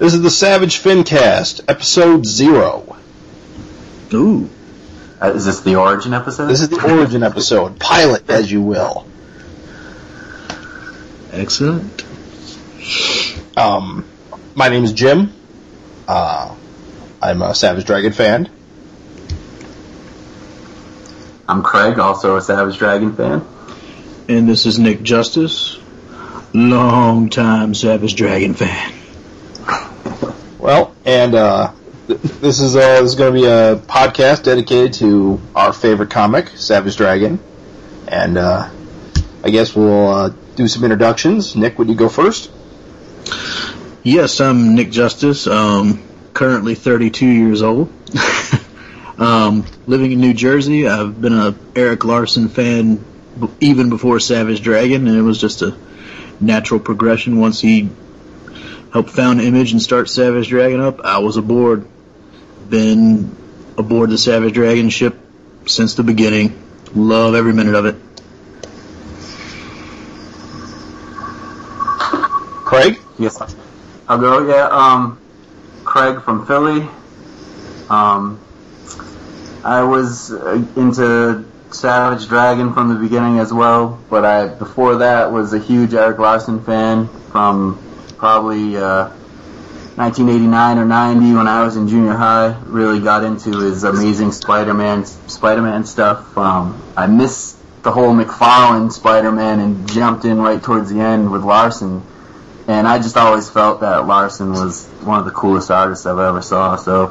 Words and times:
This 0.00 0.14
is 0.14 0.22
the 0.22 0.30
Savage 0.30 0.78
Fincast, 0.78 1.60
episode 1.68 2.24
zero. 2.24 2.96
Ooh. 4.14 4.48
Uh, 5.20 5.32
is 5.34 5.44
this 5.44 5.60
the 5.60 5.74
origin 5.74 6.14
episode? 6.14 6.46
This 6.46 6.62
is 6.62 6.70
the 6.70 6.82
origin 6.82 7.22
episode, 7.22 7.78
pilot, 7.78 8.30
as 8.30 8.50
you 8.50 8.62
will. 8.62 9.06
Excellent. 11.32 12.02
Um, 13.58 14.06
my 14.54 14.70
name 14.70 14.84
is 14.84 14.94
Jim. 14.94 15.34
Uh, 16.08 16.56
I'm 17.20 17.42
a 17.42 17.54
Savage 17.54 17.84
Dragon 17.84 18.14
fan. 18.14 18.48
I'm 21.46 21.62
Craig, 21.62 21.98
also 21.98 22.38
a 22.38 22.40
Savage 22.40 22.78
Dragon 22.78 23.14
fan. 23.14 23.44
And 24.30 24.48
this 24.48 24.64
is 24.64 24.78
Nick 24.78 25.02
Justice, 25.02 25.78
long 26.54 27.28
time 27.28 27.74
Savage 27.74 28.14
Dragon 28.14 28.54
fan. 28.54 28.99
Well, 30.60 30.94
and 31.06 31.34
uh, 31.34 31.72
th- 32.06 32.20
this 32.20 32.60
is 32.60 32.76
uh, 32.76 33.00
this 33.00 33.12
is 33.12 33.14
going 33.14 33.32
to 33.32 33.40
be 33.40 33.46
a 33.46 33.76
podcast 33.76 34.42
dedicated 34.42 34.92
to 34.94 35.40
our 35.56 35.72
favorite 35.72 36.10
comic, 36.10 36.50
Savage 36.50 36.98
Dragon, 36.98 37.40
and 38.06 38.36
uh, 38.36 38.68
I 39.42 39.48
guess 39.48 39.74
we'll 39.74 40.08
uh, 40.08 40.32
do 40.56 40.68
some 40.68 40.84
introductions. 40.84 41.56
Nick, 41.56 41.78
would 41.78 41.88
you 41.88 41.94
go 41.94 42.10
first? 42.10 42.50
Yes, 44.02 44.38
I'm 44.38 44.74
Nick 44.74 44.90
Justice, 44.90 45.46
um, 45.46 46.02
currently 46.34 46.74
32 46.74 47.26
years 47.26 47.62
old. 47.62 47.90
um, 49.18 49.64
living 49.86 50.12
in 50.12 50.20
New 50.20 50.34
Jersey. 50.34 50.86
I've 50.86 51.18
been 51.18 51.32
a 51.32 51.54
Erik 51.74 52.04
Larsen 52.04 52.50
fan 52.50 53.02
even 53.60 53.88
before 53.88 54.20
Savage 54.20 54.60
Dragon, 54.60 55.08
and 55.08 55.16
it 55.16 55.22
was 55.22 55.40
just 55.40 55.62
a 55.62 55.74
natural 56.38 56.80
progression 56.80 57.38
once 57.40 57.62
he 57.62 57.88
helped 58.92 59.10
found 59.10 59.40
Image 59.40 59.72
and 59.72 59.80
start 59.80 60.08
Savage 60.08 60.48
Dragon 60.48 60.80
up. 60.80 61.00
I 61.00 61.18
was 61.18 61.36
aboard. 61.36 61.86
Been 62.68 63.36
aboard 63.78 64.10
the 64.10 64.18
Savage 64.18 64.54
Dragon 64.54 64.90
ship 64.90 65.16
since 65.66 65.94
the 65.94 66.02
beginning. 66.02 66.60
Love 66.94 67.34
every 67.34 67.52
minute 67.52 67.74
of 67.74 67.86
it. 67.86 67.96
Craig? 72.70 72.98
Yes, 73.18 73.40
I'll 74.08 74.18
go. 74.18 74.46
Yeah, 74.48 74.68
um, 74.70 75.18
Craig 75.84 76.22
from 76.22 76.46
Philly. 76.46 76.88
Um, 77.88 78.40
I 79.64 79.82
was 79.82 80.30
uh, 80.32 80.64
into 80.76 81.44
Savage 81.72 82.28
Dragon 82.28 82.72
from 82.72 82.88
the 82.88 82.94
beginning 82.94 83.40
as 83.40 83.52
well, 83.52 83.98
but 84.08 84.24
I 84.24 84.46
before 84.46 84.96
that 84.96 85.32
was 85.32 85.52
a 85.52 85.58
huge 85.58 85.94
Erik 85.94 86.18
Larsen 86.18 86.62
fan 86.62 87.08
from 87.32 87.78
probably 88.20 88.76
uh, 88.76 89.08
1989 89.96 90.78
or 90.78 90.84
90 90.84 91.32
when 91.34 91.48
I 91.48 91.64
was 91.64 91.76
in 91.76 91.88
junior 91.88 92.12
high. 92.12 92.56
Really 92.66 93.00
got 93.00 93.24
into 93.24 93.58
his 93.58 93.82
amazing 93.82 94.30
Spider-Man 94.30 95.04
Spider-Man 95.04 95.84
stuff. 95.84 96.38
Um, 96.38 96.80
I 96.96 97.08
missed 97.08 97.56
the 97.82 97.90
whole 97.90 98.14
McFarlane 98.14 98.92
Spider-Man 98.92 99.58
and 99.58 99.88
jumped 99.88 100.24
in 100.24 100.38
right 100.38 100.62
towards 100.62 100.90
the 100.90 101.00
end 101.00 101.32
with 101.32 101.42
Larsen 101.42 102.02
and 102.70 102.86
I 102.86 102.98
just 102.98 103.16
always 103.16 103.50
felt 103.50 103.80
that 103.80 104.06
Larsen 104.06 104.52
was 104.52 104.86
one 105.02 105.18
of 105.18 105.24
the 105.24 105.32
coolest 105.32 105.72
artists 105.72 106.06
I've 106.06 106.18
ever 106.18 106.40
saw. 106.40 106.76
So 106.76 107.08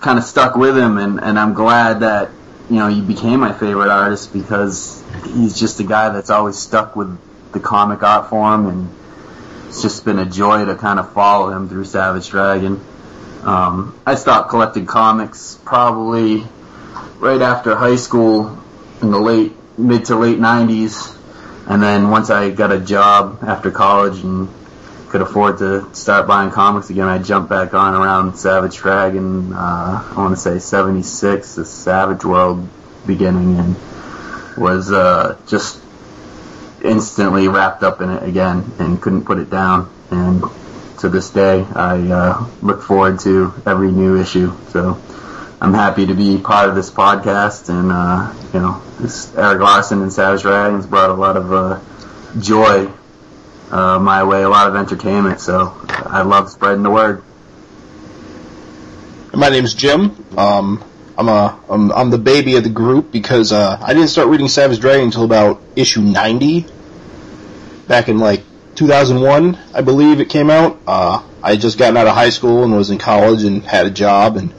kind 0.00 0.18
of 0.18 0.24
stuck 0.24 0.56
with 0.56 0.76
him, 0.76 0.98
and, 0.98 1.20
and 1.20 1.38
I'm 1.38 1.54
glad 1.54 2.00
that 2.00 2.30
you 2.68 2.76
know 2.76 2.88
he 2.88 3.00
became 3.00 3.40
my 3.40 3.52
favorite 3.52 3.90
artist 3.90 4.32
because 4.32 5.02
he's 5.24 5.58
just 5.58 5.78
a 5.78 5.84
guy 5.84 6.08
that's 6.10 6.30
always 6.30 6.58
stuck 6.58 6.96
with 6.96 7.16
the 7.52 7.60
comic 7.60 8.02
art 8.02 8.28
form, 8.28 8.66
and 8.66 8.88
it's 9.68 9.82
just 9.82 10.04
been 10.04 10.18
a 10.18 10.24
joy 10.24 10.64
to 10.64 10.76
kind 10.76 10.98
of 10.98 11.12
follow 11.12 11.50
him 11.50 11.68
through 11.68 11.84
Savage 11.84 12.30
Dragon. 12.30 12.80
Um, 13.42 14.00
I 14.06 14.14
stopped 14.14 14.48
collecting 14.48 14.86
comics 14.86 15.58
probably 15.64 16.44
right 17.18 17.42
after 17.42 17.76
high 17.76 17.96
school 17.96 18.58
in 19.02 19.10
the 19.10 19.18
late 19.18 19.52
mid 19.78 20.06
to 20.06 20.16
late 20.16 20.38
90s, 20.38 21.14
and 21.68 21.82
then 21.82 22.10
once 22.10 22.30
I 22.30 22.50
got 22.50 22.72
a 22.72 22.80
job 22.80 23.40
after 23.42 23.70
college 23.70 24.24
and 24.24 24.48
could 25.10 25.20
afford 25.20 25.58
to 25.58 25.94
start 25.94 26.26
buying 26.26 26.50
comics 26.50 26.90
again, 26.90 27.06
I 27.06 27.18
jumped 27.18 27.50
back 27.50 27.74
on 27.74 27.94
around 27.94 28.36
Savage 28.36 28.76
Dragon. 28.76 29.52
Uh, 29.52 30.08
I 30.10 30.14
want 30.16 30.34
to 30.34 30.40
say 30.40 30.58
'76, 30.58 31.54
the 31.54 31.64
Savage 31.64 32.24
World 32.24 32.66
beginning, 33.06 33.58
and 33.58 33.76
was 34.56 34.90
uh, 34.90 35.38
just 35.46 35.80
instantly 36.88 37.48
wrapped 37.48 37.82
up 37.82 38.00
in 38.00 38.10
it 38.10 38.22
again 38.22 38.64
and 38.78 39.00
couldn't 39.00 39.24
put 39.24 39.38
it 39.38 39.50
down. 39.50 39.90
And 40.10 40.42
to 41.00 41.08
this 41.08 41.30
day, 41.30 41.64
I 41.74 41.98
uh, 42.08 42.46
look 42.62 42.82
forward 42.82 43.20
to 43.20 43.52
every 43.66 43.92
new 43.92 44.20
issue. 44.20 44.52
So 44.70 45.00
I'm 45.60 45.74
happy 45.74 46.06
to 46.06 46.14
be 46.14 46.38
part 46.38 46.68
of 46.68 46.74
this 46.74 46.90
podcast, 46.90 47.68
and 47.68 47.90
uh, 47.92 48.32
you 48.54 48.60
know, 48.60 48.82
this 49.00 49.34
Erik 49.36 49.60
Larsen 49.60 50.02
and 50.02 50.12
Savage 50.12 50.42
Dragons 50.42 50.86
brought 50.86 51.10
a 51.10 51.14
lot 51.14 51.36
of 51.36 51.52
uh, 51.52 51.80
joy 52.40 52.90
uh, 53.70 53.98
my 53.98 54.24
way, 54.24 54.42
a 54.42 54.48
lot 54.48 54.68
of 54.68 54.76
entertainment. 54.76 55.40
So 55.40 55.74
I 55.88 56.22
love 56.22 56.50
spreading 56.50 56.82
the 56.82 56.90
word. 56.90 57.22
My 59.34 59.50
name's 59.50 59.74
Jim. 59.74 60.16
Um, 60.36 60.82
I'm 61.16 61.28
a 61.28 61.58
I'm, 61.68 61.90
I'm 61.92 62.10
the 62.10 62.18
baby 62.18 62.56
of 62.56 62.62
the 62.62 62.70
group 62.70 63.10
because 63.10 63.52
uh, 63.52 63.78
I 63.80 63.92
didn't 63.92 64.08
start 64.08 64.28
reading 64.28 64.48
Savage 64.48 64.78
Dragon 64.78 65.06
until 65.06 65.24
about 65.24 65.60
issue 65.74 66.00
90, 66.00 66.66
back 67.88 68.08
in 68.08 68.18
like 68.18 68.42
2001, 68.76 69.58
I 69.74 69.80
believe 69.80 70.20
it 70.20 70.28
came 70.28 70.50
out. 70.50 70.78
Uh, 70.86 71.22
I 71.42 71.52
had 71.52 71.60
just 71.60 71.78
gotten 71.78 71.96
out 71.96 72.06
of 72.06 72.14
high 72.14 72.30
school 72.30 72.62
and 72.62 72.74
was 72.74 72.90
in 72.90 72.98
college 72.98 73.42
and 73.42 73.64
had 73.64 73.86
a 73.86 73.90
job, 73.90 74.36
and 74.36 74.54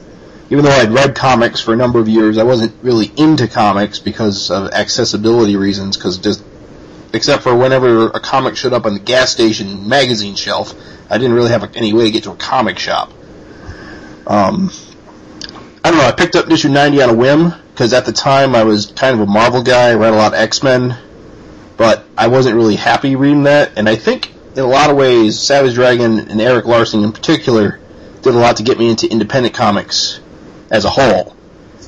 even 0.50 0.64
though 0.64 0.70
I'd 0.72 0.90
read 0.90 1.14
comics 1.14 1.60
for 1.60 1.72
a 1.72 1.76
number 1.76 2.00
of 2.00 2.08
years, 2.08 2.36
I 2.36 2.42
wasn't 2.42 2.74
really 2.82 3.10
into 3.16 3.46
comics 3.46 4.00
because 4.00 4.50
of 4.50 4.72
accessibility 4.72 5.56
reasons. 5.56 5.96
Because 5.96 6.18
just 6.18 6.42
except 7.12 7.44
for 7.44 7.54
whenever 7.54 8.08
a 8.08 8.20
comic 8.20 8.56
showed 8.56 8.72
up 8.72 8.84
on 8.84 8.94
the 8.94 9.00
gas 9.00 9.30
station 9.30 9.88
magazine 9.88 10.34
shelf, 10.34 10.74
I 11.08 11.18
didn't 11.18 11.34
really 11.34 11.50
have 11.50 11.76
any 11.76 11.92
way 11.92 12.04
to 12.04 12.10
get 12.10 12.24
to 12.24 12.32
a 12.32 12.36
comic 12.36 12.78
shop. 12.78 13.12
Um, 14.26 14.70
I 15.84 15.90
don't 15.90 15.98
know. 15.98 16.04
I 16.04 16.12
picked 16.12 16.36
up 16.36 16.50
issue 16.50 16.68
90 16.68 17.02
on 17.02 17.10
a 17.10 17.14
whim 17.14 17.54
because 17.72 17.92
at 17.92 18.04
the 18.04 18.12
time 18.12 18.54
I 18.54 18.64
was 18.64 18.86
kind 18.86 19.14
of 19.14 19.20
a 19.20 19.30
Marvel 19.30 19.62
guy. 19.62 19.90
I 19.90 19.94
read 19.94 20.12
a 20.12 20.16
lot 20.16 20.34
of 20.34 20.40
X 20.40 20.62
Men, 20.62 20.96
but 21.80 22.04
I 22.14 22.28
wasn't 22.28 22.56
really 22.56 22.76
happy 22.76 23.16
reading 23.16 23.44
that. 23.44 23.72
And 23.78 23.88
I 23.88 23.96
think 23.96 24.30
in 24.54 24.58
a 24.58 24.66
lot 24.66 24.90
of 24.90 24.98
ways, 24.98 25.38
Savage 25.38 25.72
Dragon 25.72 26.18
and 26.18 26.38
Erik 26.38 26.66
Larsen 26.66 27.02
in 27.02 27.10
particular 27.10 27.80
did 28.20 28.34
a 28.34 28.38
lot 28.38 28.58
to 28.58 28.62
get 28.62 28.78
me 28.78 28.90
into 28.90 29.10
independent 29.10 29.54
comics 29.54 30.20
as 30.70 30.84
a 30.84 30.90
whole. 30.90 31.34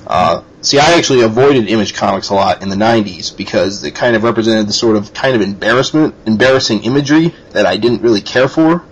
Uh, 0.07 0.45
see, 0.63 0.79
I 0.79 0.95
actually 0.95 1.21
avoided 1.21 1.69
Image 1.69 1.93
Comics 1.93 2.31
a 2.31 2.35
lot 2.35 2.63
in 2.63 2.71
the 2.71 2.75
'90s 2.75 3.37
because 3.37 3.85
it 3.85 3.95
kind 3.95 4.17
of 4.17 4.23
represented 4.23 4.67
the 4.67 4.73
sort 4.73 4.97
of 4.97 5.13
kind 5.13 5.37
of 5.37 5.43
embarrassment, 5.43 6.15
embarrassing 6.25 6.85
imagery 6.85 7.35
that 7.51 7.67
I 7.67 7.77
didn't 7.77 8.01
really 8.01 8.23
care 8.23 8.49
for. 8.49 8.83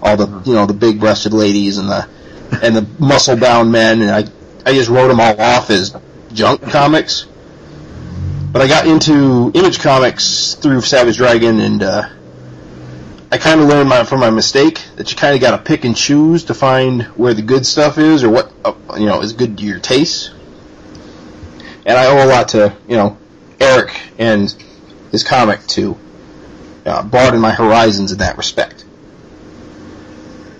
All 0.00 0.16
the 0.16 0.42
you 0.46 0.54
know 0.54 0.64
the 0.64 0.72
big-breasted 0.72 1.34
ladies 1.34 1.76
and 1.76 1.90
the 1.90 2.08
and 2.62 2.74
the 2.74 2.86
muscle-bound 2.98 3.70
men, 3.70 4.00
and 4.00 4.10
I 4.10 4.24
I 4.64 4.72
just 4.72 4.88
wrote 4.88 5.08
them 5.08 5.20
all 5.20 5.38
off 5.38 5.68
as 5.68 5.94
junk 6.32 6.62
comics. 6.62 7.26
But 8.52 8.62
I 8.62 8.68
got 8.68 8.86
into 8.86 9.50
Image 9.54 9.80
Comics 9.80 10.54
through 10.54 10.80
Savage 10.80 11.16
Dragon, 11.18 11.60
and 11.60 11.82
uh, 11.82 12.08
I 13.30 13.38
kind 13.38 13.60
of 13.60 13.68
learned 13.68 13.88
my, 13.88 14.04
from 14.04 14.20
my 14.20 14.30
mistake 14.30 14.82
that 14.96 15.10
you 15.10 15.16
kind 15.16 15.34
of 15.34 15.40
got 15.40 15.50
to 15.56 15.62
pick 15.62 15.84
and 15.84 15.96
choose 15.96 16.44
to 16.44 16.54
find 16.54 17.02
where 17.16 17.34
the 17.34 17.42
good 17.42 17.66
stuff 17.66 17.98
is 17.98 18.24
or 18.24 18.30
what 18.30 18.52
uh, 18.64 18.72
you 18.96 19.06
know 19.06 19.20
is 19.20 19.34
good 19.34 19.58
to 19.58 19.64
your 19.64 19.78
taste 19.78 20.32
and 21.86 21.96
I 21.96 22.06
owe 22.06 22.24
a 22.24 22.28
lot 22.28 22.48
to 22.48 22.76
you 22.88 22.96
know 22.96 23.16
Erik 23.60 23.98
and 24.18 24.52
his 25.12 25.22
comic 25.24 25.64
to 25.68 25.96
uh, 26.84 27.02
broaden 27.04 27.40
my 27.40 27.52
horizons 27.52 28.12
in 28.12 28.18
that 28.18 28.36
respect. 28.36 28.84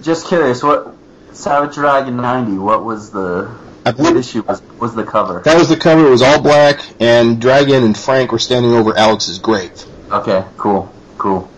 Just 0.03 0.29
curious, 0.29 0.63
what 0.63 0.95
Savage 1.33 1.75
Dragon 1.75 2.17
'90? 2.17 2.59
What 2.59 2.85
was 2.85 3.11
the 3.11 3.55
I 3.87 3.91
what 3.91 3.99
believe 3.99 4.17
issue 4.17 4.43
was 4.43 4.61
was 4.81 4.97
the 4.97 5.05
cover? 5.05 5.43
that 5.45 5.57
was 5.57 5.69
the 5.69 5.77
cover. 5.77 6.05
It 6.09 6.11
was 6.11 6.21
all 6.21 6.43
black, 6.43 6.81
and 7.01 7.41
Dragon 7.41 7.85
and 7.85 7.97
Frank 7.97 8.33
were 8.33 8.41
standing 8.41 8.73
over 8.73 8.97
Alex's 8.97 9.39
grave. 9.39 9.81
Okay, 10.11 10.45
cool, 10.57 10.93
cool. 11.19 11.49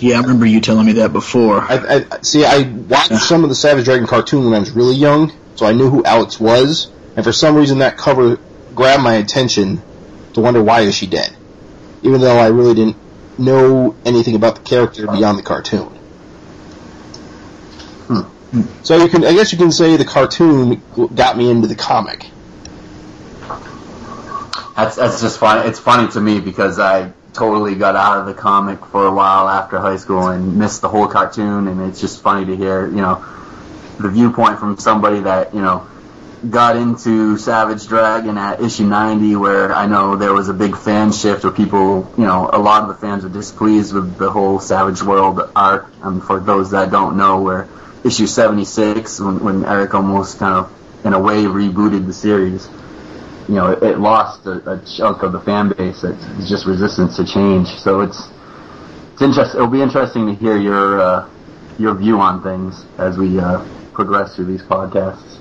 Yeah, 0.00 0.16
I 0.16 0.22
remember 0.22 0.44
you 0.44 0.60
telling 0.60 0.84
me 0.84 0.94
that 0.94 1.12
before. 1.12 1.60
I, 1.60 2.04
I 2.10 2.20
see. 2.22 2.44
I 2.44 2.62
watched 2.62 3.18
some 3.18 3.44
of 3.44 3.50
the 3.50 3.54
Savage 3.54 3.84
Dragon 3.84 4.08
cartoon 4.08 4.46
when 4.46 4.54
I 4.54 4.58
was 4.58 4.72
really 4.72 4.96
young, 4.96 5.32
so 5.54 5.64
I 5.64 5.72
knew 5.72 5.90
who 5.90 6.02
Alex 6.02 6.40
was, 6.40 6.90
and 7.14 7.24
for 7.24 7.32
some 7.32 7.54
reason 7.54 7.78
that 7.78 7.96
cover 7.96 8.40
grabbed 8.74 9.04
my 9.04 9.14
attention 9.14 9.80
to 10.34 10.40
wonder 10.40 10.60
why 10.60 10.80
is 10.80 10.96
she 10.96 11.06
dead, 11.06 11.36
even 12.02 12.20
though 12.20 12.36
I 12.36 12.48
really 12.48 12.74
didn't 12.74 12.96
know 13.38 13.94
anything 14.04 14.34
about 14.34 14.56
the 14.56 14.62
character 14.62 15.06
beyond 15.06 15.38
the 15.38 15.44
cartoon. 15.44 15.96
So 18.82 18.96
you 18.96 19.08
can, 19.08 19.24
I 19.24 19.32
guess 19.32 19.52
you 19.52 19.58
can 19.58 19.72
say 19.72 19.96
the 19.96 20.04
cartoon 20.04 20.82
got 21.14 21.36
me 21.36 21.50
into 21.50 21.68
the 21.68 21.74
comic. 21.74 22.26
That's 24.76 24.96
that's 24.96 25.20
just 25.20 25.38
funny. 25.38 25.68
It's 25.68 25.80
funny 25.80 26.10
to 26.12 26.20
me 26.20 26.40
because 26.40 26.78
I 26.78 27.12
totally 27.32 27.74
got 27.74 27.96
out 27.96 28.18
of 28.18 28.26
the 28.26 28.34
comic 28.34 28.84
for 28.86 29.06
a 29.06 29.12
while 29.12 29.48
after 29.48 29.78
high 29.78 29.96
school 29.96 30.28
and 30.28 30.58
missed 30.58 30.82
the 30.82 30.88
whole 30.88 31.06
cartoon. 31.06 31.66
And 31.66 31.80
it's 31.82 32.00
just 32.00 32.22
funny 32.22 32.44
to 32.46 32.56
hear, 32.56 32.86
you 32.86 32.96
know, 32.96 33.24
the 33.98 34.10
viewpoint 34.10 34.58
from 34.58 34.78
somebody 34.78 35.20
that 35.20 35.54
you 35.54 35.62
know 35.62 35.86
got 36.50 36.76
into 36.76 37.38
Savage 37.38 37.88
Dragon 37.88 38.36
at 38.38 38.60
issue 38.60 38.86
90, 38.86 39.36
where 39.36 39.74
I 39.74 39.86
know 39.86 40.16
there 40.16 40.32
was 40.32 40.48
a 40.48 40.54
big 40.54 40.76
fan 40.76 41.12
shift 41.12 41.44
where 41.44 41.52
people, 41.52 42.12
you 42.16 42.24
know, 42.24 42.50
a 42.52 42.58
lot 42.58 42.82
of 42.82 42.88
the 42.88 42.94
fans 42.94 43.24
were 43.24 43.30
displeased 43.30 43.94
with 43.94 44.16
the 44.18 44.30
whole 44.30 44.60
Savage 44.60 45.02
World 45.02 45.40
arc. 45.56 45.90
And 46.02 46.22
for 46.22 46.38
those 46.38 46.72
that 46.72 46.90
don't 46.90 47.16
know, 47.16 47.40
where 47.40 47.68
issue 48.06 48.26
76, 48.26 49.20
when, 49.20 49.40
when 49.40 49.64
Erik 49.64 49.94
almost 49.94 50.38
kind 50.38 50.54
of, 50.54 50.72
in 51.04 51.12
a 51.12 51.20
way, 51.20 51.44
rebooted 51.44 52.06
the 52.06 52.12
series, 52.12 52.68
you 53.48 53.54
know, 53.54 53.72
it, 53.72 53.82
it 53.82 53.98
lost 53.98 54.46
a, 54.46 54.72
a 54.72 54.84
chunk 54.84 55.22
of 55.22 55.32
the 55.32 55.40
fan 55.40 55.68
base 55.70 56.02
that's 56.02 56.48
just 56.48 56.66
resistant 56.66 57.14
to 57.16 57.24
change. 57.24 57.68
So 57.68 58.00
it's, 58.00 58.28
it's 59.12 59.22
interesting. 59.22 59.60
It'll 59.60 59.70
be 59.70 59.82
interesting 59.82 60.26
to 60.26 60.34
hear 60.34 60.56
your, 60.56 61.00
uh, 61.00 61.28
your 61.78 61.94
view 61.94 62.20
on 62.20 62.42
things 62.42 62.84
as 62.98 63.16
we, 63.16 63.38
uh, 63.38 63.64
progress 63.96 64.36
through 64.36 64.44
these 64.44 64.62
podcasts. 64.62 65.38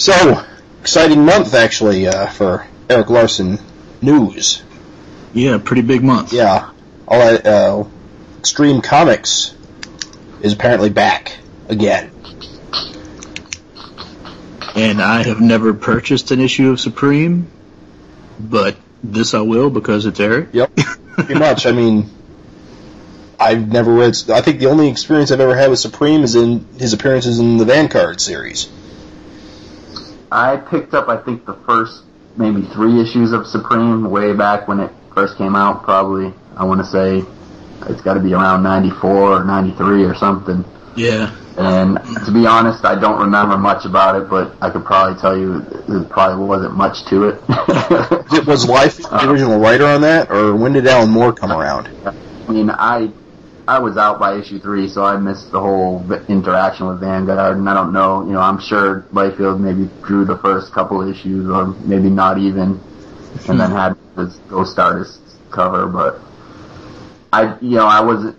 So, 0.00 0.42
exciting 0.80 1.26
month 1.26 1.52
actually 1.52 2.06
uh, 2.06 2.26
for 2.28 2.66
Erik 2.88 3.10
Larsen 3.10 3.58
news. 4.00 4.62
Yeah, 5.34 5.58
pretty 5.62 5.82
big 5.82 6.02
month. 6.02 6.32
Yeah, 6.32 6.70
all 7.06 7.18
that 7.18 7.46
uh, 7.46 7.84
Extreme 8.38 8.80
Comics 8.80 9.54
is 10.40 10.54
apparently 10.54 10.88
back 10.88 11.36
again. 11.70 12.10
And 14.76 15.00
I 15.00 15.22
have 15.22 15.40
never 15.40 15.74
purchased 15.74 16.30
an 16.30 16.40
issue 16.40 16.70
of 16.70 16.80
Supreme, 16.80 17.50
but 18.38 18.76
this 19.02 19.34
I 19.34 19.40
will 19.40 19.70
because 19.70 20.06
it's 20.06 20.20
Erik. 20.20 20.50
Yep, 20.52 20.76
pretty 20.76 21.34
much. 21.34 21.66
I 21.66 21.72
mean, 21.72 22.08
I've 23.38 23.68
never 23.68 23.92
read. 23.92 24.14
I 24.30 24.42
think 24.42 24.60
the 24.60 24.66
only 24.66 24.88
experience 24.88 25.32
I've 25.32 25.40
ever 25.40 25.56
had 25.56 25.70
with 25.70 25.78
Supreme 25.78 26.22
is 26.22 26.34
in 26.34 26.66
his 26.78 26.92
appearances 26.92 27.38
in 27.38 27.56
the 27.56 27.64
Vanguard 27.64 28.20
series. 28.20 28.68
I 30.30 30.56
picked 30.56 30.94
up, 30.94 31.08
I 31.08 31.16
think, 31.16 31.46
the 31.46 31.54
first 31.54 32.04
maybe 32.36 32.62
three 32.62 33.00
issues 33.00 33.32
of 33.32 33.46
Supreme 33.46 34.08
way 34.08 34.32
back 34.32 34.68
when 34.68 34.78
it 34.80 34.92
first 35.14 35.36
came 35.36 35.56
out. 35.56 35.82
Probably, 35.82 36.32
I 36.56 36.64
want 36.64 36.80
to 36.80 36.86
say 36.86 37.24
it's 37.88 38.02
got 38.02 38.14
to 38.14 38.20
be 38.20 38.34
around 38.34 38.62
'94 38.62 39.10
or 39.10 39.44
'93 39.44 40.04
or 40.04 40.14
something. 40.14 40.64
Yeah. 40.94 41.34
And 41.60 41.98
to 42.24 42.32
be 42.32 42.46
honest, 42.46 42.86
I 42.86 42.98
don't 42.98 43.20
remember 43.20 43.58
much 43.58 43.84
about 43.84 44.20
it, 44.20 44.30
but 44.30 44.56
I 44.62 44.70
could 44.70 44.82
probably 44.82 45.20
tell 45.20 45.36
you 45.36 45.60
there 45.60 46.02
probably 46.04 46.46
wasn't 46.46 46.74
much 46.74 47.04
to 47.10 47.28
it. 47.28 47.34
it 48.32 48.46
was 48.46 48.64
Liefeld 48.64 49.12
uh-huh. 49.12 49.30
original 49.30 49.60
writer 49.60 49.84
on 49.84 50.00
that, 50.00 50.30
or 50.30 50.56
when 50.56 50.72
did 50.72 50.86
Alan 50.86 51.10
Moore 51.10 51.34
come 51.34 51.52
around? 51.52 51.88
I 52.06 52.52
mean, 52.52 52.70
I 52.70 53.12
I 53.68 53.78
was 53.78 53.98
out 53.98 54.18
by 54.18 54.36
issue 54.36 54.58
three, 54.58 54.88
so 54.88 55.04
I 55.04 55.18
missed 55.18 55.52
the 55.52 55.60
whole 55.60 56.02
interaction 56.28 56.86
with 56.86 57.00
Vanguard, 57.00 57.58
and 57.58 57.68
I 57.68 57.74
don't 57.74 57.92
know. 57.92 58.24
You 58.24 58.32
know, 58.32 58.40
I'm 58.40 58.58
sure 58.58 59.06
Liefeld 59.12 59.60
maybe 59.60 59.90
drew 60.02 60.24
the 60.24 60.38
first 60.38 60.72
couple 60.72 61.06
issues, 61.06 61.48
or 61.50 61.66
maybe 61.84 62.08
not 62.08 62.38
even, 62.38 62.80
and 63.48 63.60
then 63.60 63.70
had 63.70 63.98
this 64.16 64.34
Ghost 64.48 64.78
Artist 64.78 65.20
cover. 65.50 65.86
But 65.86 66.20
I, 67.34 67.58
you 67.60 67.76
know, 67.76 67.86
I 67.86 68.00
was, 68.00 68.34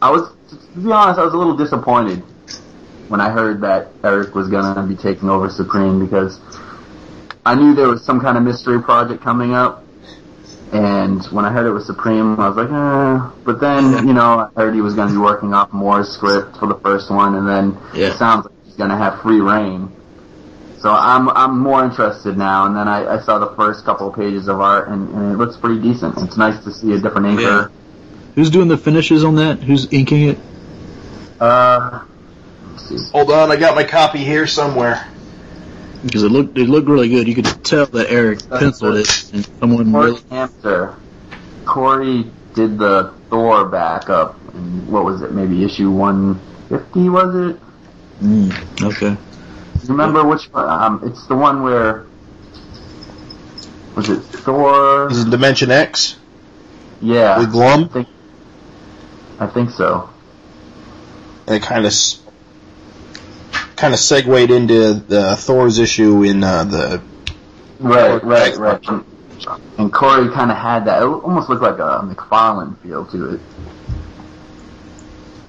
I 0.00 0.10
was, 0.10 0.32
to 0.74 0.80
be 0.80 0.92
honest, 0.92 1.18
I 1.18 1.24
was 1.24 1.34
a 1.34 1.36
little 1.36 1.56
disappointed 1.56 2.22
when 3.08 3.20
I 3.20 3.30
heard 3.30 3.60
that 3.62 3.88
Erik 4.04 4.34
was 4.34 4.48
gonna 4.48 4.86
be 4.86 4.94
taking 4.96 5.28
over 5.28 5.48
Supreme 5.50 5.98
because 6.04 6.38
I 7.44 7.54
knew 7.54 7.74
there 7.74 7.88
was 7.88 8.04
some 8.04 8.20
kind 8.20 8.36
of 8.36 8.44
mystery 8.44 8.80
project 8.82 9.22
coming 9.22 9.54
up, 9.54 9.84
and 10.72 11.24
when 11.26 11.44
I 11.44 11.50
heard 11.50 11.66
it 11.66 11.72
was 11.72 11.86
Supreme, 11.86 12.38
I 12.38 12.48
was 12.48 12.56
like, 12.56 12.70
eh. 12.70 13.30
But 13.44 13.60
then, 13.60 14.06
you 14.06 14.12
know, 14.12 14.50
I 14.54 14.60
heard 14.60 14.74
he 14.74 14.80
was 14.82 14.94
going 14.94 15.08
to 15.08 15.14
be 15.14 15.18
working 15.20 15.52
off 15.54 15.72
Moore's 15.72 16.08
script 16.08 16.58
for 16.58 16.66
the 16.66 16.76
first 16.76 17.10
one, 17.10 17.34
and 17.34 17.48
then 17.48 17.78
Yeah. 17.94 18.08
it 18.08 18.18
sounds 18.18 18.44
like 18.44 18.54
he's 18.64 18.76
going 18.76 18.90
to 18.90 18.96
have 18.96 19.20
free 19.22 19.40
reign. 19.40 19.90
So 20.78 20.90
I'm 20.90 21.28
I'm 21.30 21.58
more 21.58 21.84
interested 21.84 22.38
now. 22.38 22.64
And 22.66 22.74
then 22.76 22.88
I, 22.88 23.16
I 23.16 23.20
saw 23.20 23.38
the 23.38 23.54
first 23.54 23.84
couple 23.84 24.08
of 24.08 24.14
pages 24.16 24.48
of 24.48 24.60
art, 24.60 24.88
and, 24.88 25.08
and 25.14 25.32
it 25.32 25.36
looks 25.36 25.56
pretty 25.56 25.80
decent. 25.80 26.16
It's 26.18 26.36
nice 26.38 26.62
to 26.64 26.72
see 26.72 26.92
a 26.92 26.98
different 26.98 27.26
inker. 27.26 27.70
Who's 28.34 28.48
doing 28.48 28.68
the 28.68 28.78
finishes 28.78 29.24
on 29.24 29.34
that? 29.36 29.58
Who's 29.58 29.92
inking 29.92 30.28
it? 30.28 30.38
Uh. 31.40 32.04
Hold 33.12 33.30
on, 33.30 33.50
I 33.50 33.56
got 33.56 33.74
my 33.74 33.84
copy 33.84 34.18
here 34.18 34.46
somewhere. 34.46 35.06
Because 36.04 36.22
it 36.22 36.30
looked 36.30 36.56
it 36.56 36.68
looked 36.68 36.88
really 36.88 37.08
good. 37.08 37.28
You 37.28 37.34
could 37.34 37.64
tell 37.64 37.86
that 37.86 38.10
Erik 38.10 38.48
penciled 38.48 38.96
it, 38.96 39.32
and 39.32 39.46
someone 39.60 39.92
Cory 39.92 40.10
really. 40.12 40.20
Hamscher. 40.22 40.96
Cory 41.66 42.30
did 42.54 42.78
the 42.78 43.12
Thor 43.28 43.66
backup, 43.66 44.36
and 44.54 44.88
what 44.88 45.04
was 45.04 45.22
it? 45.22 45.32
Maybe 45.32 45.64
issue 45.64 45.90
150 45.90 47.08
was 47.10 47.34
it? 47.50 47.60
Mm, 48.22 48.82
okay. 48.82 49.16
Remember 49.86 50.24
which 50.24 50.44
one? 50.52 50.68
Um, 50.68 51.00
it's 51.04 51.26
the 51.26 51.36
one 51.36 51.62
where 51.62 52.06
was 53.94 54.08
it 54.08 54.20
Thor? 54.20 55.10
Is 55.10 55.26
it 55.26 55.30
Dimension 55.30 55.70
X 55.70 56.16
Yeah, 57.00 57.38
with 57.38 57.52
Glum, 57.52 57.84
I 57.84 57.88
think 57.88 58.08
I 59.38 59.46
think 59.46 59.70
so. 59.70 60.10
It 61.50 61.62
kind 61.62 61.84
of 61.84 61.92
kind 63.76 63.94
of 63.94 64.00
segued 64.00 64.50
into 64.50 64.94
the 64.94 65.36
Thor's 65.36 65.78
issue 65.78 66.22
in 66.22 66.44
uh, 66.44 66.64
the 66.64 67.02
Right, 67.80 68.22
right, 68.22 68.56
right. 68.56 68.88
And, 69.78 69.90
Cory 69.90 70.30
kind 70.30 70.50
of 70.50 70.58
had 70.58 70.84
that. 70.84 71.02
It 71.02 71.06
almost 71.06 71.48
looked 71.48 71.62
like 71.62 71.78
a 71.78 72.02
McFarlane 72.04 72.78
feel 72.82 73.06
to 73.06 73.34
it. 73.34 73.40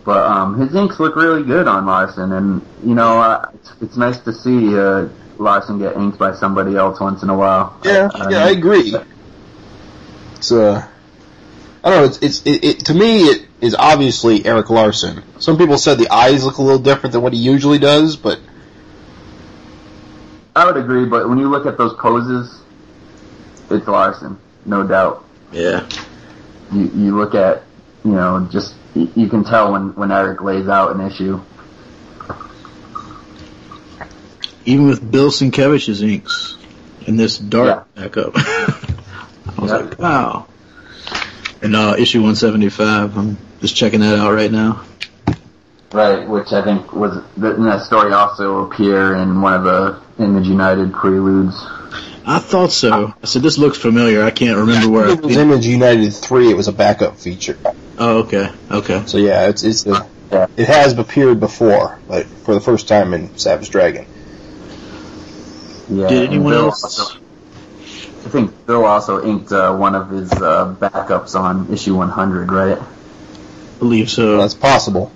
But 0.06 0.26
um, 0.26 0.60
his 0.60 0.74
inks 0.74 1.00
look 1.00 1.18
really 1.18 1.44
good 1.44 1.68
on 1.68 1.86
Larsen, 1.86 2.32
and 2.32 2.66
you 2.84 2.96
know, 2.96 3.20
uh, 3.20 3.52
it's, 3.54 3.74
it's 3.82 3.98
nice 3.98 4.18
to 4.20 4.34
see 4.34 4.80
uh, 4.80 5.10
Larsen 5.38 5.78
get 5.80 5.98
inked 5.98 6.18
by 6.18 6.34
somebody 6.34 6.78
else 6.78 7.02
once 7.02 7.22
in 7.22 7.30
a 7.30 7.36
while. 7.36 7.78
Yeah, 7.84 8.10
Uh, 8.14 8.30
yeah, 8.32 8.46
I 8.46 8.52
agree. 8.52 8.96
It's 10.38 10.52
uh, 10.54 10.88
I 11.84 11.90
don't 11.90 12.00
know. 12.00 12.06
It's 12.06 12.18
it's 12.20 12.46
it, 12.46 12.64
it 12.64 12.80
to 12.86 12.94
me 12.94 13.24
it 13.24 13.46
is 13.62 13.76
obviously 13.76 14.44
Erik 14.46 14.70
Larsen. 14.70 15.24
Some 15.40 15.58
people 15.58 15.78
said 15.78 15.98
the 16.00 16.10
eyes 16.12 16.44
look 16.44 16.58
a 16.58 16.62
little 16.62 16.80
different 16.82 17.14
than 17.14 17.22
what 17.22 17.32
he 17.34 17.40
usually 17.40 17.78
does, 17.78 18.16
but 18.18 18.40
I 20.56 20.66
would 20.66 20.78
agree, 20.78 21.06
but 21.06 21.30
when 21.30 21.38
you 21.38 21.48
look 21.50 21.66
at 21.66 21.78
those 21.78 21.94
poses, 21.94 22.60
it's 23.70 23.88
Larsen, 23.88 24.38
no 24.66 24.86
doubt. 24.86 25.24
Yeah. 25.52 25.88
You 26.74 26.92
you 26.96 27.18
look 27.18 27.36
at, 27.36 27.64
you 28.04 28.12
know, 28.12 28.48
just 28.52 28.74
you, 28.96 29.12
you 29.16 29.28
can 29.30 29.44
tell 29.44 29.72
when 29.74 29.94
when 29.96 30.12
Erik 30.12 30.42
lays 30.42 30.68
out 30.68 30.96
an 30.96 31.02
issue. 31.02 31.40
Even 34.66 34.88
with 34.88 35.10
Bill 35.12 35.30
Sienkiewicz's 35.32 36.02
inks 36.04 36.56
in 37.08 37.18
this 37.18 37.38
dark 37.38 37.94
backup, 37.96 38.32
I 38.36 39.54
was 39.58 39.72
Yeah. 39.72 39.78
like, 39.78 40.00
wow. 40.00 40.46
And 41.64 41.76
uh, 41.76 41.96
issue 41.98 42.20
175, 42.20 43.18
I'm 43.18 43.38
just 43.62 43.76
checking 43.76 44.02
that 44.02 44.20
out 44.20 44.34
right 44.34 44.52
now. 44.52 44.84
Right, 45.94 46.28
which 46.28 46.52
I 46.54 46.64
think 46.64 46.94
was 46.94 47.22
didn't 47.36 47.64
that 47.66 47.82
story 47.86 48.14
also 48.14 48.66
appear 48.66 49.16
in 49.16 49.42
one 49.42 49.54
of 49.54 49.64
the 49.64 50.02
Image 50.24 50.48
United 50.48 50.94
preludes. 50.94 51.56
I 52.26 52.40
thought 52.40 52.72
so. 52.72 53.14
I 53.22 53.26
said 53.26 53.42
this 53.42 53.58
looks 53.58 53.78
familiar. 53.78 54.24
I 54.24 54.32
can't 54.32 54.58
remember 54.58 54.90
where. 54.90 55.10
it 55.10 55.22
was 55.22 55.36
Image 55.38 55.66
United 55.66 56.12
three. 56.14 56.50
It 56.50 56.56
was 56.56 56.68
a 56.68 56.72
backup 56.74 57.18
feature. 57.18 57.58
oh, 57.98 58.20
okay, 58.20 58.52
okay. 58.70 59.04
So 59.06 59.18
yeah, 59.18 59.48
it's 59.50 59.64
it's 59.64 59.84
the 59.84 60.06
Yeah. 60.32 60.48
it 60.56 60.68
has 60.68 60.98
appeared 60.98 61.40
before, 61.42 62.00
but 62.08 62.26
for 62.26 62.54
the 62.54 62.62
first 62.62 62.88
time 62.88 63.14
in 63.14 63.38
Savage 63.38 63.70
Dragon. 63.70 64.06
Yeah. 65.90 66.08
Did 66.08 66.30
anyone 66.30 66.54
else? 66.54 66.84
also- 66.84 67.20
I 68.24 68.30
think 68.30 68.68
Bill 68.68 68.86
also 68.86 69.26
inked 69.26 69.52
uh, 69.52 69.76
one 69.76 69.96
of 69.96 70.10
his 70.12 70.32
uh, 70.32 70.76
backups 70.80 71.38
on 71.38 71.74
issue 71.74 71.96
100, 71.98 72.52
right? 72.52 72.78
Believe 73.82 74.12
so. 74.12 74.38
That's 74.38 74.54
possible. 74.54 75.12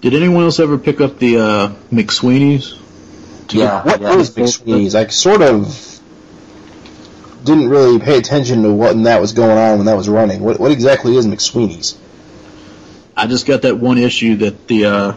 Did 0.00 0.14
anyone 0.14 0.44
else 0.44 0.58
ever 0.58 0.78
pick 0.78 1.02
up 1.02 1.18
the 1.18 1.36
uh, 1.36 1.68
McSweeney's? 1.92 2.74
Yeah. 3.50 3.84
What 3.84 4.00
yeah. 4.00 4.14
is 4.16 4.30
McSweeney's? 4.30 4.94
I 4.94 5.06
sort 5.08 5.42
of 5.42 6.00
didn't 7.44 7.68
really 7.68 7.98
pay 7.98 8.16
attention 8.16 8.62
to 8.62 8.72
what 8.72 9.00
that 9.04 9.20
was 9.20 9.34
going 9.34 9.58
on 9.58 9.76
when 9.76 9.86
that 9.86 9.98
was 9.98 10.08
running. 10.08 10.40
What 10.40 10.58
what 10.58 10.72
exactly 10.72 11.14
is 11.14 11.26
McSweeney's? 11.26 11.98
I 13.14 13.26
just 13.26 13.44
got 13.44 13.62
that 13.62 13.76
one 13.76 13.98
issue 13.98 14.36
that 14.36 14.66
the 14.66 14.86
uh, 14.86 15.14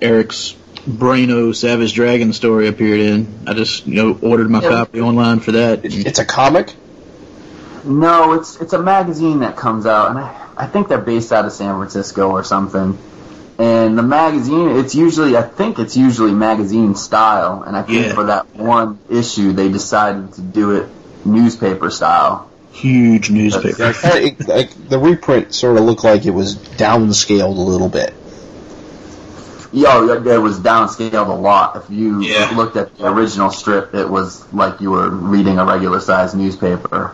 Erik's 0.00 0.54
Braino 0.88 1.52
Savage 1.56 1.92
Dragon 1.92 2.32
story 2.32 2.68
appeared 2.68 3.00
in. 3.00 3.40
I 3.48 3.54
just 3.54 3.84
you 3.84 3.94
know 3.96 4.16
ordered 4.22 4.48
my 4.48 4.62
Yeah. 4.62 4.68
copy 4.68 5.00
online 5.00 5.40
for 5.40 5.50
that. 5.52 5.80
It's 5.84 6.20
a 6.20 6.24
comic. 6.24 6.72
No, 7.82 8.34
it's 8.34 8.60
it's 8.60 8.74
a 8.74 8.80
magazine 8.80 9.40
that 9.40 9.56
comes 9.56 9.86
out, 9.86 10.10
and 10.10 10.20
I, 10.20 10.43
I 10.56 10.66
think 10.66 10.88
they're 10.88 10.98
based 10.98 11.32
out 11.32 11.44
of 11.44 11.52
San 11.52 11.74
Francisco 11.76 12.30
or 12.30 12.44
something. 12.44 12.98
And 13.58 13.96
the 13.96 14.02
magazine, 14.02 14.70
it's 14.70 14.94
usually, 14.94 15.36
I 15.36 15.42
think 15.42 15.78
it's 15.78 15.96
usually 15.96 16.32
magazine 16.32 16.96
style, 16.96 17.62
and 17.64 17.76
I 17.76 17.82
think 17.82 18.06
Yeah. 18.06 18.14
for 18.14 18.24
that 18.24 18.54
one 18.56 18.98
issue, 19.08 19.52
they 19.52 19.68
decided 19.68 20.32
to 20.34 20.40
do 20.40 20.72
it 20.72 20.88
newspaper 21.24 21.90
style. 21.90 22.48
huge 22.72 23.30
newspaper. 23.30 23.94
it, 24.04 24.48
like, 24.48 24.88
the 24.88 24.98
reprint 24.98 25.54
sort 25.54 25.76
of 25.76 25.84
looked 25.84 26.02
like 26.02 26.26
it 26.26 26.32
was 26.32 26.56
downscaled 26.56 27.56
a 27.56 27.60
little 27.60 27.88
bit. 27.88 28.12
Yo, 29.72 29.86
oh, 29.88 30.08
it 30.26 30.38
was 30.38 30.58
downscaled 30.58 31.28
a 31.28 31.32
lot. 31.32 31.76
If 31.76 31.84
you 31.88 32.20
Yeah. 32.20 32.50
looked 32.56 32.76
at 32.76 32.96
the 32.98 33.06
original 33.06 33.50
strip, 33.50 33.94
it 33.94 34.08
was 34.08 34.44
like 34.52 34.80
you 34.80 34.90
were 34.90 35.08
reading 35.08 35.58
a 35.60 35.64
regular 35.64 36.00
sized 36.00 36.36
newspaper. 36.36 37.12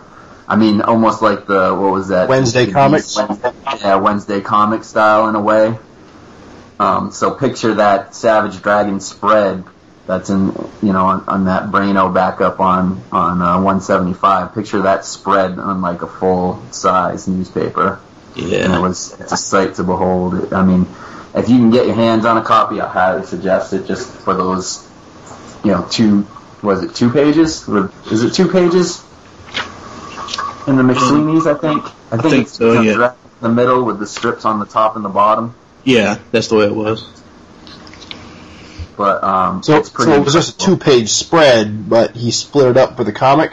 I 0.50 0.56
mean, 0.56 0.80
almost 0.82 1.22
like 1.22 1.46
the 1.46 1.72
what 1.72 1.92
was 1.92 2.08
that? 2.08 2.28
Wednesday 2.28 2.66
The 2.66 2.72
Comics? 2.72 3.16
Wednesday, 3.16 3.52
yeah, 3.80 3.94
Wednesday 3.94 4.40
comic 4.40 4.82
style 4.82 5.28
in 5.28 5.36
a 5.36 5.40
way. 5.40 5.78
Um, 6.80 7.12
so 7.12 7.30
picture 7.30 7.74
that 7.74 8.16
Savage 8.16 8.60
Dragon 8.60 8.98
spread 8.98 9.62
that's 10.08 10.28
in 10.28 10.46
you 10.82 10.92
know 10.92 11.04
on, 11.06 11.24
on 11.28 11.44
that 11.44 11.70
Braino 11.70 12.12
backup 12.12 12.58
on 12.58 13.00
on 13.12 13.40
uh, 13.40 13.54
175. 13.62 14.52
Picture 14.52 14.82
that 14.82 15.04
spread 15.04 15.56
on 15.60 15.82
like 15.82 16.02
a 16.02 16.08
full 16.08 16.60
size 16.72 17.28
newspaper 17.28 18.00
and 18.64 18.72
it 18.74 18.80
was 18.80 19.12
it's 19.20 19.30
a 19.30 19.36
sight 19.36 19.76
to 19.76 19.84
behold. 19.84 20.52
I 20.52 20.64
mean, 20.64 20.86
if 21.32 21.48
you 21.48 21.58
can 21.58 21.70
get 21.70 21.86
your 21.86 21.94
hands 21.94 22.24
on 22.24 22.36
a 22.38 22.42
copy, 22.42 22.80
I 22.80 22.88
highly 22.88 23.24
suggest 23.24 23.72
it 23.72 23.86
just 23.86 24.10
for 24.10 24.34
those, 24.34 24.84
you 25.62 25.70
know, 25.70 25.86
two 25.88 26.26
was 26.60 26.82
it 26.82 26.92
two 26.96 27.10
pages? 27.10 27.68
Or- 27.68 27.92
Is 28.10 28.24
it 28.24 28.34
two 28.34 28.48
pages 28.48 29.04
in 30.68 30.76
the 30.76 30.82
McSweeney's? 30.82 31.46
I 31.46 31.54
think. 31.54 31.84
I 32.12 32.16
think, 32.16 32.22
think 32.22 32.42
it's 32.46 32.52
so, 32.52 32.80
yeah. 32.82 32.94
direct 32.94 33.18
in 33.42 33.48
the 33.48 33.54
middle 33.54 33.84
with 33.84 33.98
the 33.98 34.06
strips 34.06 34.44
on 34.44 34.58
the 34.58 34.66
top 34.66 34.96
and 34.96 35.04
the 35.04 35.08
bottom. 35.08 35.54
Yeah, 35.84 36.18
that's 36.30 36.48
the 36.48 36.56
way 36.56 36.64
it 36.66 36.74
was. 36.74 37.08
But 38.96 39.24
um, 39.24 39.62
So, 39.62 39.78
it's 39.78 39.88
pretty. 39.88 40.10
so 40.12 40.20
it 40.20 40.24
was 40.24 40.34
just 40.34 40.60
a 40.60 40.66
two-page 40.66 41.08
spread, 41.10 41.88
but 41.88 42.14
he 42.14 42.30
split 42.30 42.68
it 42.68 42.76
up 42.76 42.96
for 42.98 43.04
the 43.04 43.12
comic. 43.12 43.52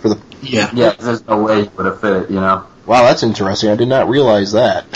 For 0.00 0.08
the 0.08 0.18
Yeah. 0.40 0.70
Yeah, 0.72 0.94
'cause 0.94 1.04
there's 1.04 1.26
no 1.26 1.42
way 1.42 1.64
he 1.64 1.70
would 1.76 1.84
have 1.86 2.00
fit 2.00 2.12
it. 2.16 2.30
You 2.30 2.40
know. 2.40 2.64
wow, 2.86 3.02
that's 3.02 3.22
interesting. 3.22 3.68
I 3.70 3.76
did 3.76 3.88
not 3.88 4.08
realize 4.08 4.52
that. 4.52 4.86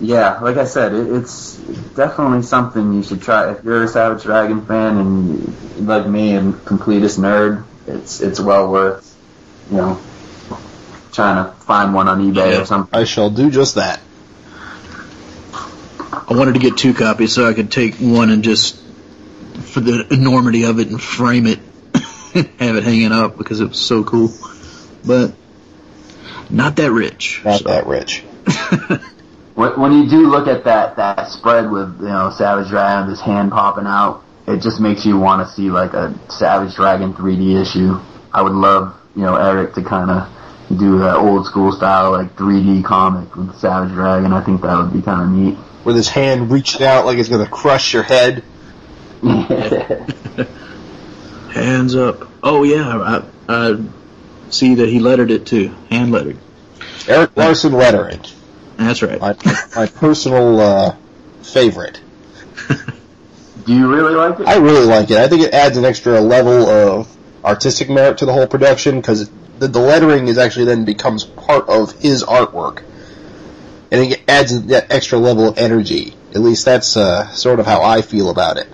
Yeah, 0.00 0.38
like 0.40 0.56
I 0.58 0.64
said, 0.64 0.92
it, 0.92 1.10
it's 1.12 1.54
definitely 1.96 2.42
something 2.42 2.92
you 2.92 3.02
should 3.02 3.20
try. 3.22 3.50
If 3.50 3.64
you're 3.64 3.82
a 3.84 3.88
Savage 3.88 4.22
Dragon 4.22 4.64
fan 4.64 4.96
and 4.98 5.86
like 5.88 6.06
me 6.06 6.34
and 6.36 6.54
completist 6.54 7.18
nerd, 7.18 7.64
it's 7.88 8.20
it's 8.20 8.38
well 8.40 8.70
worth, 8.70 9.16
you 9.70 9.76
know, 9.78 10.00
trying 11.12 11.44
to 11.44 11.52
find 11.62 11.94
one 11.94 12.08
on 12.08 12.20
eBay 12.20 12.52
Yeah. 12.52 12.60
or 12.60 12.64
something. 12.64 12.98
I 12.98 13.04
shall 13.04 13.30
do 13.30 13.50
just 13.50 13.74
that. 13.76 14.00
I 15.52 16.34
wanted 16.34 16.54
to 16.54 16.60
get 16.60 16.76
two 16.76 16.92
copies 16.94 17.32
so 17.32 17.48
I 17.48 17.54
could 17.54 17.70
take 17.70 17.96
one 17.96 18.30
and 18.30 18.44
just, 18.44 18.76
for 19.62 19.80
the 19.80 20.06
enormity 20.12 20.64
of 20.64 20.78
it, 20.78 20.88
and 20.88 21.00
frame 21.00 21.46
it, 21.46 21.58
and 22.34 22.46
have 22.58 22.76
it 22.76 22.84
hanging 22.84 23.12
up 23.12 23.38
because 23.38 23.60
it 23.60 23.68
was 23.68 23.78
so 23.78 24.04
cool. 24.04 24.30
But 25.06 25.32
not 26.50 26.76
that 26.76 26.92
rich. 26.92 27.42
Not 27.44 27.60
so. 27.60 27.68
that 27.68 27.86
rich. 27.86 28.24
When, 29.58 29.72
when 29.80 29.92
you 29.92 30.08
do 30.08 30.28
look 30.30 30.46
at 30.46 30.62
that 30.64 30.94
that 30.98 31.32
spread 31.32 31.68
with 31.68 31.98
you 31.98 32.06
know 32.06 32.30
Savage 32.30 32.68
Dragon, 32.68 33.10
his 33.10 33.20
hand 33.20 33.50
popping 33.50 33.86
out, 33.86 34.22
it 34.48 34.62
just 34.62 34.80
makes 34.80 35.04
you 35.04 35.18
want 35.18 35.46
to 35.46 35.54
see 35.54 35.70
like 35.70 35.92
a 35.94 36.14
Savage 36.30 36.74
Dragon 36.74 37.12
3D 37.14 37.60
issue. 37.60 38.00
I 38.32 38.42
would 38.42 38.52
love 38.52 38.98
you 39.14 39.22
know 39.22 39.36
Erik 39.36 39.74
to 39.74 39.82
kind 39.82 40.10
of 40.10 40.28
do 40.78 40.98
that 41.00 41.16
old 41.16 41.46
school 41.46 41.72
style 41.72 42.12
like 42.12 42.36
3D 42.36 42.84
comic 42.84 43.34
with 43.36 43.58
Savage 43.58 43.92
Dragon. 43.92 44.32
I 44.32 44.42
think 44.42 44.62
that 44.62 44.76
would 44.76 44.92
be 44.92 45.02
kind 45.02 45.22
of 45.22 45.30
neat. 45.30 45.58
With 45.84 45.96
his 45.96 46.08
hand 46.08 46.50
reaching 46.50 46.82
out 46.82 47.04
like 47.06 47.18
it's 47.18 47.28
going 47.28 47.44
to 47.44 47.50
crush 47.50 47.92
your 47.94 48.02
head. 48.02 48.42
Hands 51.52 51.94
up. 51.96 52.28
Oh 52.42 52.62
yeah, 52.62 52.98
I, 52.98 53.24
I 53.48 53.82
see 54.50 54.76
that 54.76 54.88
he 54.88 55.00
lettered 55.00 55.30
it 55.30 55.46
too. 55.46 55.74
Hand 55.90 56.12
lettered. 56.12 56.38
Erik 57.08 57.36
Larsen 57.36 57.72
lettering. 57.72 58.20
That's 58.76 59.02
right. 59.02 59.20
My, 59.20 59.36
my 59.74 59.86
personal 59.86 60.60
uh, 60.60 60.96
favorite. 61.42 62.00
Do 63.68 63.76
you 63.76 63.86
really 63.86 64.14
like 64.14 64.40
it? 64.40 64.48
I 64.48 64.56
really 64.56 64.86
like 64.86 65.10
it. 65.10 65.18
I 65.18 65.28
think 65.28 65.42
it 65.42 65.52
adds 65.52 65.76
an 65.76 65.84
extra 65.84 66.22
level 66.22 66.66
of 66.70 67.16
artistic 67.44 67.90
merit 67.90 68.16
to 68.18 68.24
the 68.24 68.32
whole 68.32 68.46
production 68.46 68.98
because 68.98 69.28
the, 69.58 69.68
the 69.68 69.78
lettering 69.78 70.28
is 70.28 70.38
actually 70.38 70.64
then 70.64 70.86
becomes 70.86 71.24
part 71.24 71.68
of 71.68 71.92
his 71.92 72.24
artwork, 72.24 72.82
and 73.92 74.10
it 74.10 74.22
adds 74.26 74.68
that 74.68 74.90
extra 74.90 75.18
level 75.18 75.46
of 75.46 75.58
energy. 75.58 76.16
At 76.30 76.40
least 76.40 76.64
that's 76.64 76.96
uh, 76.96 77.28
sort 77.32 77.60
of 77.60 77.66
how 77.66 77.82
I 77.82 78.00
feel 78.00 78.30
about 78.30 78.56
it. 78.56 78.68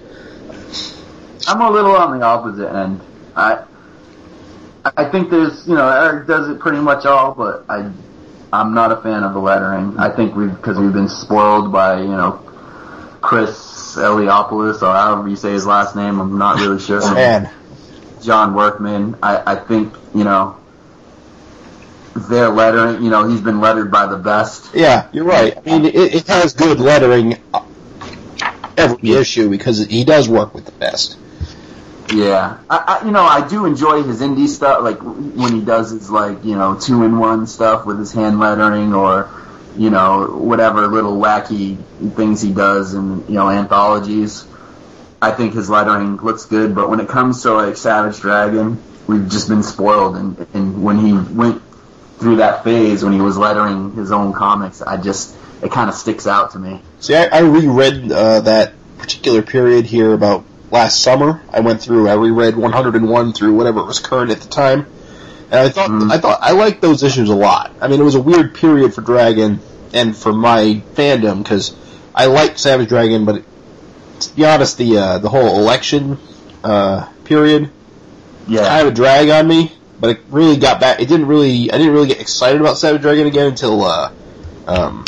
I'm 1.48 1.60
a 1.60 1.70
little 1.70 1.96
on 1.96 2.16
the 2.16 2.24
opposite 2.24 2.72
end. 2.72 3.00
I 3.34 3.64
I 4.84 5.10
think 5.10 5.28
there's 5.28 5.66
you 5.66 5.74
know 5.74 5.88
Erik 5.88 6.28
does 6.28 6.48
it 6.50 6.60
pretty 6.60 6.78
much 6.78 7.04
all, 7.04 7.34
but 7.34 7.64
I 7.68 7.90
I'm 8.52 8.74
not 8.74 8.92
a 8.92 8.96
fan 8.98 9.24
of 9.24 9.34
the 9.34 9.40
lettering. 9.40 9.98
I 9.98 10.14
think 10.14 10.36
we 10.36 10.46
because 10.46 10.78
we've 10.78 10.92
been 10.92 11.08
spoiled 11.08 11.72
by 11.72 12.00
you 12.00 12.06
know 12.06 12.40
Chris 13.20 13.73
Eliopoulos 13.96 14.82
or 14.82 14.92
however 14.92 15.28
you 15.28 15.36
say 15.36 15.52
his 15.52 15.66
last 15.66 15.96
name. 15.96 16.20
I'm 16.20 16.38
not 16.38 16.60
really 16.60 16.80
sure. 16.80 17.00
Man, 17.14 17.50
John 18.22 18.54
Workman. 18.54 19.16
I 19.22 19.52
I 19.52 19.56
think 19.56 19.94
you 20.14 20.24
know 20.24 20.56
their 22.14 22.48
lettering. 22.48 23.02
You 23.02 23.10
know 23.10 23.28
he's 23.28 23.40
been 23.40 23.60
lettered 23.60 23.90
by 23.90 24.06
the 24.06 24.16
best. 24.16 24.74
yeah, 24.74 25.08
you're 25.12 25.24
right. 25.24 25.56
I 25.56 25.60
mean, 25.62 25.84
it, 25.84 25.94
it 25.94 26.26
has 26.28 26.54
good 26.54 26.80
lettering 26.80 27.40
every 28.76 29.10
issue 29.12 29.48
because 29.50 29.84
he 29.86 30.04
does 30.04 30.28
work 30.28 30.54
with 30.54 30.64
the 30.66 30.72
best. 30.72 31.16
Yeah, 32.12 32.58
I, 32.68 33.00
I 33.00 33.06
you 33.06 33.12
know 33.12 33.22
I 33.22 33.46
do 33.48 33.64
enjoy 33.64 34.02
his 34.02 34.20
indie 34.20 34.48
stuff, 34.48 34.82
like 34.82 34.98
when 34.98 35.54
he 35.54 35.60
does 35.60 35.90
his 35.90 36.10
like 36.10 36.44
you 36.44 36.54
know 36.54 36.78
two 36.78 37.02
in 37.02 37.18
one 37.18 37.46
stuff 37.46 37.86
with 37.86 37.98
his 37.98 38.12
hand 38.12 38.38
lettering 38.38 38.94
or 38.94 39.30
you 39.76 39.90
know 39.90 40.26
whatever 40.26 40.86
little 40.86 41.16
wacky 41.16 41.82
things 42.14 42.42
he 42.42 42.52
does 42.52 42.94
in 42.94 43.26
you 43.28 43.34
know 43.34 43.48
anthologies. 43.48 44.46
I 45.20 45.30
think 45.30 45.54
his 45.54 45.70
lettering 45.70 46.16
looks 46.16 46.44
good, 46.44 46.74
but 46.74 46.90
when 46.90 47.00
it 47.00 47.08
comes 47.08 47.42
to 47.42 47.54
like 47.54 47.76
Savage 47.76 48.20
Dragon, 48.20 48.82
we've 49.06 49.28
just 49.28 49.48
been 49.48 49.62
spoiled. 49.62 50.16
And, 50.16 50.46
and 50.52 50.82
when 50.82 50.98
he 50.98 51.12
went 51.12 51.62
through 52.18 52.36
that 52.36 52.62
phase 52.62 53.02
when 53.02 53.12
he 53.12 53.20
was 53.20 53.36
lettering 53.36 53.92
his 53.92 54.12
own 54.12 54.32
comics, 54.32 54.82
I 54.82 54.98
just 54.98 55.34
it 55.62 55.72
kind 55.72 55.88
of 55.88 55.96
sticks 55.96 56.26
out 56.26 56.52
to 56.52 56.58
me. 56.58 56.82
See, 57.00 57.14
I, 57.14 57.26
I 57.26 57.40
reread 57.40 58.12
uh, 58.12 58.40
that 58.40 58.74
particular 58.98 59.42
period 59.42 59.86
here 59.86 60.12
about 60.12 60.44
last 60.70 61.00
summer. 61.02 61.42
I 61.50 61.60
went 61.60 61.82
through, 61.82 62.08
I 62.08 62.14
reread 62.14 62.56
101 62.56 63.32
through 63.32 63.54
whatever 63.54 63.82
was 63.84 64.00
current 64.00 64.30
at 64.30 64.40
the 64.40 64.48
time, 64.48 64.86
and 65.54 65.66
I 65.66 65.68
thought, 65.70 65.90
Mhm. 65.90 66.10
I 66.12 66.18
thought 66.18 66.38
I 66.42 66.52
liked 66.52 66.80
those 66.82 67.02
issues 67.02 67.28
a 67.30 67.34
lot. 67.34 67.72
I 67.80 67.88
mean, 67.88 68.00
it 68.00 68.04
was 68.04 68.14
a 68.14 68.20
weird 68.20 68.54
period 68.54 68.94
for 68.94 69.00
Dragon 69.00 69.60
and 69.92 70.16
for 70.16 70.32
my 70.32 70.82
fandom 70.94 71.42
because 71.42 71.72
I 72.14 72.26
liked 72.26 72.58
Savage 72.58 72.88
Dragon, 72.88 73.24
but 73.24 73.42
to 74.20 74.34
be 74.36 74.44
honest, 74.44 74.78
the 74.78 74.98
uh, 74.98 75.18
the 75.18 75.28
whole 75.28 75.58
election 75.60 76.18
uh, 76.62 77.06
period 77.24 77.70
Yeah, 78.48 78.66
kind 78.66 78.86
of 78.86 78.92
a 78.92 78.96
drag 78.96 79.28
on 79.30 79.46
me. 79.46 79.72
But 80.00 80.10
it 80.10 80.20
really 80.28 80.56
got 80.56 80.80
back. 80.80 81.00
It 81.00 81.08
didn't 81.08 81.26
really. 81.26 81.70
I 81.70 81.78
didn't 81.78 81.92
really 81.92 82.08
get 82.08 82.20
excited 82.20 82.60
about 82.60 82.76
Savage 82.78 83.00
Dragon 83.02 83.26
again 83.26 83.46
until 83.46 83.84
uh, 83.84 84.10
um, 84.66 85.04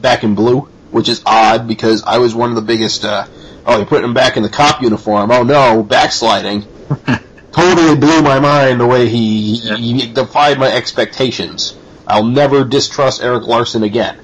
Back 0.00 0.24
in 0.24 0.34
Blue, 0.34 0.68
which 0.90 1.08
is 1.08 1.22
odd 1.26 1.68
because 1.68 2.02
I 2.02 2.18
was 2.18 2.34
one 2.34 2.48
of 2.48 2.56
the 2.56 2.62
biggest. 2.62 3.04
Uh, 3.04 3.26
oh, 3.66 3.76
you're 3.76 3.86
putting 3.86 4.04
him 4.04 4.14
back 4.14 4.36
in 4.36 4.42
the 4.42 4.48
cop 4.48 4.82
uniform. 4.82 5.30
Oh 5.30 5.42
no, 5.42 5.82
backsliding. 5.82 6.64
totally 7.52 7.96
blew 7.96 8.22
my 8.22 8.40
mind 8.40 8.80
the 8.80 8.86
way 8.86 9.08
he, 9.08 9.56
he, 9.56 10.00
he 10.00 10.12
defied 10.12 10.58
my 10.58 10.70
expectations. 10.72 11.76
I'll 12.06 12.24
never 12.24 12.64
distrust 12.64 13.22
Erik 13.22 13.46
Larsen 13.46 13.82
again. 13.82 14.18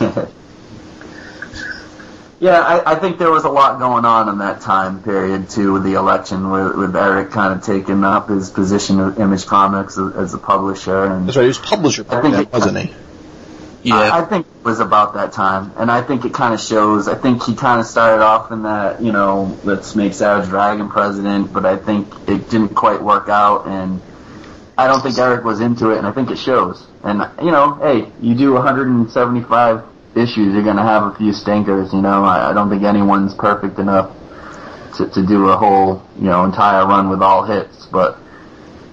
Yeah, 2.42 2.58
I, 2.60 2.92
I 2.92 2.94
think 2.94 3.18
there 3.18 3.30
was 3.30 3.44
a 3.44 3.50
lot 3.50 3.78
going 3.78 4.06
on 4.06 4.30
in 4.30 4.38
that 4.38 4.62
time 4.62 5.02
period 5.02 5.50
too 5.50 5.74
with 5.74 5.82
the 5.84 5.92
election, 5.98 6.50
with, 6.50 6.74
with 6.74 6.96
Erik 6.96 7.30
kind 7.32 7.52
of 7.52 7.62
taking 7.62 8.02
up 8.02 8.30
his 8.30 8.48
position 8.48 8.98
of 8.98 9.20
Image 9.20 9.44
Comics 9.44 9.98
as, 9.98 10.14
as 10.16 10.32
a 10.32 10.38
publisher, 10.38 11.04
and 11.04 11.28
That's 11.28 11.36
right. 11.36 11.42
He 11.42 11.48
was 11.48 11.58
publisher, 11.58 12.06
I 12.08 12.22
think 12.22 12.32
then, 12.34 12.42
it- 12.44 12.52
wasn't 12.52 12.78
he? 12.78 12.94
Yeah. 13.82 13.94
I, 13.94 14.22
I 14.22 14.24
think 14.26 14.46
it 14.46 14.64
was 14.64 14.80
about 14.80 15.14
that 15.14 15.32
time, 15.32 15.72
and 15.76 15.90
I 15.90 16.02
think 16.02 16.24
it 16.24 16.34
kind 16.34 16.52
of 16.52 16.60
shows. 16.60 17.08
I 17.08 17.14
think 17.14 17.42
he 17.42 17.54
kind 17.54 17.80
of 17.80 17.86
started 17.86 18.22
off 18.22 18.52
in 18.52 18.62
that, 18.64 19.00
you 19.00 19.12
know, 19.12 19.58
let's 19.64 19.96
make 19.96 20.12
Savage 20.12 20.48
Dragon 20.50 20.88
president, 20.90 21.52
but 21.52 21.64
I 21.64 21.76
think 21.76 22.08
it 22.28 22.50
didn't 22.50 22.74
quite 22.74 23.02
work 23.02 23.28
out, 23.28 23.66
and 23.66 24.02
I 24.76 24.86
don't 24.86 25.00
think 25.02 25.18
Erik 25.18 25.44
was 25.44 25.60
into 25.60 25.90
it, 25.90 25.98
and 25.98 26.06
I 26.06 26.12
think 26.12 26.30
it 26.30 26.38
shows. 26.38 26.86
And 27.02 27.22
you 27.42 27.50
know, 27.50 27.74
hey, 27.74 28.12
you 28.20 28.34
do 28.34 28.52
175 28.52 29.84
issues, 30.14 30.54
you're 30.54 30.62
gonna 30.62 30.82
have 30.82 31.04
a 31.04 31.14
few 31.16 31.32
stinkers. 31.32 31.92
You 31.92 32.02
know, 32.02 32.24
I, 32.24 32.50
I 32.50 32.52
don't 32.52 32.68
think 32.68 32.82
anyone's 32.82 33.34
perfect 33.34 33.78
enough 33.78 34.14
to, 34.96 35.08
to 35.08 35.26
do 35.26 35.48
a 35.48 35.56
whole, 35.56 36.02
you 36.16 36.24
know, 36.24 36.44
entire 36.44 36.86
run 36.86 37.08
with 37.08 37.22
all 37.22 37.44
hits, 37.44 37.86
but 37.86 38.18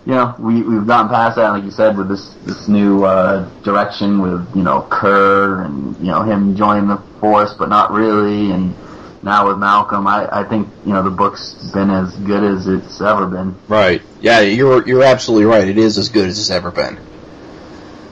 you 0.08 0.14
know, 0.14 0.34
we 0.40 0.62
we've 0.62 0.88
gotten 0.88 1.10
past 1.10 1.36
that, 1.36 1.50
like 1.50 1.66
you 1.66 1.72
said, 1.72 1.98
with 1.98 2.08
this 2.08 2.34
this 2.46 2.70
new 2.70 3.04
uh, 3.04 3.50
direction 3.64 4.22
with 4.22 4.56
you 4.56 4.64
know 4.64 4.88
Kerr 4.90 5.64
and 5.64 5.98
you 5.98 6.06
know 6.06 6.22
him 6.22 6.56
joining 6.56 6.88
the 6.88 6.96
force, 7.20 7.54
but 7.54 7.68
not 7.68 7.92
really, 7.92 8.52
and 8.52 8.74
now 9.22 9.50
with 9.50 9.58
Malcolm, 9.58 10.08
I, 10.08 10.30
I 10.32 10.44
think 10.46 10.70
you 10.86 10.94
know 10.94 11.04
the 11.04 11.12
book's 11.12 11.56
been 11.74 11.90
as 11.90 12.16
good 12.16 12.42
as 12.42 12.68
it's 12.68 13.02
ever 13.02 13.28
been. 13.28 13.58
Right. 13.68 14.02
Yeah, 14.22 14.40
you're 14.40 14.88
you're 14.88 15.04
absolutely 15.04 15.44
right. 15.44 15.68
It 15.68 15.78
is 15.78 15.98
as 15.98 16.08
good 16.08 16.30
as 16.30 16.40
it's 16.40 16.52
ever 16.52 16.72
been. 16.72 16.98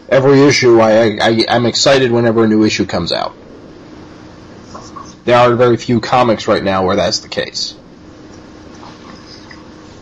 Every 0.10 0.42
issue, 0.42 0.82
I, 0.82 1.18
I 1.22 1.46
I'm 1.48 1.66
excited 1.66 2.12
whenever 2.12 2.44
a 2.44 2.48
new 2.50 2.66
issue 2.66 2.86
comes 2.86 3.14
out. 3.14 3.34
There 5.24 5.38
are 5.38 5.56
very 5.56 5.78
few 5.78 6.02
comics 6.02 6.46
right 6.46 6.62
now 6.62 6.86
where 6.86 6.98
that's 6.98 7.20
the 7.20 7.30
case. 7.30 7.74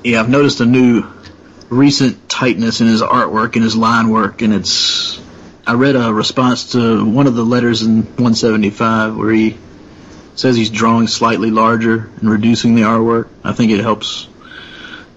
Yeah, 0.03 0.21
I've 0.21 0.29
noticed 0.29 0.59
a 0.59 0.65
new 0.65 1.03
recent 1.69 2.29
tightness 2.29 2.81
in 2.81 2.87
his 2.87 3.01
artwork 3.01 3.55
and 3.55 3.63
his 3.63 3.75
line 3.75 4.09
work, 4.09 4.41
and 4.41 4.53
it's. 4.53 5.21
I 5.65 5.75
read 5.75 5.95
a 5.95 6.13
response 6.13 6.73
to 6.73 7.05
one 7.05 7.25
of 7.25 7.35
the 7.35 7.43
letters 7.43 7.83
in 7.83 8.03
175 8.03 9.15
where 9.15 9.31
he 9.31 9.57
says 10.35 10.57
he's 10.57 10.69
drawing 10.69 11.07
slightly 11.07 11.51
larger 11.51 12.09
and 12.19 12.29
reducing 12.29 12.75
the 12.75 12.81
artwork. 12.81 13.29
I 13.43 13.53
think 13.53 13.71
it 13.71 13.79
helps 13.79 14.27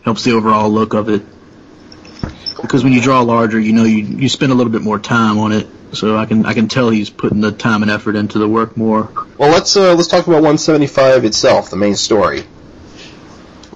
helps 0.02 0.22
the 0.22 0.32
overall 0.32 0.70
look 0.70 0.94
of 0.94 1.08
it 1.08 1.22
because 2.62 2.84
when 2.84 2.92
you 2.92 3.00
draw 3.00 3.20
larger, 3.22 3.58
you 3.58 3.72
know 3.72 3.84
you 3.84 4.04
you 4.04 4.28
spend 4.28 4.52
a 4.52 4.54
little 4.54 4.72
bit 4.72 4.82
more 4.82 4.98
time 4.98 5.38
on 5.38 5.52
it. 5.52 5.66
So 5.92 6.16
I 6.16 6.26
can 6.26 6.44
I 6.44 6.54
can 6.54 6.68
tell 6.68 6.90
he's 6.90 7.10
putting 7.10 7.40
the 7.40 7.52
time 7.52 7.82
and 7.82 7.90
effort 7.90 8.16
into 8.16 8.38
the 8.38 8.48
work 8.48 8.76
more. 8.76 9.08
Well, 9.38 9.50
let's 9.50 9.76
uh, 9.76 9.94
let's 9.94 10.08
talk 10.08 10.26
about 10.26 10.42
175 10.42 11.24
itself, 11.24 11.70
the 11.70 11.76
main 11.76 11.94
story. 11.94 12.44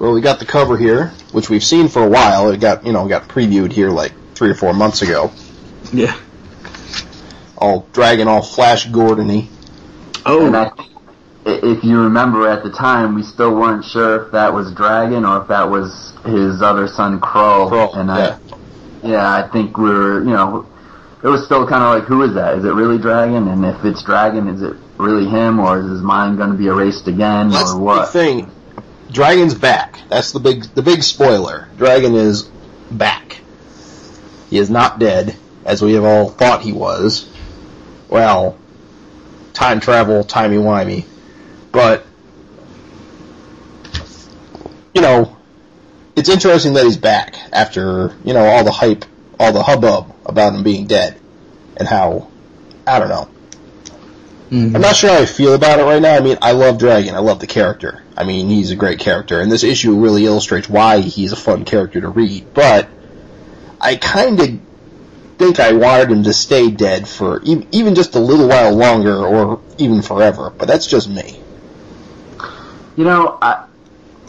Well, 0.01 0.13
we 0.15 0.23
got 0.23 0.39
the 0.39 0.47
cover 0.47 0.79
here, 0.79 1.09
which 1.33 1.51
we've 1.51 1.63
seen 1.63 1.89
for 1.89 2.03
a 2.03 2.09
while. 2.09 2.51
It 2.51 2.59
got 2.59 2.87
you 2.87 2.93
know 2.93 3.07
got 3.07 3.29
previewed 3.29 3.71
here 3.71 3.91
like 3.91 4.13
three 4.35 4.51
or 4.51 4.55
four 4.55 4.73
months 4.73 5.03
ago. 5.03 5.31
Yeah. 5.93 6.19
All 7.59 7.87
dragon, 7.93 8.27
all 8.27 8.43
Flash 8.43 8.89
Gordony. 8.89 9.49
Oh. 10.25 10.47
And 10.47 10.57
I 10.57 10.71
think 10.71 10.91
if 11.45 11.85
you 11.85 12.01
remember 12.01 12.49
at 12.49 12.63
the 12.63 12.71
time, 12.71 13.15
we 13.15 13.23
still 13.23 13.55
weren't 13.55 13.85
sure 13.85 14.25
if 14.25 14.33
that 14.33 14.55
was 14.55 14.73
Dragon 14.73 15.27
or 15.27 15.43
if 15.43 15.49
that 15.49 15.69
was 15.69 16.15
his 16.25 16.63
other 16.63 16.89
son 16.89 17.21
Crow. 17.21 17.69
Crow, 17.69 17.93
and 17.93 18.09
yeah. 18.09 18.39
I, 19.03 19.07
yeah, 19.07 19.35
I 19.35 19.49
think 19.49 19.77
we 19.77 19.91
were, 19.91 20.21
you 20.21 20.31
know, 20.31 20.67
it 21.23 21.29
was 21.29 21.45
still 21.45 21.67
kind 21.67 21.83
of 21.83 21.99
like, 21.99 22.05
who 22.05 22.23
is 22.23 22.35
that? 22.35 22.57
Is 22.59 22.65
it 22.65 22.73
really 22.73 22.99
Dragon? 22.99 23.49
And 23.49 23.65
if 23.67 23.85
it's 23.85 24.03
Dragon, 24.03 24.49
is 24.49 24.63
it 24.63 24.77
really 24.97 25.29
him, 25.29 25.59
or 25.61 25.81
is 25.81 25.91
his 25.91 26.01
mind 26.01 26.39
going 26.39 26.53
to 26.53 26.57
be 26.57 26.67
erased 26.67 27.07
again, 27.07 27.51
That's 27.51 27.73
or 27.73 27.81
what? 27.81 28.13
big 28.13 28.13
thing. 28.13 28.51
Dragon's 29.11 29.55
back. 29.55 30.01
That's 30.09 30.33
the 30.33 30.41
big 30.41 30.65
the 30.75 30.83
big 30.83 31.03
spoiler. 31.03 31.69
Dragon 31.77 32.15
is 32.15 32.45
back. 32.91 33.41
He 34.49 34.59
is 34.59 34.71
not 34.71 34.99
dead, 34.99 35.37
as 35.65 35.83
we 35.83 35.95
have 35.95 36.05
all 36.05 36.29
thought 36.29 36.63
he 36.63 36.73
was. 36.73 37.29
Well, 38.09 38.59
time 39.53 39.81
travel, 39.81 40.25
timey 40.25 40.57
wimey. 40.57 41.05
But 41.73 42.05
you 44.95 45.01
know, 45.01 45.37
it's 46.17 46.29
interesting 46.29 46.75
that 46.75 46.85
he's 46.85 46.97
back 46.97 47.37
after, 47.53 48.15
you 48.25 48.35
know, 48.35 48.45
all 48.45 48.65
the 48.65 48.73
hype, 48.73 49.05
all 49.39 49.53
the 49.53 49.63
hubbub 49.63 50.15
about 50.27 50.55
him 50.55 50.63
being 50.63 50.87
dead. 50.87 51.17
And 51.77 51.89
how 51.89 52.29
I 52.87 52.99
don't 52.99 53.09
know. 53.09 53.29
Mhm. 54.51 54.75
I'm 54.75 54.81
not 54.83 54.97
sure 54.97 55.11
how 55.11 55.19
I 55.19 55.27
feel 55.27 55.55
about 55.55 55.79
it 55.79 55.85
right 55.85 56.03
now. 56.03 56.15
I 56.17 56.21
mean, 56.21 56.37
I 56.43 56.53
love 56.53 56.77
Dragon. 56.79 57.15
I 57.15 57.21
love 57.21 57.39
the 57.39 57.47
character. 57.47 58.03
I 58.21 58.25
mean, 58.25 58.51
he's 58.51 58.71
a 58.71 58.77
great 58.77 58.99
character, 58.99 59.41
and 59.41 59.51
this 59.51 59.65
issue 59.65 59.99
really 59.99 60.27
illustrates 60.27 60.69
why 60.69 61.01
he's 61.01 61.33
a 61.33 61.37
fun 61.37 61.65
character 61.65 62.03
to 62.03 62.09
read. 62.11 62.53
But 62.53 62.87
I 63.81 63.97
kind 63.97 64.39
of 64.39 64.61
think 65.39 65.59
I 65.59 65.73
wanted 65.73 66.11
him 66.11 66.25
to 66.25 66.35
stay 66.35 66.71
dead 66.71 67.09
for 67.09 67.41
even 67.43 67.95
just 67.95 68.15
a 68.17 68.19
little 68.19 68.47
while 68.47 68.77
longer, 68.77 69.25
or 69.25 69.63
even 69.79 70.03
forever. 70.03 70.51
But 70.51 70.69
that's 70.69 70.87
just 70.87 71.09
me. 71.09 71.41
You 72.95 73.05
know, 73.05 73.39
I, 73.41 73.65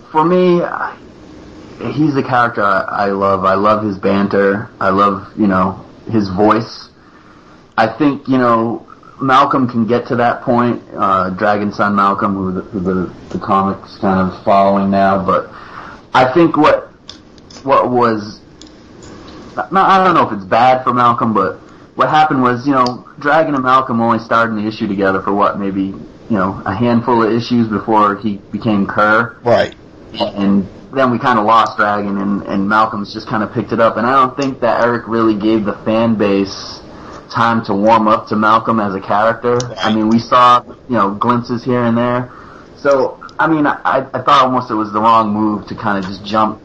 for 0.09 0.23
me, 0.23 0.61
I, 0.61 0.97
he's 1.91 2.15
a 2.15 2.23
character 2.23 2.63
I, 2.63 2.83
I 2.83 3.05
love. 3.07 3.43
I 3.43 3.55
love 3.55 3.83
his 3.83 3.97
banter. 3.97 4.69
I 4.79 4.91
love, 4.91 5.37
you 5.37 5.47
know, 5.47 5.85
his 6.09 6.29
voice. 6.29 6.87
I 7.77 7.87
think, 7.87 8.29
you 8.29 8.37
know, 8.37 8.87
Malcolm 9.21 9.69
can 9.69 9.85
get 9.85 10.07
to 10.07 10.15
that 10.17 10.41
point. 10.41 10.81
Uh, 10.93 11.29
Dragon 11.31 11.71
Son 11.71 11.95
Malcolm, 11.95 12.35
who 12.35 12.51
the, 12.53 12.61
who 12.61 12.79
the 12.79 13.13
the 13.29 13.39
comics 13.39 13.97
kind 13.99 14.19
of 14.19 14.43
following 14.43 14.89
now, 14.89 15.23
but 15.25 15.49
I 16.13 16.31
think 16.33 16.57
what 16.57 16.89
what 17.63 17.91
was 17.91 18.41
no, 19.71 19.81
I 19.81 20.03
don't 20.03 20.15
know 20.15 20.27
if 20.27 20.33
it's 20.33 20.45
bad 20.45 20.83
for 20.83 20.93
Malcolm, 20.93 21.33
but 21.33 21.57
what 21.95 22.09
happened 22.09 22.41
was, 22.41 22.65
you 22.65 22.73
know, 22.73 23.07
Dragon 23.19 23.53
and 23.53 23.63
Malcolm 23.63 24.01
only 24.01 24.19
started 24.19 24.55
in 24.55 24.63
the 24.63 24.67
issue 24.67 24.87
together 24.87 25.21
for 25.21 25.33
what, 25.33 25.59
maybe, 25.59 25.81
you 25.83 26.37
know, 26.37 26.61
a 26.65 26.73
handful 26.73 27.23
of 27.23 27.31
issues 27.31 27.67
before 27.67 28.15
he 28.17 28.37
became 28.51 28.87
Kerr. 28.87 29.37
Right. 29.43 29.75
And 30.13 30.67
then 30.93 31.11
we 31.11 31.19
kind 31.19 31.37
of 31.39 31.45
lost 31.45 31.77
Dragon 31.77 32.17
and, 32.17 32.43
and 32.43 32.67
Malcolm's 32.67 33.13
just 33.13 33.27
kind 33.27 33.43
of 33.43 33.53
picked 33.53 33.71
it 33.71 33.79
up. 33.79 33.97
And 33.97 34.05
I 34.05 34.11
don't 34.11 34.35
think 34.37 34.61
that 34.61 34.81
Erik 34.81 35.07
really 35.07 35.37
gave 35.37 35.65
the 35.65 35.73
fan 35.85 36.15
base 36.15 36.80
time 37.31 37.63
to 37.65 37.73
warm 37.73 38.07
up 38.07 38.27
to 38.27 38.35
Malcolm 38.35 38.79
as 38.79 38.93
a 38.93 38.99
character. 38.99 39.57
I 39.77 39.93
mean, 39.93 40.09
we 40.09 40.19
saw, 40.19 40.63
you 40.65 40.95
know, 40.95 41.15
glimpses 41.15 41.63
here 41.63 41.83
and 41.83 41.97
there. 41.97 42.31
So, 42.77 43.23
I 43.39 43.47
mean, 43.47 43.65
I, 43.65 44.07
I 44.13 44.21
thought 44.21 44.45
almost 44.45 44.69
it 44.69 44.75
was 44.75 44.91
the 44.91 44.99
wrong 44.99 45.33
move 45.33 45.67
to 45.67 45.75
kind 45.75 45.97
of 45.97 46.09
just 46.09 46.25
jump 46.25 46.61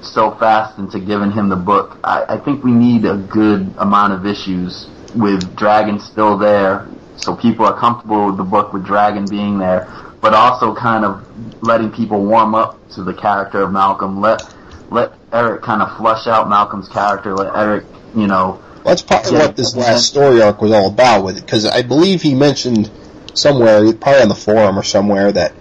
so 0.00 0.34
fast 0.36 0.78
into 0.78 1.00
giving 1.00 1.30
him 1.30 1.48
the 1.48 1.56
book. 1.56 1.98
I, 2.04 2.36
I 2.36 2.38
think 2.38 2.62
we 2.62 2.72
need 2.72 3.04
a 3.04 3.16
good 3.16 3.74
amount 3.78 4.12
of 4.12 4.26
issues 4.26 4.88
with 5.14 5.56
Dragon 5.56 5.98
still 5.98 6.36
there, 6.36 6.86
so 7.16 7.36
people 7.36 7.64
are 7.66 7.78
comfortable 7.78 8.26
with 8.26 8.36
the 8.36 8.44
book 8.44 8.72
with 8.72 8.84
Dragon 8.84 9.26
being 9.28 9.58
there, 9.58 9.88
but 10.20 10.34
also 10.34 10.74
kind 10.74 11.04
of 11.04 11.24
letting 11.62 11.90
people 11.90 12.24
warm 12.24 12.54
up 12.54 12.88
to 12.90 13.02
the 13.02 13.14
character 13.14 13.62
of 13.62 13.72
Malcolm. 13.72 14.20
Let 14.20 14.42
let 14.90 15.12
Erik 15.32 15.62
kind 15.62 15.82
of 15.82 15.96
flush 15.96 16.26
out 16.26 16.48
Malcolm's 16.48 16.88
character. 16.88 17.34
Let 17.34 17.54
Erik, 17.56 17.84
you 18.14 18.26
know, 18.26 18.62
That's 18.84 19.02
probably 19.02 19.32
Yeah. 19.32 19.38
what 19.46 19.56
this 19.56 19.74
last 19.74 20.06
story 20.06 20.42
arc 20.42 20.60
was 20.60 20.72
all 20.72 20.88
about 20.88 21.24
with 21.24 21.38
it, 21.38 21.46
because 21.46 21.64
I 21.66 21.82
believe 21.82 22.22
he 22.22 22.34
mentioned 22.34 22.90
somewhere, 23.32 23.92
probably 23.94 24.22
on 24.22 24.28
the 24.28 24.34
forum 24.34 24.78
or 24.78 24.82
somewhere, 24.82 25.32
that 25.32 25.52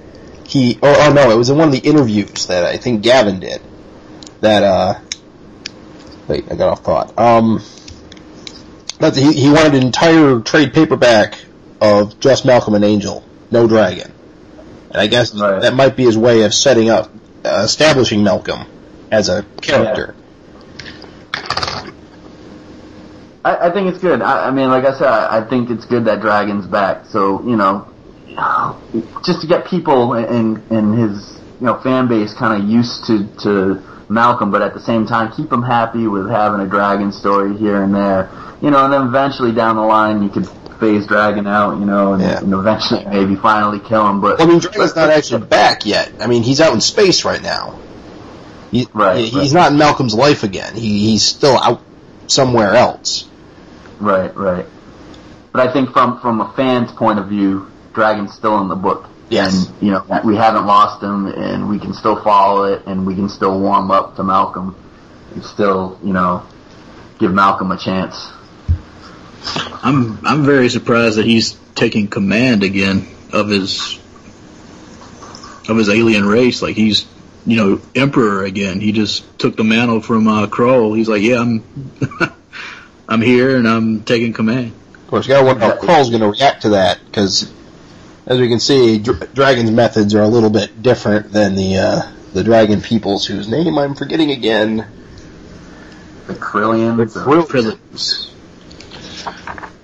he, 0.46 0.78
or 0.82 0.90
oh 0.90 1.14
no, 1.14 1.32
it 1.32 1.38
was 1.38 1.50
in 1.50 1.58
one 1.58 1.68
of 1.70 1.74
the 1.74 1.80
interviews 1.80 2.48
that 2.48 2.66
I 2.66 2.78
think 2.78 3.02
Gavin 3.02 3.40
did, 3.40 3.62
that, 4.42 4.64
uh, 4.64 4.96
wait, 6.28 6.46
I 6.52 6.56
got 6.56 6.70
off 6.70 6.84
thought, 6.84 7.18
um, 7.18 7.62
that 9.00 9.16
he, 9.16 9.32
he 9.34 9.50
wanted 9.50 9.76
an 9.76 9.84
entire 9.84 10.40
trade 10.42 10.74
paperback 10.74 11.36
of 11.82 12.20
just 12.20 12.46
Malcolm 12.46 12.76
and 12.76 12.84
Angel, 12.84 13.24
no 13.52 13.68
Dragon. 13.68 14.12
And 14.92 15.02
I 15.02 15.08
guess 15.08 15.34
Right. 15.34 15.62
that 15.62 15.74
might 15.74 15.96
be 15.96 16.04
his 16.04 16.18
way 16.18 16.44
of 16.44 16.54
setting 16.54 16.90
up, 16.90 17.10
uh, 17.46 17.62
establishing 17.64 18.24
Malcolm 18.24 18.66
as 19.12 19.30
a 19.30 19.44
character. 19.62 20.14
I, 23.46 23.68
I 23.70 23.72
think 23.74 23.88
it's 23.90 24.00
good. 24.00 24.22
I, 24.22 24.48
I 24.48 24.52
mean, 24.52 24.70
like 24.70 24.86
I 24.86 24.98
said, 24.98 25.08
I, 25.08 25.40
I 25.40 25.50
think 25.50 25.70
it's 25.70 25.86
good 25.86 26.06
that 26.06 26.22
Dragon's 26.22 26.66
back. 26.66 27.06
So 27.08 27.44
you 27.44 27.56
know, 27.56 27.88
just 29.26 29.42
to 29.42 29.48
get 29.48 29.66
people 29.66 30.14
in 30.14 30.62
in 30.70 30.94
his 30.94 31.40
you 31.60 31.66
know 31.68 31.80
fan 31.82 32.08
base 32.08 32.34
kind 32.34 32.62
of 32.62 32.70
used 32.70 33.06
to 33.08 33.28
to 33.44 34.06
Malcolm, 34.10 34.52
but 34.52 34.62
at 34.62 34.74
the 34.74 34.82
same 34.82 35.06
time 35.06 35.32
keep 35.36 35.50
them 35.50 35.64
happy 35.64 36.08
with 36.08 36.30
having 36.30 36.62
a 36.62 36.68
Dragon 36.68 37.12
story 37.12 37.56
here 37.58 37.82
and 37.84 37.94
there. 37.94 38.30
You 38.62 38.72
know, 38.72 38.86
and 38.86 38.94
then 38.94 39.08
eventually 39.08 39.52
down 39.54 39.76
the 39.76 39.82
line 39.82 40.24
you 40.24 40.30
could 40.30 40.48
phase 40.80 41.06
Dragon 41.06 41.46
out. 41.48 41.80
You 41.80 41.86
know, 41.86 42.14
and, 42.14 42.22
Yeah. 42.24 42.40
and 42.40 42.54
eventually 42.54 43.04
maybe 43.06 43.36
finally 43.36 43.80
kill 43.80 44.08
him. 44.08 44.22
But 44.22 44.40
I 44.42 44.46
mean, 44.46 44.60
Dragon's 44.60 44.96
not 44.96 45.10
actually 45.10 45.46
back 45.48 45.86
yet. 45.86 46.14
I 46.22 46.28
mean, 46.28 46.44
he's 46.44 46.62
out 46.62 46.74
in 46.74 46.80
space 46.82 47.26
right 47.26 47.42
now. 47.42 47.80
He, 48.72 48.88
Right, 48.94 49.18
He's 49.26 49.36
right. 49.54 49.54
not 49.54 49.72
in 49.74 49.78
Malcolm's 49.78 50.16
life 50.16 50.44
again. 50.44 50.74
He, 50.76 51.12
he's 51.12 51.24
still 51.24 51.58
out 51.60 51.82
somewhere 52.28 52.74
else. 52.74 53.30
Right, 54.04 54.36
right. 54.36 54.66
But 55.54 55.70
I 55.70 55.72
think 55.72 55.92
from 55.92 56.20
from 56.20 56.42
a 56.42 56.52
fan's 56.54 56.92
point 56.92 57.20
of 57.20 57.30
view, 57.30 57.72
Dragon's 57.94 58.34
still 58.34 58.60
in 58.60 58.68
the 58.68 58.76
book. 58.76 59.08
Yes. 59.30 59.68
And 59.68 59.82
you 59.82 59.92
know 59.92 60.22
we 60.26 60.36
haven't 60.36 60.66
lost 60.66 61.02
him, 61.02 61.28
and 61.28 61.70
we 61.70 61.80
can 61.80 61.94
still 61.94 62.22
follow 62.22 62.66
it, 62.66 62.86
and 62.86 63.08
we 63.08 63.16
can 63.16 63.30
still 63.30 63.60
warm 63.60 63.92
up 63.92 64.18
to 64.18 64.24
Malcolm, 64.24 64.76
and 65.34 65.44
still 65.44 65.98
you 66.04 66.12
know 66.12 66.46
give 67.18 67.32
Malcolm 67.32 67.72
a 67.72 67.78
chance. 67.78 68.30
I'm 69.82 70.26
I'm 70.26 70.44
very 70.44 70.68
surprised 70.68 71.18
that 71.18 71.26
he's 71.26 71.54
taking 71.76 72.10
command 72.10 72.64
again 72.64 73.08
of 73.32 73.48
his 73.48 74.00
of 75.70 75.78
his 75.78 75.88
alien 75.88 76.26
race. 76.26 76.62
Like 76.62 76.76
he's 76.76 77.06
you 77.46 77.56
know 77.56 77.82
emperor 77.96 78.44
again. 78.44 78.82
He 78.82 78.92
just 78.92 79.40
took 79.40 79.56
the 79.56 79.64
mantle 79.64 80.02
from 80.02 80.28
uh, 80.28 80.48
Kroll. 80.48 80.94
He's 80.94 81.08
like, 81.08 81.22
yeah, 81.22 81.40
I'm 81.40 81.64
I'm 83.14 83.22
here 83.22 83.56
and 83.58 83.68
I'm 83.68 84.02
taking 84.04 84.34
command. 84.34 84.74
Of 84.96 85.08
course, 85.08 85.28
you 85.28 85.34
gotta 85.34 85.46
wonder 85.46 85.64
how 85.64 85.78
Kroll's 85.78 86.10
gonna 86.10 86.30
react 86.30 86.64
to 86.64 86.70
that, 86.70 86.98
because, 87.06 87.52
as 88.26 88.40
we 88.40 88.50
can 88.50 88.60
see, 88.60 88.98
Dr- 88.98 89.32
Dragon's 89.36 89.70
methods 89.70 90.16
are 90.16 90.24
a 90.24 90.28
little 90.28 90.50
bit 90.50 90.82
different 90.82 91.32
than 91.32 91.54
the, 91.54 91.78
uh, 91.78 92.02
the 92.34 92.44
Dragon 92.44 92.82
peoples, 92.82 93.28
whose 93.28 93.48
name 93.48 93.78
I'm 93.78 93.94
forgetting 93.94 94.32
again. 94.32 94.88
The 96.26 96.34
Krillians. 96.34 97.14
The 97.14 97.24
or- 97.24 97.44
Krillins. 97.44 98.32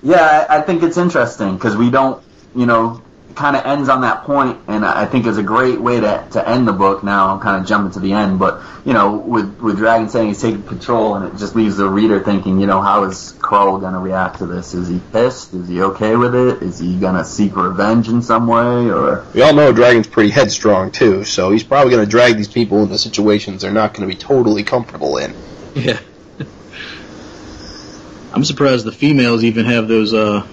Yeah, 0.02 0.46
I, 0.50 0.58
I 0.58 0.60
think 0.62 0.82
it's 0.82 0.96
interesting 0.96 1.54
because 1.54 1.76
we 1.76 1.88
don't, 1.90 2.20
you 2.56 2.66
know, 2.66 3.00
kind 3.34 3.56
of 3.56 3.64
ends 3.64 3.88
on 3.88 4.02
that 4.02 4.24
point, 4.24 4.58
and 4.66 4.84
I 4.84 5.06
think 5.06 5.26
is 5.26 5.38
a 5.38 5.42
great 5.42 5.80
way 5.80 6.00
to 6.00 6.26
to 6.32 6.48
end 6.48 6.68
the 6.68 6.72
book. 6.72 7.02
Now 7.02 7.32
I'm 7.32 7.40
kind 7.40 7.60
of 7.60 7.68
jumping 7.68 7.92
to 7.92 8.00
the 8.00 8.12
end, 8.12 8.38
but 8.38 8.62
you 8.84 8.92
know, 8.92 9.16
with 9.16 9.58
with 9.60 9.76
Dragon 9.76 10.08
saying 10.08 10.28
he's 10.28 10.40
taking 10.40 10.62
control, 10.62 11.14
and 11.14 11.26
it 11.26 11.38
just 11.38 11.56
leaves 11.56 11.76
the 11.76 11.88
reader 11.88 12.20
thinking, 12.20 12.60
you 12.60 12.66
know, 12.66 12.80
how 12.80 13.04
is 13.04 13.34
Krull 13.38 13.80
going 13.80 13.94
to 13.94 13.98
react 13.98 14.38
to 14.38 14.46
this? 14.46 14.74
Is 14.74 14.88
he 14.88 15.00
pissed? 15.12 15.54
Is 15.54 15.68
he 15.68 15.82
okay 15.82 16.16
with 16.16 16.34
it? 16.34 16.62
Is 16.62 16.78
he 16.78 16.98
going 16.98 17.14
to 17.14 17.24
seek 17.24 17.56
revenge 17.56 18.08
in 18.08 18.22
some 18.22 18.46
way, 18.46 18.90
or 18.90 19.26
We 19.34 19.42
all 19.42 19.54
know 19.54 19.72
Dragon's 19.72 20.06
pretty 20.06 20.30
headstrong 20.30 20.90
too, 20.90 21.24
so 21.24 21.50
he's 21.50 21.64
probably 21.64 21.90
going 21.92 22.04
to 22.04 22.10
drag 22.10 22.36
these 22.36 22.48
people 22.48 22.82
into 22.82 22.98
situations 22.98 23.62
they're 23.62 23.72
not 23.72 23.94
going 23.94 24.08
to 24.08 24.14
be 24.14 24.18
totally 24.18 24.64
comfortable 24.64 25.16
in. 25.16 25.34
Yeah. 25.74 26.00
I'm 28.32 28.44
surprised 28.44 28.84
the 28.84 28.92
females 28.92 29.42
even 29.44 29.66
have 29.66 29.88
those 29.88 30.14
uh 30.14 30.46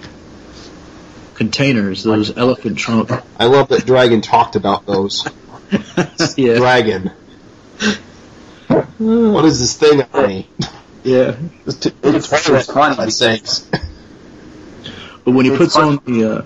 containers, 1.38 2.02
those 2.02 2.36
elephant 2.36 2.78
trunk. 2.78 3.10
I 3.38 3.46
love 3.46 3.68
that 3.68 3.86
Dragon 3.86 4.20
talked 4.20 4.56
about 4.56 4.84
those. 4.86 5.26
yeah. 6.36 6.56
Dragon. 6.56 7.10
What 8.98 9.44
is 9.44 9.60
this 9.60 9.76
thing 9.76 10.02
on 10.12 10.26
me? 10.28 10.48
Yeah. 11.04 11.36
It's, 11.66 11.76
t- 11.76 11.90
It's- 12.02 12.26
funny 12.26 12.58
it's 12.58 12.70
funny 12.70 12.96
that 12.96 13.10
sakes. 13.12 13.60
But 15.24 15.32
when 15.32 15.44
he 15.44 15.50
It's 15.52 15.58
puts 15.58 15.74
fun- 15.76 15.98
on 15.98 16.00
the 16.04 16.38
uh 16.38 16.42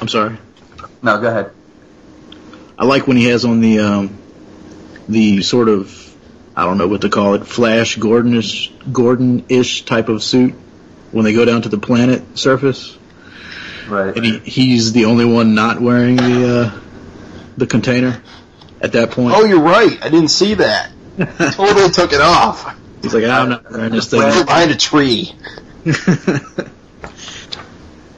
I'm 0.00 0.08
sorry. 0.08 0.36
no? 1.02 1.20
Go 1.20 1.28
ahead. 1.28 1.52
I 2.78 2.84
like 2.84 3.06
when 3.06 3.16
he 3.16 3.26
has 3.26 3.44
on 3.44 3.60
the 3.60 3.78
um 3.80 4.18
the 5.08 5.42
sort 5.42 5.68
of 5.68 5.94
I 6.56 6.64
don't 6.64 6.76
know 6.78 6.88
what 6.88 7.02
to 7.02 7.08
call 7.08 7.34
it, 7.34 7.46
Flash 7.46 7.96
Gordonish 7.98 8.72
Gordon-ish 8.92 9.84
type 9.84 10.08
of 10.08 10.22
suit 10.24 10.54
when 11.12 11.24
they 11.24 11.32
go 11.32 11.44
down 11.44 11.62
to 11.62 11.68
the 11.68 11.78
planet 11.78 12.36
surface. 12.38 12.96
Right. 13.88 14.14
And 14.16 14.24
he, 14.24 14.38
he's 14.38 14.92
the 14.92 15.06
only 15.06 15.24
one 15.24 15.54
not 15.54 15.80
wearing 15.80 16.16
the 16.16 16.48
uh 16.76 16.80
the 17.56 17.66
container 17.66 18.22
at 18.80 18.92
that 18.92 19.10
point. 19.10 19.34
Oh, 19.36 19.44
you're 19.44 19.60
right. 19.60 19.98
I 20.02 20.08
didn't 20.08 20.28
see 20.28 20.54
that. 20.54 20.90
Totally 21.18 21.90
took 21.90 22.12
it 22.12 22.20
off. 22.20 22.76
He's 23.02 23.14
like, 23.14 23.24
I'm 23.24 23.48
not 23.48 23.70
wearing 23.70 23.92
this 23.92 24.08
thing. 24.10 24.22
It's 24.22 24.42
behind 24.44 24.70
a 24.70 24.76
tree. 24.76 25.32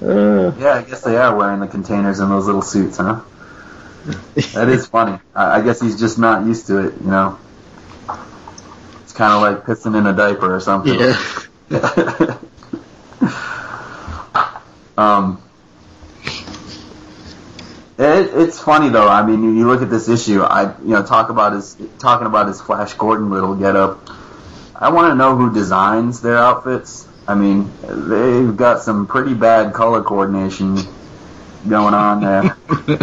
Uh, 0.02 0.54
Yeah, 0.58 0.76
I 0.76 0.82
guess 0.82 1.02
they 1.02 1.16
are 1.18 1.36
wearing 1.36 1.60
the 1.60 1.66
containers 1.66 2.20
in 2.20 2.30
those 2.30 2.46
little 2.46 2.62
suits, 2.62 2.96
huh? 2.96 3.20
That 4.54 4.70
is 4.70 4.86
funny. 4.86 5.18
I, 5.34 5.58
I 5.58 5.60
guess 5.60 5.78
he's 5.78 6.00
just 6.00 6.18
not 6.18 6.46
used 6.46 6.68
to 6.68 6.86
it, 6.88 6.94
you 7.02 7.10
know. 7.10 7.38
It's 9.02 9.12
kind 9.12 9.32
of 9.34 9.42
like 9.42 9.64
pissing 9.66 9.94
in 9.98 10.06
a 10.06 10.14
diaper 10.14 10.54
or 10.54 10.60
something. 10.60 10.98
yeah. 10.98 12.38
um, 14.96 15.42
it, 18.00 18.30
it's 18.34 18.58
funny 18.58 18.88
though. 18.88 19.08
I 19.08 19.24
mean, 19.24 19.42
you, 19.42 19.50
you 19.50 19.66
look 19.66 19.82
at 19.82 19.90
this 19.90 20.08
issue. 20.08 20.42
I 20.42 20.74
you 20.80 20.88
know 20.88 21.04
talk 21.04 21.28
about 21.28 21.52
his 21.52 21.76
talking 21.98 22.26
about 22.26 22.48
his 22.48 22.60
Flash 22.60 22.94
Gordon 22.94 23.30
little 23.30 23.54
getup. 23.54 24.08
I 24.74 24.88
want 24.90 25.12
to 25.12 25.14
know 25.14 25.36
who 25.36 25.52
designs 25.52 26.22
their 26.22 26.38
outfits. 26.38 27.06
I 27.28 27.34
mean, 27.34 27.70
they've 27.82 28.56
got 28.56 28.80
some 28.82 29.06
pretty 29.06 29.34
bad 29.34 29.74
color 29.74 30.02
coordination 30.02 30.78
going 31.68 31.94
on 31.94 32.20
there. 32.22 32.56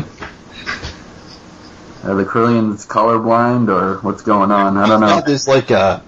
Are 2.04 2.16
the 2.16 2.26
Krillians 2.26 2.88
colorblind 2.88 3.70
or 3.70 4.00
what's 4.00 4.24
going 4.24 4.50
on? 4.52 4.78
I 4.78 4.88
don't 4.88 5.02
know. 5.02 5.22
This 5.26 5.48
like 5.48 5.70
a 5.72 6.04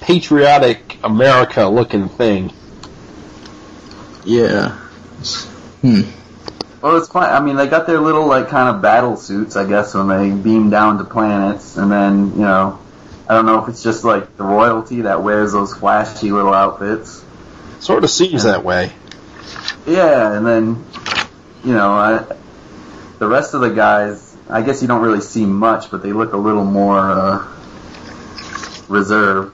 patriotic 0.00 0.98
America 1.02 1.66
looking 1.66 2.08
thing. 2.08 2.52
Yeah. 4.24 4.70
Hmm. 5.80 6.02
Well, 6.84 6.98
it's 6.98 7.08
fine. 7.08 7.32
I 7.32 7.40
mean, 7.40 7.56
they 7.56 7.66
got 7.66 7.86
their 7.86 7.98
little 7.98 8.26
like 8.26 8.48
kind 8.50 8.68
of 8.76 8.82
battle 8.82 9.16
suits, 9.16 9.56
I 9.56 9.66
guess, 9.66 9.94
when 9.94 10.06
they 10.06 10.30
beam 10.30 10.68
down 10.68 10.98
to 10.98 11.04
planets, 11.04 11.78
and 11.78 11.90
then 11.90 12.32
you 12.32 12.42
know, 12.42 12.78
I 13.26 13.32
don't 13.32 13.46
know 13.46 13.62
if 13.62 13.70
it's 13.70 13.82
just 13.82 14.04
like 14.04 14.36
the 14.36 14.44
royalty 14.44 15.00
that 15.00 15.22
wears 15.22 15.52
those 15.52 15.72
flashy 15.72 16.30
little 16.30 16.52
outfits. 16.52 17.24
Sort 17.80 18.04
of 18.04 18.10
seems 18.10 18.42
that 18.42 18.64
way. 18.64 18.92
Yeah, 19.86 20.36
and 20.36 20.46
then 20.46 20.84
you 21.64 21.72
know, 21.72 21.94
I, 21.94 22.22
the 23.18 23.28
rest 23.28 23.54
of 23.54 23.62
the 23.62 23.70
guys, 23.70 24.36
I 24.50 24.60
guess 24.60 24.82
you 24.82 24.88
don't 24.88 25.00
really 25.00 25.22
see 25.22 25.46
much, 25.46 25.90
but 25.90 26.02
they 26.02 26.12
look 26.12 26.34
a 26.34 26.36
little 26.36 26.66
more 26.66 26.98
uh, 26.98 27.48
reserved. 28.90 29.53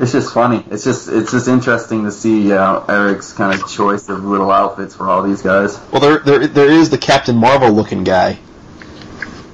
It's 0.00 0.12
just 0.12 0.32
funny. 0.32 0.64
It's 0.70 0.84
just 0.84 1.08
it's 1.08 1.32
just 1.32 1.48
interesting 1.48 2.04
to 2.04 2.12
see 2.12 2.52
uh, 2.52 2.84
Erik's 2.88 3.32
kind 3.32 3.52
of 3.60 3.68
choice 3.68 4.08
of 4.08 4.24
little 4.24 4.50
outfits 4.52 4.94
for 4.94 5.08
all 5.08 5.22
these 5.24 5.42
guys. 5.42 5.78
Well, 5.90 6.00
there, 6.00 6.18
there, 6.20 6.46
there 6.46 6.70
is 6.70 6.90
the 6.90 6.98
Captain 6.98 7.36
Marvel 7.36 7.70
looking 7.72 8.04
guy. 8.04 8.38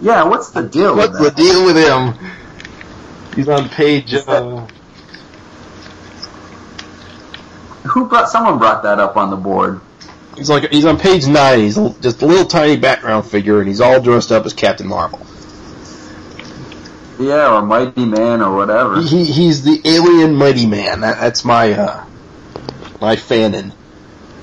Yeah, 0.03 0.25
what's 0.25 0.51
the 0.51 0.63
deal 0.63 0.97
What's 0.97 1.17
the 1.17 1.25
with 1.25 1.37
that? 1.37 1.43
deal 1.43 1.65
with 1.65 1.77
him? 1.77 2.31
He's 3.35 3.49
on 3.49 3.71
page. 3.71 4.13
Uh, 4.15 4.67
Who 7.85 8.07
brought? 8.09 8.29
Someone 8.29 8.59
brought 8.59 8.83
that 8.83 8.99
up 9.01 9.17
on 9.17 9.31
the 9.31 9.37
board. 9.37 9.81
he's 10.37 10.51
like 10.51 10.71
he's 10.71 10.85
on 10.85 10.99
page 10.99 11.27
nine. 11.27 11.61
He's 11.61 11.77
just 11.77 12.21
a 12.23 12.27
little 12.27 12.45
tiny 12.47 12.77
background 12.77 13.25
figure, 13.27 13.61
and 13.61 13.69
he's 13.69 13.81
all 13.81 14.01
dressed 14.01 14.31
up 14.31 14.45
as 14.45 14.53
Captain 14.53 14.87
Marvel. 14.87 15.25
Yeah, 17.19 17.55
or 17.55 17.63
Mighty 17.63 18.05
Man 18.05 18.43
or 18.43 18.57
whatever. 18.57 19.01
He, 19.01 19.25
he's 19.25 19.63
the 19.63 19.81
alien 19.85 20.35
mighty 20.35 20.67
man. 20.67 21.01
That, 21.03 21.21
that's 21.21 21.45
my 21.45 21.73
uh, 21.73 22.05
my 23.01 23.17
fanon. 23.17 23.73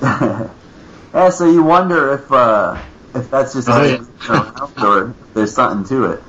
yeah, 0.02 1.28
so 1.30 1.50
you 1.50 1.62
wonder 1.62 2.14
if 2.14 2.32
uh, 2.32 2.80
if 3.14 3.30
that's 3.30 3.52
just 3.54 3.68
Oh, 3.68 3.72
how 3.72 3.82
yeah. 3.82 3.98
it's 4.64 4.78
or 4.82 5.10
if 5.10 5.34
there's 5.34 5.54
something 5.54 5.84
to 5.88 6.12
it. 6.12 6.22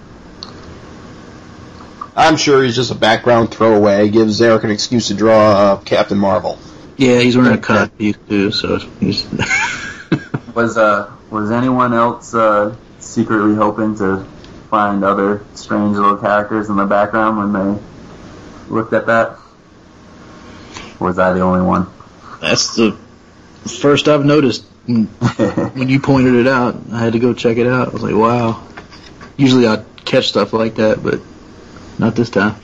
I'm 2.16 2.38
sure 2.38 2.62
he's 2.64 2.76
just 2.76 2.92
a 2.92 2.96
background 2.96 3.52
throwaway. 3.52 4.10
Gives 4.10 4.40
Erik 4.42 4.64
an 4.66 4.70
excuse 4.72 5.08
to 5.08 5.14
draw 5.16 5.52
uh, 5.52 5.78
Captain 5.82 6.18
Marvel. 6.18 6.60
Yeah, 6.98 7.20
he's 7.20 7.36
wearing 7.36 7.54
a 7.54 7.58
cut 7.62 7.98
piece 7.98 8.18
too, 8.30 8.52
so 8.52 8.78
he's 9.00 9.26
Was 10.54 10.78
uh 10.78 11.12
was 11.32 11.50
anyone 11.50 11.94
else 11.96 12.36
uh, 12.36 12.76
secretly 13.00 13.56
hoping 13.56 13.96
to 13.98 14.24
find 14.74 15.04
other 15.04 15.46
strange 15.54 15.96
little 15.96 16.18
characters 16.18 16.68
in 16.68 16.76
the 16.78 16.86
background 16.88 17.38
when 17.38 17.54
they 17.54 17.82
looked 18.74 18.92
at 18.92 19.06
that? 19.06 19.38
Or 21.00 21.10
was 21.10 21.20
I 21.20 21.32
the 21.34 21.42
only 21.42 21.62
one? 21.62 21.86
that's 22.42 22.76
the 22.76 22.98
first 23.80 24.08
I've 24.08 24.26
noticed 24.26 24.66
when, 24.88 25.90
you 25.90 26.00
pointed 26.00 26.34
it 26.34 26.48
out. 26.48 26.76
I 26.92 26.98
had 26.98 27.14
to 27.14 27.20
go 27.20 27.36
check 27.36 27.58
it 27.58 27.68
out. 27.68 27.90
I 27.90 27.92
was 27.92 28.02
like, 28.02 28.16
wow. 28.16 28.64
Usually 29.38 29.68
I 29.68 29.84
catch 30.06 30.30
stuff 30.30 30.54
like 30.54 30.74
that, 30.76 31.04
but 31.04 31.22
not 32.00 32.16
this 32.16 32.32
time. 32.32 32.56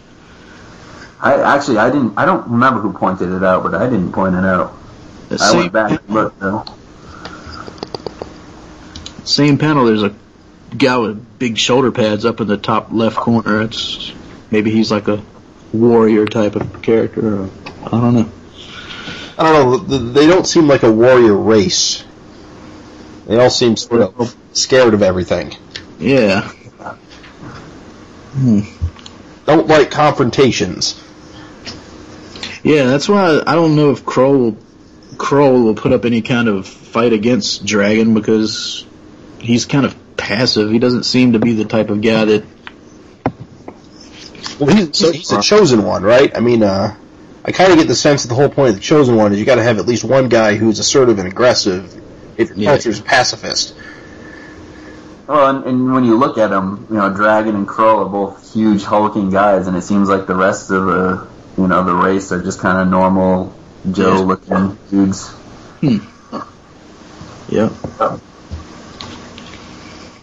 I 1.22 1.36
actually 1.36 1.78
I 1.78 1.92
didn't 1.92 2.18
I 2.18 2.26
don't 2.26 2.50
remember 2.50 2.80
who 2.80 2.92
pointed 2.92 3.32
it 3.32 3.44
out, 3.44 3.62
but 3.62 3.76
I 3.76 3.88
didn't 3.88 4.14
point 4.14 4.34
it 4.34 4.46
out. 4.46 4.74
The 5.28 5.38
I 5.40 5.56
went 5.56 5.74
back 5.74 5.92
and 5.92 6.10
looked 6.10 6.40
though. 6.40 6.66
same 9.26 9.60
panel, 9.60 9.86
there's 9.86 10.02
a 10.02 10.16
guy 10.78 10.98
with 10.98 11.40
big 11.40 11.58
shoulder 11.58 11.92
pads 11.92 12.26
up 12.26 12.42
in 12.42 12.48
the 12.48 12.58
top 12.58 12.92
left 12.92 13.18
corner. 13.18 13.62
It's 13.62 14.12
maybe 14.52 14.72
he's 14.72 14.92
like 14.92 15.08
a 15.08 15.24
warrior 15.74 16.26
type 16.26 16.56
of 16.56 16.82
character. 16.82 17.44
Or, 17.44 17.50
I 17.86 17.90
don't 17.90 18.14
know. 18.14 18.32
I 19.38 19.54
don't 19.54 19.88
know. 19.88 19.98
They 20.12 20.28
don't 20.28 20.46
seem 20.46 20.68
like 20.68 20.84
a 20.84 20.92
warrior 20.92 21.36
race. 21.36 22.04
They 23.26 23.38
all 23.38 23.50
seem 23.50 23.78
sort 23.78 24.02
of 24.02 24.36
scared 24.54 24.94
of 24.94 25.02
everything. 25.02 25.56
Yeah. 26.00 26.52
Hmm. 28.34 28.62
Don't 29.46 29.68
like 29.68 29.92
confrontations. 29.92 31.02
Yeah, 32.64 32.86
that's 32.86 33.08
why 33.08 33.42
I 33.46 33.56
don't 33.56 33.76
know 33.76 33.92
if 33.92 34.06
Kroll 34.06 34.58
Kroll 35.18 35.64
will 35.64 35.76
put 35.76 35.92
up 35.92 36.06
any 36.06 36.22
kind 36.22 36.48
of 36.48 36.68
fight 36.68 37.14
against 37.14 37.66
Dragon 37.66 38.14
because 38.14 38.86
he's 39.40 39.66
kind 39.66 39.86
of 39.86 39.96
passive. 40.20 40.70
He 40.72 40.80
doesn't 40.80 41.04
seem 41.04 41.34
to 41.34 41.40
be 41.40 41.54
the 41.54 41.66
type 41.66 41.90
of 41.90 42.02
guy 42.02 42.26
that 42.26 42.44
Well, 44.60 44.76
he's, 44.76 44.98
so 44.98 45.12
he's 45.12 45.32
a 45.32 45.42
chosen 45.42 45.84
one, 45.84 46.04
right? 46.04 46.36
I 46.36 46.40
mean, 46.42 46.64
uh, 46.64 46.96
I 47.46 47.52
kind 47.52 47.72
of 47.72 47.78
get 47.80 47.88
the 47.88 47.96
sense 47.96 48.24
that 48.24 48.28
the 48.30 48.36
whole 48.36 48.50
point 48.50 48.70
of 48.70 48.76
the 48.76 48.82
chosen 48.82 49.16
one 49.16 49.32
is 49.34 49.40
you 49.40 49.46
got 49.46 49.56
to 49.56 49.64
have 49.64 49.80
at 49.80 49.86
least 49.88 50.04
one 50.04 50.30
guy 50.30 50.56
who's 50.56 50.80
assertive 50.80 51.18
and 51.20 51.28
aggressive 51.28 51.94
if 52.38 52.50
your 52.50 52.58
Yeah. 52.58 52.70
culture's 52.72 53.00
pacifist. 53.00 53.76
Well, 55.28 55.48
and, 55.58 55.66
and 55.66 55.94
when 55.94 56.04
you 56.06 56.18
look 56.18 56.38
at 56.38 56.50
them, 56.50 56.88
you 56.90 56.98
know, 56.98 57.14
Dragon 57.14 57.56
and 57.56 57.68
Krull 57.68 58.06
are 58.06 58.10
both 58.10 58.52
huge 58.54 58.84
hulking 58.84 59.30
guys, 59.30 59.68
and 59.68 59.78
it 59.78 59.84
seems 59.84 60.10
like 60.10 60.26
the 60.26 60.36
rest 60.36 60.72
of 60.72 60.86
the, 60.88 61.28
you 61.58 61.68
know, 61.68 61.84
the 61.84 61.94
race 61.94 62.32
are 62.32 62.42
just 62.42 62.60
kind 62.60 62.80
of 62.80 62.88
normal 62.88 63.56
Joe-looking 63.92 64.78
dudes. 64.90 65.28
Hmm. 65.82 65.98
yeah. 67.48 67.70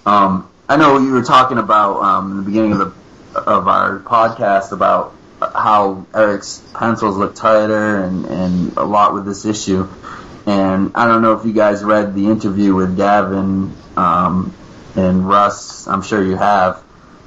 Um, 0.06 0.48
I 0.68 0.76
know 0.76 0.98
you 0.98 1.10
were 1.10 1.24
talking 1.24 1.58
about 1.58 2.00
um, 2.00 2.30
in 2.30 2.36
the 2.38 2.42
beginning 2.44 2.72
of 2.72 2.78
the 2.78 2.92
of 3.38 3.68
our 3.68 3.98
podcast 3.98 4.72
about 4.72 5.14
how 5.40 6.06
Erik's 6.14 6.62
pencils 6.72 7.16
look 7.16 7.34
tighter 7.34 8.02
and, 8.02 8.24
and 8.24 8.76
a 8.76 8.84
lot 8.84 9.12
with 9.12 9.26
this 9.26 9.44
issue. 9.44 9.86
And 10.46 10.92
I 10.94 11.06
don't 11.06 11.22
know 11.22 11.32
if 11.32 11.44
you 11.44 11.52
guys 11.52 11.84
read 11.84 12.14
the 12.14 12.26
interview 12.26 12.74
with 12.74 12.96
Gavin 12.96 13.74
um, 13.96 14.54
and 14.94 15.28
Russ. 15.28 15.86
I'm 15.88 16.02
sure 16.02 16.22
you 16.22 16.36
have. 16.36 16.82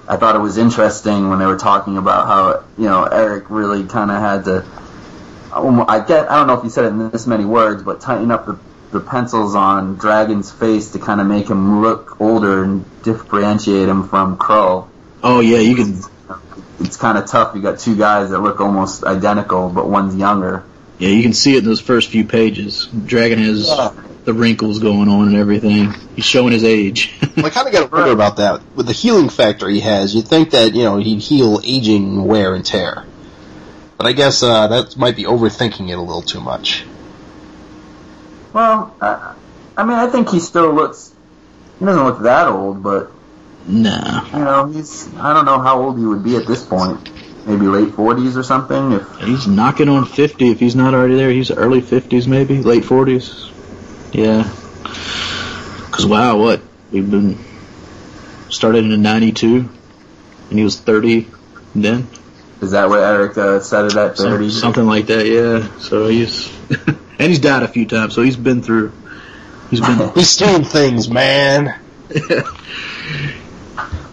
I 0.08 0.16
thought 0.18 0.36
it 0.36 0.40
was 0.40 0.58
interesting 0.58 1.30
when 1.30 1.38
they 1.38 1.46
were 1.46 1.58
talking 1.58 1.98
about 1.98 2.28
how 2.28 2.64
you 2.78 2.90
know 2.90 3.04
Erik 3.04 3.50
really 3.50 3.84
kind 3.84 4.10
of 4.10 4.20
had 4.20 4.46
to. 4.46 4.66
I 5.52 6.00
get. 6.00 6.32
I 6.32 6.38
don't 6.38 6.48
know 6.48 6.54
if 6.54 6.64
he 6.64 6.70
said 6.70 6.86
it 6.86 6.88
in 6.88 7.12
this 7.12 7.28
many 7.28 7.44
words, 7.44 7.84
but 7.84 8.00
tighten 8.00 8.32
up 8.32 8.46
the 8.46 8.58
the 8.92 9.00
pencils 9.00 9.56
on 9.56 9.96
Dragon's 9.96 10.52
face 10.52 10.92
to 10.92 11.00
kind 11.00 11.22
of 11.22 11.28
make 11.28 11.50
him 11.50 11.82
look 11.82 12.20
older 12.20 12.64
and 12.64 12.86
differentiate 13.04 13.88
him 13.88 14.08
from 14.08 14.38
Krull. 14.38 14.88
Oh 15.22 15.40
yeah, 15.40 15.60
you 15.60 15.76
can. 15.76 16.02
It's 16.80 16.98
kind 16.98 17.18
of 17.18 17.28
tough. 17.28 17.56
You 17.56 17.62
got 17.62 17.80
two 17.80 17.98
guys 17.98 18.30
that 18.30 18.40
look 18.40 18.62
almost 18.62 19.04
identical, 19.04 19.70
but 19.70 19.90
one's 19.90 20.16
younger. 20.16 20.64
Yeah, 20.98 21.10
you 21.10 21.22
can 21.22 21.34
see 21.34 21.56
it 21.56 21.60
in 21.60 21.66
those 21.66 21.82
first 21.82 22.10
few 22.10 22.26
pages. 22.26 22.88
Dragon 22.88 23.40
has 23.40 23.68
yeah. 23.68 23.94
the 24.26 24.34
wrinkles 24.34 24.80
going 24.80 25.08
on 25.08 25.28
and 25.28 25.38
everything. 25.38 25.94
He's 26.16 26.26
showing 26.26 26.52
his 26.52 26.64
age. 26.64 27.14
well, 27.38 27.46
I 27.46 27.50
kind 27.50 27.68
of 27.68 27.74
got 27.74 27.90
to 27.90 27.96
wonder 27.96 28.12
about 28.12 28.38
that. 28.38 28.62
With 28.76 28.88
the 28.88 28.94
healing 28.94 29.30
factor 29.30 29.70
he 29.70 29.80
has, 29.82 30.14
you'd 30.14 30.28
think 30.28 30.52
that, 30.52 30.76
you 30.76 30.84
know, 30.84 30.98
he'd 30.98 31.20
heal 31.20 31.62
aging 31.64 32.26
wear 32.26 32.54
and 32.54 32.66
tear. 32.66 33.06
But 33.98 34.08
I 34.08 34.12
guess 34.12 34.44
uh, 34.44 34.68
that 34.68 34.98
might 34.98 35.16
be 35.16 35.24
overthinking 35.24 35.90
it 35.90 35.94
a 35.94 36.02
little 36.02 36.22
too 36.22 36.42
much. 36.42 36.86
Well, 38.54 38.96
I, 39.02 39.36
I 39.78 39.84
mean, 39.84 39.98
I 39.98 40.08
think 40.08 40.30
he 40.30 40.40
still 40.40 40.74
looks. 40.74 41.14
He 41.80 41.86
doesn't 41.86 42.04
look 42.04 42.22
that 42.24 42.48
old, 42.48 42.84
but 42.84 43.12
no. 43.68 44.28
You 44.34 44.40
know, 44.40 44.66
he's. 44.68 45.14
I 45.16 45.34
don't 45.34 45.46
know 45.46 45.60
how 45.60 45.82
old 45.82 45.98
he 45.98 46.06
would 46.06 46.24
be 46.24 46.36
at 46.36 46.48
this 46.48 46.66
point. 46.66 47.10
Maybe 47.46 47.68
late 47.68 47.94
forties 47.94 48.36
or 48.38 48.44
something. 48.44 48.94
If 48.94 49.20
he's 49.22 49.48
knocking 49.48 49.90
on 49.90 50.06
fifty, 50.06 50.50
if 50.50 50.60
he's 50.60 50.76
not 50.76 50.94
already 50.94 51.16
there, 51.16 51.32
he's 51.32 51.52
early 51.52 51.82
fifties, 51.82 52.28
maybe 52.28 52.62
late 52.62 52.86
forties. 52.86 53.50
Yeah. 54.12 54.44
Because 54.84 56.06
wow, 56.06 56.38
what 56.38 56.62
we've 56.92 57.10
been 57.10 57.38
started 58.50 58.86
in 58.86 59.02
'92, 59.02 59.70
and 60.50 60.58
he 60.58 60.64
was 60.64 60.80
thirty 60.80 61.28
then. 61.76 62.08
Is 62.62 62.72
that 62.72 62.90
what 62.90 63.00
Erik 63.00 63.38
uh, 63.38 63.60
said 63.62 63.86
it 63.86 63.96
at 63.96 64.18
thirty? 64.18 64.50
Something 64.50 64.86
like 64.86 65.08
that, 65.08 65.26
yeah. 65.26 65.80
So 65.80 66.08
he's. 66.08 66.52
and 67.20 67.28
he's 67.28 67.40
died 67.40 67.64
a 67.64 67.68
few 67.68 67.86
times, 67.86 68.16
so 68.16 68.22
he's 68.24 68.38
been 68.38 68.64
through. 68.64 68.94
He's 69.70 69.82
been. 69.82 70.10
he's 70.16 70.30
seen 70.30 70.64
things, 70.64 71.10
man. 71.10 71.78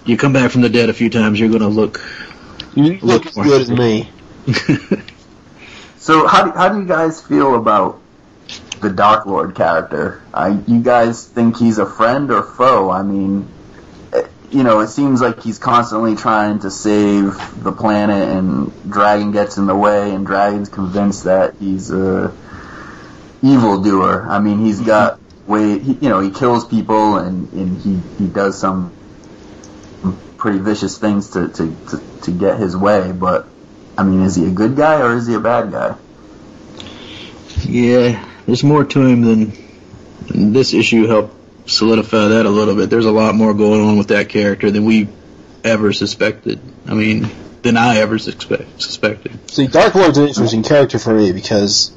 you 0.04 0.16
come 0.16 0.32
back 0.32 0.50
from 0.50 0.62
the 0.62 0.68
dead 0.68 0.90
a 0.90 0.92
few 0.92 1.08
times, 1.08 1.38
you're 1.38 1.48
gonna 1.48 1.68
look. 1.68 2.04
You 2.74 2.94
look, 2.94 3.02
look 3.02 3.26
as 3.26 3.34
good 3.34 3.60
as 3.62 3.70
me. 3.70 4.10
so 5.96 6.26
how 6.26 6.44
do, 6.44 6.50
how 6.50 6.68
do 6.68 6.80
you 6.80 6.86
guys 6.86 7.22
feel 7.22 7.54
about 7.54 8.00
the 8.80 8.90
Dark 8.90 9.24
Lord 9.24 9.54
character? 9.54 10.20
I, 10.34 10.60
you 10.66 10.82
guys 10.82 11.26
think 11.26 11.56
he's 11.56 11.78
a 11.78 11.86
friend 11.86 12.30
or 12.30 12.42
foe? 12.42 12.90
I 12.90 13.02
mean, 13.02 13.48
eh, 14.12 14.26
you 14.50 14.62
know, 14.62 14.80
it 14.80 14.88
seems 14.88 15.22
like 15.22 15.42
he's 15.42 15.58
constantly 15.58 16.16
trying 16.16 16.58
to 16.60 16.70
save 16.70 17.62
the 17.62 17.72
planet, 17.72 18.28
and 18.28 18.72
Dragon 18.90 19.30
gets 19.30 19.56
in 19.56 19.66
the 19.66 19.76
way, 19.76 20.10
and 20.10 20.26
Dragon's 20.26 20.68
convinced 20.68 21.24
that 21.24 21.54
he's 21.58 21.90
a 21.90 22.34
evildoer. 23.46 24.26
I 24.28 24.38
mean, 24.40 24.64
he's 24.64 24.76
mm-hmm. 24.76 24.86
got 24.86 25.20
way, 25.46 25.78
he, 25.78 25.92
you 25.94 26.08
know, 26.08 26.20
he 26.20 26.30
kills 26.30 26.66
people 26.66 27.16
and, 27.16 27.52
and 27.52 27.80
he, 27.80 28.00
he 28.18 28.28
does 28.28 28.58
some 28.58 28.92
pretty 30.36 30.58
vicious 30.58 30.98
things 30.98 31.30
to, 31.30 31.48
to, 31.48 31.76
to, 31.88 32.20
to 32.22 32.30
get 32.30 32.58
his 32.58 32.76
way, 32.76 33.12
but 33.12 33.46
I 33.96 34.02
mean, 34.02 34.22
is 34.22 34.36
he 34.36 34.46
a 34.46 34.50
good 34.50 34.76
guy 34.76 35.00
or 35.00 35.14
is 35.14 35.26
he 35.26 35.34
a 35.34 35.40
bad 35.40 35.72
guy? 35.72 35.96
Yeah, 37.62 38.24
there's 38.46 38.62
more 38.62 38.84
to 38.84 39.06
him 39.06 39.22
than 39.22 40.52
this 40.52 40.74
issue 40.74 41.06
helped 41.06 41.34
solidify 41.68 42.28
that 42.28 42.46
a 42.46 42.50
little 42.50 42.74
bit. 42.74 42.90
There's 42.90 43.06
a 43.06 43.12
lot 43.12 43.34
more 43.34 43.54
going 43.54 43.80
on 43.80 43.98
with 43.98 44.08
that 44.08 44.28
character 44.28 44.70
than 44.70 44.84
we 44.84 45.08
ever 45.64 45.92
suspected. 45.92 46.60
I 46.86 46.94
mean, 46.94 47.28
than 47.62 47.76
I 47.76 47.98
ever 47.98 48.18
suspect, 48.18 48.80
suspected. 48.80 49.50
See, 49.50 49.66
Dark 49.66 49.94
Lord's 49.94 50.18
an 50.18 50.28
interesting 50.28 50.62
character 50.62 50.98
for 50.98 51.14
me 51.14 51.32
because 51.32 51.95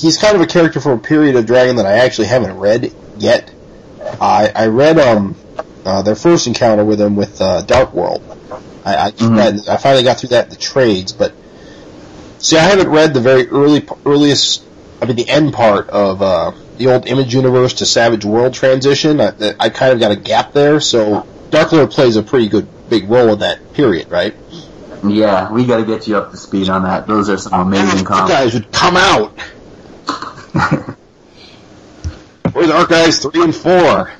he's 0.00 0.16
kind 0.16 0.36
of 0.36 0.40
a 0.40 0.46
character 0.46 0.80
from 0.80 0.92
a 0.92 0.98
period 0.98 1.36
of 1.36 1.46
Dragon 1.46 1.76
that 1.76 1.86
I 1.86 1.98
actually 1.98 2.28
haven't 2.28 2.56
read 2.56 2.92
yet. 3.18 3.52
I 4.20 4.52
I 4.54 4.66
read 4.68 4.98
um 4.98 5.36
uh, 5.84 6.02
their 6.02 6.14
first 6.14 6.46
encounter 6.46 6.84
with 6.84 7.00
him 7.00 7.16
with 7.16 7.40
uh, 7.40 7.62
Dark 7.62 7.92
World. 7.92 8.22
I 8.84 8.96
I, 8.96 9.10
mm-hmm. 9.10 9.36
read, 9.36 9.68
I 9.68 9.76
finally 9.76 10.02
got 10.02 10.18
through 10.18 10.30
that 10.30 10.44
in 10.46 10.50
the 10.50 10.56
trades, 10.56 11.12
but 11.12 11.32
see, 12.38 12.56
I 12.56 12.62
haven't 12.62 12.88
read 12.88 13.14
the 13.14 13.20
very 13.20 13.48
early 13.48 13.86
earliest. 14.04 14.64
I 15.00 15.06
mean, 15.06 15.16
the 15.16 15.28
end 15.28 15.52
part 15.52 15.88
of 15.90 16.22
uh, 16.22 16.52
the 16.76 16.88
old 16.88 17.06
Image 17.06 17.34
Universe 17.34 17.74
to 17.74 17.86
Savage 17.86 18.24
World 18.24 18.54
transition. 18.54 19.20
I, 19.20 19.54
I 19.60 19.68
kind 19.68 19.92
of 19.92 20.00
got 20.00 20.10
a 20.10 20.16
gap 20.16 20.52
there, 20.52 20.80
so 20.80 21.26
Dark 21.50 21.72
Lord 21.72 21.90
plays 21.90 22.16
a 22.16 22.22
pretty 22.22 22.48
good 22.48 22.66
big 22.88 23.08
role 23.08 23.32
in 23.32 23.38
that 23.40 23.74
period, 23.74 24.10
right? 24.10 24.34
Yeah, 25.04 25.52
we 25.52 25.64
got 25.64 25.76
to 25.76 25.84
get 25.84 26.08
you 26.08 26.16
up 26.16 26.32
to 26.32 26.36
speed 26.36 26.68
on 26.68 26.82
that. 26.82 27.06
Those 27.06 27.30
are 27.30 27.38
some 27.38 27.68
amazing 27.68 28.04
comics. 28.04 28.32
guys 28.32 28.54
would 28.54 28.72
come 28.72 28.96
out. 28.96 29.38
Archives 32.70 33.20
3 33.20 33.44
and 33.44 33.54
4? 33.54 34.12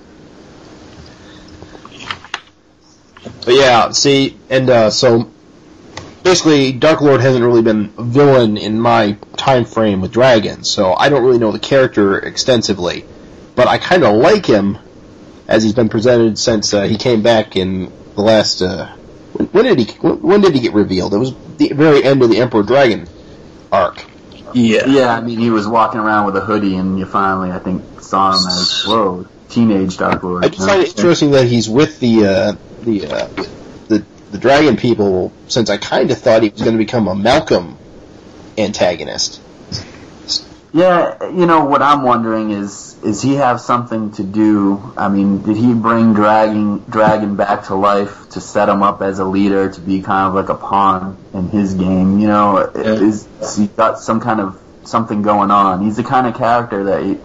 But 3.44 3.54
yeah, 3.54 3.90
see, 3.90 4.36
and 4.50 4.68
uh, 4.68 4.90
so 4.90 5.30
basically, 6.22 6.72
Dark 6.72 7.00
Lord 7.00 7.20
hasn't 7.20 7.44
really 7.44 7.62
been 7.62 7.92
a 7.96 8.02
villain 8.02 8.56
in 8.56 8.78
my 8.78 9.16
time 9.36 9.64
frame 9.64 10.00
with 10.00 10.12
Dragons, 10.12 10.70
so 10.70 10.92
I 10.92 11.08
don't 11.08 11.24
really 11.24 11.38
know 11.38 11.52
the 11.52 11.58
character 11.58 12.18
extensively. 12.18 13.04
But 13.54 13.66
I 13.66 13.78
kind 13.78 14.04
of 14.04 14.14
like 14.14 14.46
him 14.46 14.78
as 15.48 15.62
he's 15.62 15.72
been 15.72 15.88
presented 15.88 16.38
since 16.38 16.74
uh, 16.74 16.82
he 16.82 16.98
came 16.98 17.22
back 17.22 17.56
in 17.56 17.90
the 18.14 18.20
last. 18.22 18.60
Uh, 18.62 18.86
when, 19.52 19.64
did 19.64 19.78
he? 19.78 19.86
When 19.96 20.40
did 20.42 20.54
he 20.54 20.60
get 20.60 20.74
revealed? 20.74 21.14
It 21.14 21.18
was 21.18 21.34
the 21.56 21.72
very 21.72 22.04
end 22.04 22.22
of 22.22 22.30
the 22.30 22.38
Emperor 22.38 22.62
Dragon 22.62 23.08
arc. 23.72 24.04
Yeah. 24.54 24.86
Yeah, 24.86 25.14
I 25.14 25.20
mean, 25.20 25.38
he 25.38 25.50
was 25.50 25.66
walking 25.66 26.00
around 26.00 26.26
with 26.26 26.36
a 26.36 26.40
hoodie, 26.40 26.76
and 26.76 26.98
you 26.98 27.06
finally, 27.06 27.50
I 27.50 27.58
think, 27.58 27.82
saw 28.00 28.30
him 28.30 28.46
as 28.46 28.84
whoa, 28.86 29.26
teenage 29.48 29.96
Dark 29.96 30.22
Lord. 30.22 30.44
I 30.44 30.48
just 30.48 30.66
find 30.66 30.82
it 30.82 30.88
interesting 30.88 31.32
that 31.32 31.46
he's 31.46 31.68
with 31.68 32.00
the 32.00 32.26
uh, 32.26 32.52
the 32.82 33.06
uh, 33.06 33.28
the 33.88 34.04
the 34.30 34.38
Dragon 34.38 34.76
people, 34.76 35.32
since 35.48 35.70
I 35.70 35.76
kind 35.76 36.10
of 36.10 36.18
thought 36.18 36.42
he 36.42 36.50
was 36.50 36.62
going 36.62 36.74
to 36.74 36.78
become 36.78 37.08
a 37.08 37.14
Malcolm 37.14 37.76
antagonist. 38.56 39.40
Yeah, 40.72 41.30
you 41.30 41.46
know 41.46 41.64
what 41.64 41.80
I'm 41.80 42.02
wondering 42.02 42.50
is 42.50 43.02
is 43.02 43.22
he 43.22 43.36
have 43.36 43.60
something 43.60 44.12
to 44.12 44.22
do? 44.22 44.92
I 44.96 45.08
mean, 45.08 45.42
did 45.42 45.56
he 45.56 45.72
bring 45.72 46.12
Dragon 46.12 46.84
Dragon 46.90 47.36
back 47.36 47.64
to 47.64 47.74
life 47.74 48.30
to 48.30 48.40
set 48.40 48.68
him 48.68 48.82
up 48.82 49.00
as 49.00 49.18
a 49.18 49.24
leader 49.24 49.70
to 49.70 49.80
be 49.80 50.02
kind 50.02 50.28
of 50.28 50.34
like 50.34 50.50
a 50.50 50.54
pawn 50.54 51.16
in 51.32 51.48
his 51.48 51.74
game? 51.74 52.18
You 52.18 52.26
know, 52.26 52.58
is, 52.58 53.26
is 53.40 53.56
he 53.56 53.66
got 53.68 53.98
some 54.00 54.20
kind 54.20 54.40
of 54.40 54.60
something 54.84 55.22
going 55.22 55.50
on? 55.50 55.82
He's 55.84 55.96
the 55.96 56.04
kind 56.04 56.26
of 56.26 56.34
character 56.36 56.84
that. 56.84 57.02
He, 57.02 57.18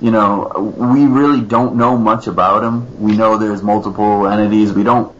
you 0.00 0.10
know, 0.10 0.74
we 0.76 1.06
really 1.06 1.40
don't 1.40 1.76
know 1.76 1.96
much 1.96 2.26
about 2.26 2.62
him. 2.62 3.00
We 3.00 3.16
know 3.16 3.38
there's 3.38 3.62
multiple 3.62 4.26
entities. 4.26 4.72
We 4.72 4.82
don't 4.82 5.16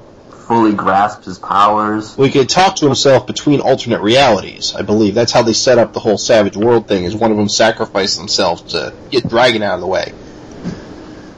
fully 0.47 0.73
grasp 0.73 1.25
his 1.25 1.39
powers. 1.39 2.17
Well, 2.17 2.27
he 2.27 2.33
could 2.33 2.49
talk 2.49 2.77
to 2.77 2.87
himself 2.87 3.27
between 3.27 3.61
alternate 3.61 4.01
realities, 4.01 4.75
I 4.75 4.83
believe. 4.83 5.15
That's 5.15 5.33
how 5.33 5.43
they 5.43 5.53
set 5.53 5.79
up 5.79 5.93
the 5.93 6.01
whole 6.01 6.19
Savage 6.19 6.57
World 6.57 6.87
thing, 6.89 7.05
is 7.05 7.15
one 7.15 7.31
of 7.31 7.37
them 7.37 7.49
sacrificed 7.49 8.19
themselves 8.19 8.73
to 8.73 8.95
get 9.11 9.29
Dragon 9.29 9.63
out 9.63 9.75
of 9.75 9.81
the 9.81 9.87
way. 9.87 10.13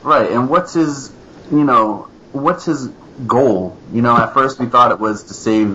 Right, 0.02 0.30
and 0.30 0.48
what's 0.48 0.74
his, 0.74 1.12
you 1.50 1.64
know, 1.64 2.08
what's 2.32 2.64
his 2.64 2.88
goal? 3.26 3.76
You 3.92 4.02
know, 4.02 4.16
at 4.16 4.34
first 4.34 4.58
we 4.58 4.66
thought 4.66 4.92
it 4.92 5.00
was 5.00 5.24
to 5.24 5.34
save, 5.34 5.68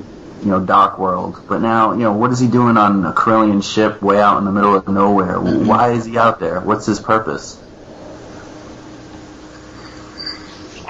you 0.44 0.50
know, 0.50 0.60
Dark 0.60 1.00
World, 1.00 1.42
but 1.48 1.62
now, 1.62 1.94
you 1.94 2.00
know, 2.00 2.14
what 2.14 2.32
is 2.32 2.40
he 2.40 2.48
doing 2.48 2.78
on 2.78 3.06
a 3.06 3.14
Corellian 3.14 3.64
ship 3.64 4.02
way 4.02 4.22
out 4.22 4.38
in 4.38 4.46
the 4.46 4.52
middle 4.52 4.76
of 4.76 4.88
nowhere? 4.88 5.40
Why 5.40 5.92
is 5.92 6.06
he 6.06 6.18
out 6.18 6.40
there? 6.40 6.62
What's 6.62 6.86
his 6.86 7.00
purpose? 7.00 7.62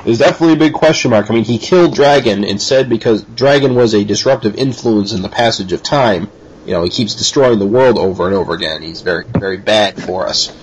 Is 0.06 0.20
definitely 0.20 0.54
a 0.54 0.60
big 0.60 0.74
question 0.74 1.12
mark. 1.12 1.30
I 1.30 1.34
mean, 1.34 1.44
he 1.44 1.58
killed 1.58 1.96
Dragon 1.96 2.44
and 2.44 2.62
said 2.62 2.90
because 2.90 3.24
Dragon 3.24 3.76
was 3.76 3.94
a 3.94 4.04
disruptive 4.04 4.56
influence 4.56 5.14
in 5.14 5.22
the 5.22 5.30
passage 5.30 5.74
of 5.74 5.84
time, 5.84 6.30
you 6.66 6.74
know, 6.74 6.84
he 6.84 6.90
keeps 6.90 7.16
destroying 7.16 7.60
the 7.60 7.66
world 7.66 7.98
over 7.98 8.28
and 8.28 8.36
over 8.36 8.54
again. 8.54 8.82
He's 8.82 9.02
very, 9.02 9.26
very 9.26 9.58
bad 9.58 10.02
for 10.02 10.28
us. 10.28 10.56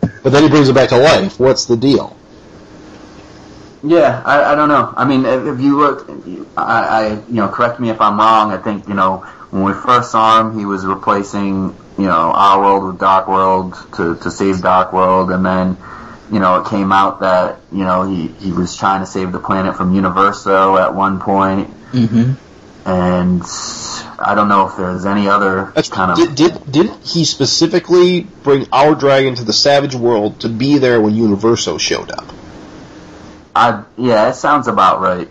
But 0.00 0.32
then 0.32 0.42
he 0.42 0.48
brings 0.48 0.68
it 0.68 0.74
back 0.74 0.90
to 0.90 0.98
life. 0.98 1.38
What's 1.38 1.66
the 1.66 1.76
deal? 1.76 2.16
Yeah, 3.82 4.22
I, 4.24 4.52
I 4.52 4.54
don't 4.54 4.68
know. 4.68 4.92
I 4.94 5.06
mean, 5.06 5.24
if, 5.24 5.60
you 5.60 5.78
look, 5.78 6.08
I, 6.56 6.82
I, 6.82 7.12
you 7.28 7.36
know, 7.36 7.48
correct 7.48 7.80
me 7.80 7.88
if 7.88 8.00
I'm 8.00 8.18
wrong. 8.18 8.52
I 8.52 8.58
think, 8.58 8.88
you 8.88 8.94
know, 8.94 9.18
when 9.50 9.64
we 9.64 9.72
first 9.72 10.10
saw 10.10 10.40
him, 10.40 10.58
he 10.58 10.66
was 10.66 10.84
replacing, 10.84 11.74
you 11.98 12.06
know, 12.06 12.32
our 12.32 12.60
world 12.60 12.84
with 12.84 13.00
Dark 13.00 13.26
World 13.26 13.74
to, 13.96 14.16
to 14.16 14.30
save 14.30 14.60
Dark 14.60 14.92
World, 14.92 15.30
and 15.30 15.44
then, 15.44 15.78
you 16.30 16.38
know, 16.38 16.62
it 16.62 16.68
came 16.68 16.92
out 16.92 17.20
that, 17.20 17.60
you 17.72 17.84
know, 17.84 18.08
he, 18.08 18.28
he 18.28 18.52
was 18.52 18.76
trying 18.76 19.00
to 19.00 19.06
save 19.06 19.32
the 19.32 19.38
planet 19.38 19.76
from 19.76 19.94
Universo 19.94 20.76
at 20.76 20.94
one 20.94 21.20
point. 21.20 21.68
Mm-hmm. 21.92 22.34
And 22.86 23.42
I 24.18 24.34
don't 24.34 24.48
know 24.48 24.68
if 24.68 24.76
there's 24.76 25.06
any 25.06 25.28
other 25.28 25.72
That's 25.74 25.88
kind 25.88 26.10
of. 26.10 26.16
did, 26.16 26.34
did 26.34 26.72
didn't 26.72 27.06
he 27.06 27.24
specifically 27.24 28.22
bring 28.42 28.66
our 28.72 28.94
dragon 28.94 29.34
to 29.36 29.44
the 29.44 29.52
Savage 29.52 29.94
World 29.94 30.40
to 30.40 30.48
be 30.48 30.78
there 30.78 31.00
when 31.00 31.14
Universo 31.14 31.78
showed 31.78 32.10
up? 32.10 32.24
I 33.54 33.84
yeah, 33.98 34.30
it 34.30 34.34
sounds 34.34 34.68
about 34.68 35.00
right. 35.00 35.28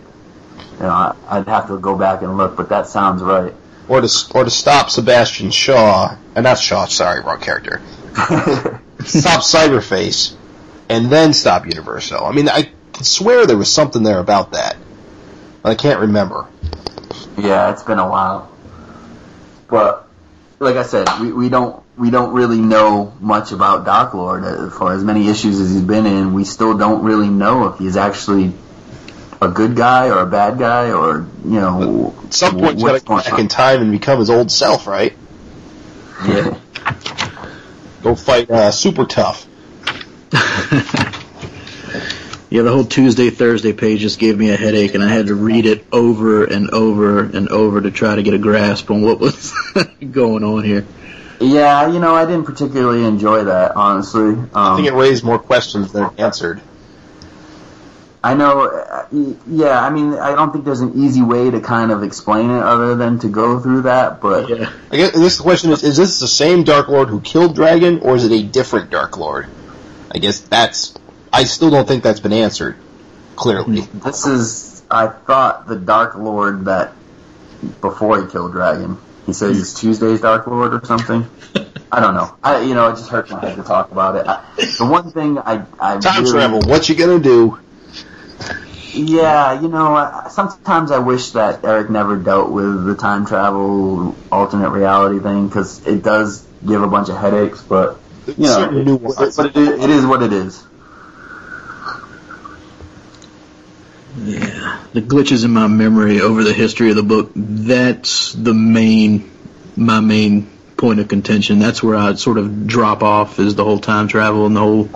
You 0.74 0.86
know, 0.86 0.90
I, 0.90 1.16
I'd 1.28 1.48
have 1.48 1.68
to 1.68 1.78
go 1.78 1.96
back 1.96 2.22
and 2.22 2.36
look, 2.36 2.56
but 2.56 2.68
that 2.68 2.86
sounds 2.86 3.22
right. 3.22 3.54
Or 3.88 4.00
to 4.00 4.08
or 4.34 4.44
to 4.44 4.50
stop 4.50 4.90
Sebastian 4.90 5.50
Shaw, 5.50 6.16
and 6.36 6.44
not 6.44 6.58
Shaw, 6.58 6.86
sorry, 6.86 7.20
wrong 7.20 7.40
character. 7.40 7.80
stop 9.04 9.42
Cyberface, 9.42 10.34
and 10.90 11.06
then 11.06 11.32
stop 11.32 11.66
Universo. 11.66 12.24
I 12.24 12.32
mean, 12.32 12.48
I 12.48 12.68
can 12.92 13.04
swear 13.04 13.46
there 13.46 13.56
was 13.56 13.72
something 13.72 14.02
there 14.02 14.18
about 14.18 14.52
that, 14.52 14.76
but 15.62 15.70
I 15.70 15.74
can't 15.76 16.00
remember. 16.00 16.48
Yeah, 17.38 17.70
it's 17.70 17.84
been 17.84 18.00
a 18.00 18.08
while. 18.08 18.50
But 19.68 20.08
like 20.58 20.74
I 20.74 20.82
said, 20.82 21.08
we, 21.20 21.32
we 21.32 21.48
don't 21.48 21.82
we 21.96 22.10
don't 22.10 22.32
really 22.32 22.58
know 22.58 23.14
much 23.20 23.52
about 23.52 23.84
Dark 23.84 24.14
Lord 24.14 24.72
for 24.72 24.92
as 24.92 25.04
many 25.04 25.28
issues 25.28 25.60
as 25.60 25.70
he's 25.70 25.82
been 25.82 26.06
in. 26.06 26.34
We 26.34 26.44
still 26.44 26.76
don't 26.76 27.04
really 27.04 27.28
know 27.28 27.68
if 27.68 27.78
he's 27.78 27.96
actually 27.96 28.52
a 29.40 29.48
good 29.48 29.76
guy 29.76 30.08
or 30.08 30.18
a 30.18 30.26
bad 30.26 30.58
guy 30.58 30.90
or 30.90 31.24
you 31.44 31.60
know. 31.60 32.14
At 32.24 32.34
some 32.34 32.58
point, 32.58 32.74
he's 32.74 32.82
got 32.82 32.88
to 32.88 32.92
what's 32.92 33.04
go 33.04 33.16
back 33.16 33.32
on. 33.34 33.40
in 33.40 33.48
time 33.48 33.80
and 33.80 33.92
become 33.92 34.18
his 34.18 34.28
old 34.28 34.50
self, 34.50 34.88
right? 34.88 35.16
Yeah. 36.26 36.58
Go 38.02 38.16
fight 38.16 38.50
uh, 38.50 38.72
Super 38.72 39.04
Tough. 39.04 39.46
Yeah, 42.50 42.62
the 42.62 42.72
whole 42.72 42.84
Tuesday 42.84 43.30
Thursday 43.30 43.72
page 43.72 44.00
just 44.00 44.18
gave 44.18 44.36
me 44.36 44.50
a 44.50 44.56
headache, 44.56 44.94
and 44.96 45.04
I 45.04 45.08
had 45.08 45.28
to 45.28 45.36
read 45.36 45.66
it 45.66 45.86
over 45.92 46.42
and 46.44 46.70
over 46.70 47.20
and 47.20 47.48
over 47.48 47.80
to 47.80 47.92
try 47.92 48.16
to 48.16 48.24
get 48.24 48.34
a 48.34 48.38
grasp 48.38 48.90
on 48.90 49.02
what 49.02 49.20
was 49.20 49.54
going 50.10 50.42
on 50.42 50.64
here. 50.64 50.84
Yeah, 51.40 51.86
you 51.86 52.00
know, 52.00 52.12
I 52.12 52.26
didn't 52.26 52.46
particularly 52.46 53.04
enjoy 53.04 53.44
that, 53.44 53.76
honestly. 53.76 54.30
Um, 54.30 54.48
I 54.52 54.76
think 54.76 54.88
it 54.88 54.94
raised 54.94 55.22
more 55.22 55.38
questions 55.38 55.92
than 55.92 56.06
it 56.06 56.18
answered. 56.18 56.60
I 58.22 58.34
know, 58.34 58.66
uh, 58.66 59.06
yeah, 59.46 59.80
I 59.80 59.90
mean, 59.90 60.14
I 60.14 60.34
don't 60.34 60.52
think 60.52 60.64
there's 60.64 60.80
an 60.80 61.00
easy 61.00 61.22
way 61.22 61.52
to 61.52 61.60
kind 61.60 61.92
of 61.92 62.02
explain 62.02 62.50
it 62.50 62.62
other 62.62 62.96
than 62.96 63.20
to 63.20 63.28
go 63.28 63.60
through 63.60 63.82
that, 63.82 64.20
but 64.20 64.48
Yeah, 64.50 64.72
I 64.90 64.96
guess 64.96 65.12
this 65.12 65.36
the 65.36 65.42
question 65.44 65.70
is: 65.70 65.84
Is 65.84 65.96
this 65.96 66.18
the 66.18 66.28
same 66.28 66.64
Dark 66.64 66.88
Lord 66.88 67.08
who 67.08 67.20
killed 67.20 67.54
Dragon, 67.54 68.00
or 68.00 68.16
is 68.16 68.24
it 68.24 68.32
a 68.32 68.42
different 68.42 68.90
Dark 68.90 69.16
Lord? 69.16 69.46
I 70.10 70.18
guess 70.18 70.40
that's. 70.40 70.94
I 71.32 71.44
still 71.44 71.70
don't 71.70 71.86
think 71.86 72.02
that's 72.02 72.20
been 72.20 72.32
answered 72.32 72.76
clearly. 73.36 73.80
this 73.80 74.26
is, 74.26 74.82
I 74.90 75.06
thought, 75.06 75.66
the 75.66 75.76
Dark 75.76 76.16
Lord 76.16 76.66
that, 76.66 76.92
before 77.80 78.20
he 78.20 78.30
killed 78.30 78.52
Dragon. 78.52 78.98
He 79.26 79.32
says 79.32 79.56
he's 79.56 79.74
Tuesday's 79.74 80.20
Dark 80.20 80.46
Lord 80.46 80.74
or 80.74 80.84
something. 80.84 81.26
I 81.92 82.00
don't 82.00 82.14
know. 82.14 82.36
I, 82.42 82.62
you 82.62 82.74
know, 82.74 82.88
it 82.88 82.96
just 82.96 83.10
hurts 83.10 83.30
my 83.30 83.40
head 83.40 83.56
to 83.56 83.62
talk 83.62 83.90
about 83.92 84.16
it. 84.16 84.26
I, 84.26 84.44
the 84.78 84.86
one 84.86 85.10
thing 85.10 85.38
I, 85.38 85.64
I 85.78 85.98
Time 85.98 86.24
really, 86.24 86.32
travel. 86.32 86.60
What 86.60 86.88
you 86.88 86.94
gonna 86.94 87.18
do? 87.18 87.58
Yeah, 88.92 89.60
you 89.60 89.68
know, 89.68 89.94
I, 89.94 90.28
sometimes 90.30 90.90
I 90.90 90.98
wish 90.98 91.30
that 91.30 91.64
Erik 91.64 91.90
never 91.90 92.16
dealt 92.16 92.50
with 92.50 92.84
the 92.84 92.96
time 92.96 93.26
travel 93.26 94.16
alternate 94.32 94.70
reality 94.70 95.20
thing 95.20 95.48
because 95.48 95.86
it 95.86 96.02
does 96.02 96.44
give 96.66 96.82
a 96.82 96.88
bunch 96.88 97.08
of 97.08 97.16
headaches. 97.16 97.62
But 97.62 97.99
you 98.26 98.34
know, 98.38 98.46
Certain 98.54 98.78
it, 98.78 98.84
nuance. 98.86 99.36
but 99.36 99.46
it 99.46 99.56
is, 99.56 99.84
it 99.84 99.90
is 99.90 100.06
what 100.06 100.22
it 100.22 100.32
is. 100.32 100.64
yeah. 104.18 104.82
The 104.92 105.02
glitches 105.02 105.44
in 105.44 105.52
my 105.52 105.66
memory 105.68 106.20
over 106.20 106.42
the 106.42 106.52
history 106.52 106.90
of 106.90 106.96
the 106.96 107.02
book. 107.02 107.30
That's 107.34 108.32
the 108.32 108.52
main, 108.54 109.30
my 109.76 110.00
main 110.00 110.50
point 110.76 110.98
of 110.98 111.08
contention. 111.08 111.58
That's 111.58 111.82
where 111.82 111.96
I 111.96 112.14
sort 112.14 112.38
of 112.38 112.66
drop 112.66 113.02
off 113.02 113.38
is 113.38 113.54
the 113.54 113.64
whole 113.64 113.78
time 113.78 114.08
travel 114.08 114.46
and 114.46 114.56
the 114.56 114.60
whole 114.60 114.88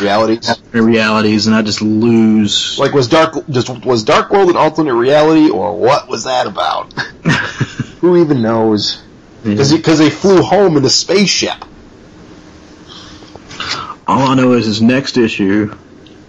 Realities. 0.00 0.62
realities, 0.72 1.46
and 1.46 1.56
I 1.56 1.62
just 1.62 1.80
lose. 1.80 2.78
Like 2.78 2.92
was 2.92 3.08
Dark 3.08 3.48
just 3.48 3.84
was 3.86 4.04
Dark 4.04 4.30
World 4.30 4.50
an 4.50 4.56
alternate 4.56 4.94
reality, 4.94 5.48
or 5.48 5.76
what 5.76 6.08
was 6.08 6.24
that 6.24 6.46
about? 6.46 6.92
Who 8.00 8.20
even 8.22 8.42
knows? 8.42 9.00
Because 9.44 9.72
because 9.72 9.98
they 9.98 10.10
flew 10.10 10.42
home 10.42 10.76
in 10.76 10.84
a 10.84 10.90
spaceship. 10.90 11.64
All 14.06 14.28
I 14.28 14.34
know 14.34 14.52
is 14.52 14.66
his 14.66 14.82
next 14.82 15.16
issue. 15.16 15.76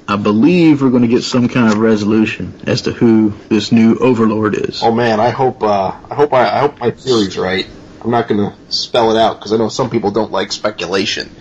I 0.08 0.18
believe 0.18 0.82
we're 0.82 0.90
going 0.90 1.04
to 1.04 1.08
get 1.08 1.24
some 1.24 1.48
kind 1.48 1.72
of 1.72 1.80
resolution 1.80 2.54
as 2.68 2.84
to 2.84 2.92
who 2.92 3.34
this 3.50 3.72
new 3.72 3.98
Overlord 3.98 4.56
is. 4.56 4.84
Oh 4.84 4.92
man, 4.92 5.20
I 5.20 5.30
hope 5.30 5.64
uh, 5.64 5.94
I 6.10 6.16
hope 6.16 6.34
I, 6.34 6.58
I 6.58 6.60
hope 6.60 6.80
my 6.80 6.92
theory's 6.92 7.38
right. 7.38 7.68
I'm 8.02 8.12
not 8.12 8.28
gonna 8.28 8.54
spell 8.68 9.16
it 9.16 9.20
out 9.20 9.40
because 9.40 9.54
I 9.54 9.58
know 9.58 9.70
some 9.70 9.90
people 9.90 10.12
don't 10.12 10.32
like 10.32 10.52
speculation. 10.52 11.34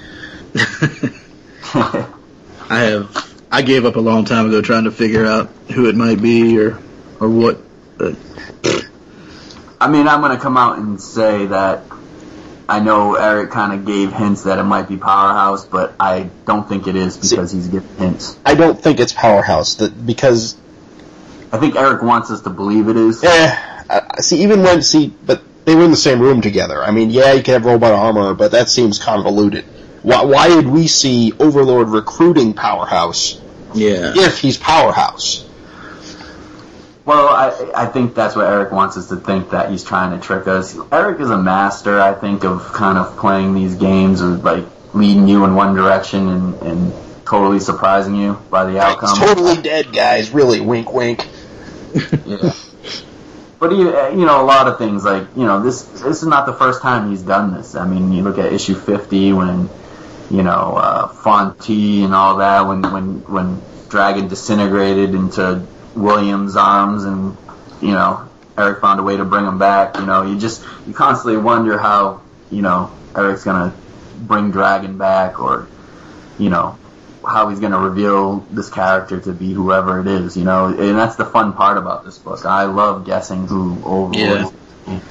I 1.74 2.08
have. 2.68 3.32
I 3.50 3.62
gave 3.62 3.84
up 3.84 3.96
a 3.96 4.00
long 4.00 4.24
time 4.24 4.46
ago 4.46 4.62
trying 4.62 4.84
to 4.84 4.92
figure 4.92 5.26
out 5.26 5.50
who 5.74 5.88
it 5.88 5.96
might 5.96 6.22
be 6.22 6.58
or 6.58 6.78
or 7.18 7.28
what. 7.28 7.58
But 7.98 8.16
I 9.80 9.88
mean, 9.88 10.06
I'm 10.06 10.20
going 10.20 10.36
to 10.36 10.42
come 10.42 10.56
out 10.56 10.78
and 10.78 11.00
say 11.00 11.46
that 11.46 11.82
I 12.72 12.80
know 12.80 13.16
Erik 13.16 13.50
kind 13.50 13.74
of 13.74 13.84
gave 13.84 14.14
hints 14.14 14.44
that 14.44 14.58
it 14.58 14.62
might 14.62 14.88
be 14.88 14.96
Powerhouse, 14.96 15.66
but 15.66 15.94
I 16.00 16.30
don't 16.46 16.66
think 16.66 16.86
it 16.86 16.96
is 16.96 17.18
because 17.18 17.52
he's 17.52 17.68
giving 17.68 17.96
hints. 17.98 18.38
I 18.46 18.54
don't 18.54 18.80
think 18.80 18.98
it's 18.98 19.12
Powerhouse 19.12 19.74
that 19.74 20.06
because 20.06 20.56
I 21.52 21.58
think 21.58 21.76
Erik 21.76 22.00
wants 22.00 22.30
us 22.30 22.40
to 22.42 22.50
believe 22.50 22.88
it 22.88 22.96
is. 22.96 23.22
I- 23.22 24.22
see 24.22 24.42
even 24.42 24.62
when 24.62 24.80
see 24.80 25.12
but 25.26 25.42
they 25.66 25.74
were 25.74 25.84
in 25.84 25.90
the 25.90 25.98
same 25.98 26.18
room 26.18 26.40
together. 26.40 26.82
I 26.82 26.92
mean, 26.92 27.10
yeah, 27.10 27.34
you 27.34 27.42
can 27.42 27.52
have 27.52 27.66
robot 27.66 27.92
armor, 27.92 28.32
but 28.32 28.52
that 28.52 28.70
seems 28.70 28.98
convoluted. 28.98 29.66
Why, 30.00 30.24
why 30.24 30.48
did 30.48 30.66
we 30.66 30.86
see 30.86 31.34
Overlord 31.38 31.88
recruiting 31.88 32.54
Powerhouse 32.54 33.38
yeah, 33.74 34.14
if 34.16 34.38
he's 34.38 34.56
Powerhouse? 34.56 35.46
Well, 37.04 37.28
I 37.28 37.84
I 37.84 37.86
think 37.86 38.14
that's 38.14 38.36
what 38.36 38.46
Erik 38.46 38.70
wants 38.70 38.96
us 38.96 39.08
to 39.08 39.16
think 39.16 39.50
that 39.50 39.70
he's 39.70 39.82
trying 39.82 40.18
to 40.18 40.24
trick 40.24 40.46
us. 40.46 40.78
Erik 40.92 41.20
is 41.20 41.30
a 41.30 41.38
master, 41.38 42.00
I 42.00 42.14
think, 42.14 42.44
of 42.44 42.72
kind 42.72 42.96
of 42.96 43.16
playing 43.16 43.54
these 43.54 43.74
games 43.74 44.20
of 44.20 44.44
like 44.44 44.64
leading 44.94 45.26
you 45.26 45.44
in 45.44 45.54
one 45.54 45.74
direction 45.74 46.28
and, 46.28 46.54
and 46.62 46.92
totally 47.26 47.58
surprising 47.58 48.14
you 48.14 48.34
by 48.50 48.70
the 48.70 48.78
outcome. 48.78 49.18
He's 49.18 49.18
totally 49.18 49.62
dead, 49.62 49.92
guys. 49.92 50.30
Really, 50.30 50.60
wink, 50.60 50.92
wink. 50.92 51.26
Yeah. 52.24 52.52
But 53.58 53.70
you, 53.72 53.96
you 54.10 54.26
know, 54.26 54.42
a 54.42 54.46
lot 54.46 54.66
of 54.66 54.78
things 54.78 55.04
like 55.04 55.24
you 55.36 55.44
know 55.44 55.62
this. 55.62 55.82
This 55.82 56.22
is 56.22 56.26
not 56.26 56.46
the 56.46 56.52
first 56.52 56.82
time 56.82 57.10
he's 57.10 57.22
done 57.22 57.54
this. 57.54 57.76
I 57.76 57.86
mean, 57.86 58.12
you 58.12 58.22
look 58.22 58.38
at 58.38 58.52
issue 58.52 58.74
fifty 58.74 59.32
when 59.32 59.70
you 60.30 60.42
know 60.42 60.76
uh, 60.76 61.06
Fonte 61.08 62.04
and 62.04 62.12
all 62.12 62.38
that 62.38 62.62
when 62.66 62.82
when 62.82 63.20
when 63.26 63.62
Dragon 63.88 64.26
disintegrated 64.26 65.14
into 65.14 65.64
William's 65.94 66.56
arms 66.56 67.04
and 67.04 67.36
you 67.80 67.92
know 67.92 68.28
Erik 68.56 68.80
found 68.80 69.00
a 69.00 69.02
way 69.02 69.16
to 69.16 69.24
bring 69.24 69.44
him 69.46 69.58
back. 69.58 69.96
You 69.96 70.06
know, 70.06 70.22
you 70.22 70.38
just 70.38 70.62
you 70.86 70.94
constantly 70.94 71.40
wonder 71.40 71.78
how 71.78 72.22
you 72.50 72.62
know 72.62 72.92
Erik's 73.16 73.44
gonna 73.44 73.74
bring 74.14 74.50
Dragon 74.50 74.98
back 74.98 75.40
or 75.40 75.68
you 76.38 76.50
know 76.50 76.78
how 77.26 77.48
he's 77.48 77.60
to 77.60 77.78
reveal 77.78 78.46
this 78.50 78.68
character 78.68 79.20
to 79.20 79.32
be 79.32 79.52
whoever 79.52 80.00
it 80.00 80.08
is, 80.08 80.36
you 80.36 80.44
know, 80.44 80.66
and 80.66 80.98
that's 80.98 81.16
the 81.16 81.24
fun 81.24 81.52
part 81.52 81.78
about 81.78 82.04
this 82.04 82.18
book. 82.18 82.44
I 82.44 82.64
love 82.64 83.06
guessing 83.06 83.46
who 83.46 83.80
Overlord 83.84 84.18
Yeah. 84.18 84.96
is. 84.96 85.02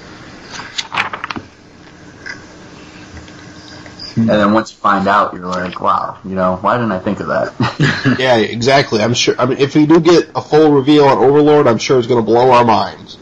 Hmm. 4.14 4.22
And 4.22 4.30
then 4.30 4.54
once 4.54 4.72
you 4.72 4.78
find 4.78 5.08
out, 5.08 5.34
you're 5.34 5.46
like, 5.46 5.80
wow, 5.80 6.18
you 6.26 6.36
know, 6.36 6.58
why 6.58 6.78
didn't 6.78 6.92
I 6.92 7.00
think 7.00 7.20
of 7.20 7.28
that? 7.28 8.18
Yeah, 8.20 8.38
exactly. 8.38 9.02
I'm 9.02 9.14
sure. 9.14 9.36
I 9.40 9.46
mean, 9.46 9.60
if 9.60 9.76
we 9.76 9.86
do 9.86 10.00
get 10.00 10.32
a 10.36 10.42
full 10.42 10.72
reveal 10.72 11.06
on 11.06 11.18
Overlord, 11.18 11.68
I'm 11.68 11.78
sure 11.78 11.98
it's 11.98 12.08
going 12.08 12.20
to 12.20 12.26
blow 12.26 12.52
our 12.52 12.66
minds. 12.66 13.18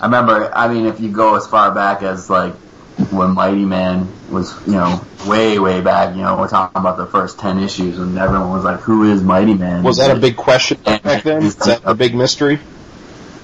I 0.00 0.06
remember, 0.06 0.50
I 0.54 0.72
mean, 0.72 0.86
if 0.86 1.00
you 1.00 1.10
go 1.10 1.34
as 1.36 1.46
far 1.46 1.74
back 1.74 2.02
as 2.02 2.30
like 2.30 2.54
when 3.10 3.32
Mighty 3.32 3.64
Man 3.64 4.08
was, 4.30 4.54
you 4.66 4.74
know, 4.74 5.04
way, 5.26 5.58
way 5.58 5.80
back, 5.80 6.14
you 6.16 6.22
know, 6.22 6.38
we're 6.38 6.48
talking 6.48 6.78
about 6.80 6.96
the 6.96 7.06
first 7.06 7.38
10 7.38 7.60
issues 7.60 7.98
and 7.98 8.16
everyone 8.18 8.50
was 8.50 8.64
like, 8.64 8.80
who 8.80 9.10
is 9.10 9.22
Mighty 9.22 9.54
Man? 9.54 9.82
Was 9.82 9.98
that 9.98 10.16
a 10.16 10.20
big 10.20 10.36
question 10.36 10.80
back 10.82 11.22
then? 11.22 11.42
Is 11.42 11.56
that 11.56 11.82
a 11.84 11.94
big 11.94 12.14
mystery? 12.14 12.60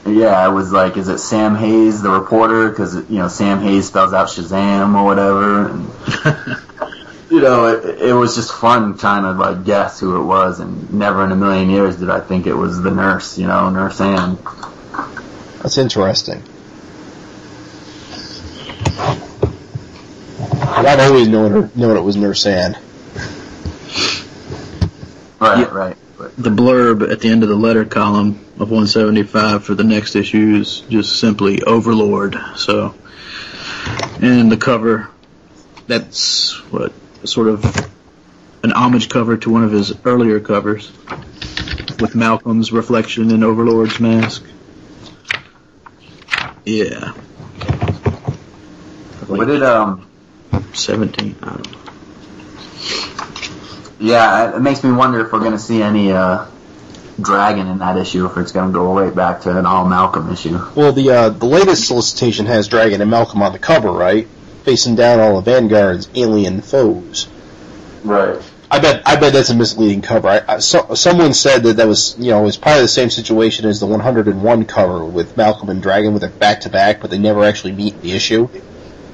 Yeah, 0.07 0.39
I 0.39 0.49
was 0.49 0.71
like, 0.73 0.97
is 0.97 1.09
it 1.09 1.19
Sam 1.19 1.57
Hayes, 1.57 2.01
the 2.03 2.11
reporter? 2.11 2.71
Because 2.71 2.95
you 3.11 3.19
know 3.19 3.29
Sam 3.29 3.61
Hayes 3.61 3.89
spells 3.89 4.13
out 4.13 4.29
Shazam 4.29 4.95
or 4.95 5.05
whatever, 5.05 5.69
and 5.69 5.89
you 7.31 7.41
know 7.41 7.67
it, 7.69 8.01
it 8.03 8.13
was 8.13 8.37
just 8.37 8.53
fun 8.53 8.97
trying 8.97 9.25
to 9.25 9.33
like 9.33 9.65
guess 9.65 9.99
who 9.99 10.21
it 10.21 10.25
was, 10.25 10.61
and 10.61 10.93
never 10.93 11.25
in 11.25 11.33
a 11.33 11.37
million 11.37 11.71
years 11.71 11.97
did 11.97 12.09
I 12.11 12.21
think 12.21 12.47
it 12.47 12.55
was 12.55 12.81
the 12.83 12.91
nurse, 12.91 13.37
you 13.37 13.47
know, 13.47 13.69
Nurse 13.71 14.01
Anne. 14.01 14.39
That's 15.63 15.79
interesting. 15.79 16.43
I've 20.63 21.01
always 21.01 21.27
known 21.29 21.51
her, 21.51 21.71
known 21.75 21.97
it 21.97 22.03
was 22.03 22.17
Nurse 22.17 22.47
Anne. 22.47 22.79
Right, 25.41 25.59
Yeah. 25.61 25.71
right. 25.73 25.97
The 26.19 26.51
blurb 26.51 27.11
at 27.11 27.21
the 27.21 27.29
end 27.29 27.43
of 27.43 27.51
the 27.51 27.57
letter 27.57 27.85
column 27.85 28.41
of 28.55 28.71
175 28.71 29.65
for 29.65 29.75
the 29.75 29.85
next 29.85 30.17
issue 30.17 30.57
is 30.61 30.81
just 30.81 31.21
simply 31.21 31.63
Overlord. 31.63 32.37
So, 32.57 32.95
and 34.23 34.51
the 34.51 34.57
cover, 34.57 35.11
that's 35.87 36.53
what 36.73 36.93
sort 37.25 37.49
of 37.49 37.65
an 38.63 38.73
homage 38.73 39.11
cover 39.11 39.37
to 39.37 39.51
one 39.51 39.65
of 39.65 39.73
his 39.73 39.93
earlier 40.07 40.41
covers 40.41 40.91
with 42.01 42.15
Malcolm's 42.15 42.73
reflection 42.73 43.31
in 43.31 43.43
Overlord's 43.43 44.01
mask. 44.01 44.43
Yeah. 46.65 47.11
what 49.27 49.47
did 49.47 49.63
um? 49.63 50.09
17. 50.73 51.37
I 51.43 51.47
don't 51.47 51.73
know. 51.73 51.86
Yeah, 53.99 54.57
it 54.57 54.61
makes 54.61 54.85
me 54.85 54.93
wonder 54.93 55.25
if 55.25 55.33
we're 55.33 55.41
gonna 55.41 55.59
see 55.59 55.83
any 55.83 56.13
uh, 56.13 56.47
dragon 57.21 57.67
in 57.69 57.79
that 57.79 57.97
issue, 57.97 58.27
if 58.27 58.37
it's 58.37 58.53
gonna 58.53 58.73
go 58.73 58.99
right 58.99 59.15
back 59.15 59.43
to 59.43 59.59
an 59.59 59.67
all 59.67 59.89
Malcolm 59.89 60.31
issue. 60.31 60.59
Well, 60.75 60.93
the 60.93 61.11
uh, 61.11 61.29
the 61.31 61.47
latest 61.47 61.87
solicitation 61.87 62.47
has 62.47 62.69
Dragon 62.69 63.01
and 63.01 63.11
Malcolm 63.11 63.43
on 63.43 63.53
the 63.53 63.59
cover, 63.59 63.91
right? 63.91 64.29
Facing 64.65 64.97
down 64.97 65.21
all 65.21 65.39
of 65.39 65.45
Vanguard's 65.45 66.09
alien 66.15 66.61
foes. 66.61 67.29
Right. 68.05 68.41
I 68.71 68.81
bet 68.81 69.03
I 69.07 69.17
bet 69.17 69.33
that's 69.33 69.51
a 69.51 69.55
misleading 69.55 70.03
cover. 70.03 70.29
I, 70.29 70.43
I, 70.47 70.59
so, 70.59 70.95
someone 70.95 71.35
said 71.35 71.63
that 71.63 71.77
that 71.77 71.87
was 71.87 72.17
you 72.19 72.33
know 72.33 72.43
it 72.43 72.45
was 72.45 72.57
probably 72.57 72.83
the 72.83 72.89
same 72.89 73.11
situation 73.11 73.65
as 73.65 73.81
the 73.81 73.87
101 73.87 74.65
cover 74.67 75.05
with 75.05 75.37
Malcolm 75.37 75.69
and 75.69 75.81
Dragon 75.81 76.13
with 76.13 76.25
it 76.25 76.39
back 76.39 76.63
to 76.63 76.71
back, 76.71 77.01
but 77.01 77.11
they 77.11 77.19
never 77.19 77.45
actually 77.45 77.73
meet 77.73 77.95
in 77.95 78.01
the 78.03 78.13
issue. 78.13 78.49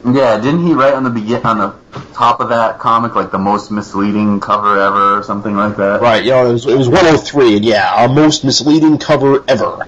Yeah, 0.04 0.40
didn't 0.40 0.66
he 0.66 0.72
write 0.74 0.94
on 0.94 1.04
the 1.04 1.10
begin 1.10 1.42
on 1.44 1.58
the 1.58 1.74
top 2.12 2.40
of 2.40 2.48
that 2.48 2.80
comic 2.80 3.14
like 3.14 3.30
the 3.30 3.38
most 3.38 3.70
misleading 3.70 4.40
cover 4.40 4.80
ever 4.80 5.18
or 5.18 5.22
something 5.22 5.54
like 5.54 5.76
that? 5.76 6.00
Right, 6.00 6.24
you 6.24 6.30
know 6.32 6.48
it 6.50 6.52
was 6.54 6.66
it 6.66 6.76
was 6.76 6.88
103, 6.88 7.56
and 7.56 7.64
yeah, 7.64 7.88
our 7.94 8.08
most 8.08 8.44
misleading 8.44 8.98
cover 8.98 9.44
ever. 9.48 9.86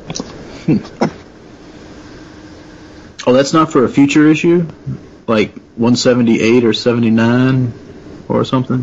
Oh, 3.27 3.33
that's 3.33 3.55
not 3.55 3.73
for 3.73 3.85
a 3.85 3.89
future 3.89 4.29
issue? 4.29 4.67
Like 5.27 5.55
178 5.77 6.65
or 6.65 6.75
79 6.75 7.73
or 8.29 8.45
something? 8.45 8.83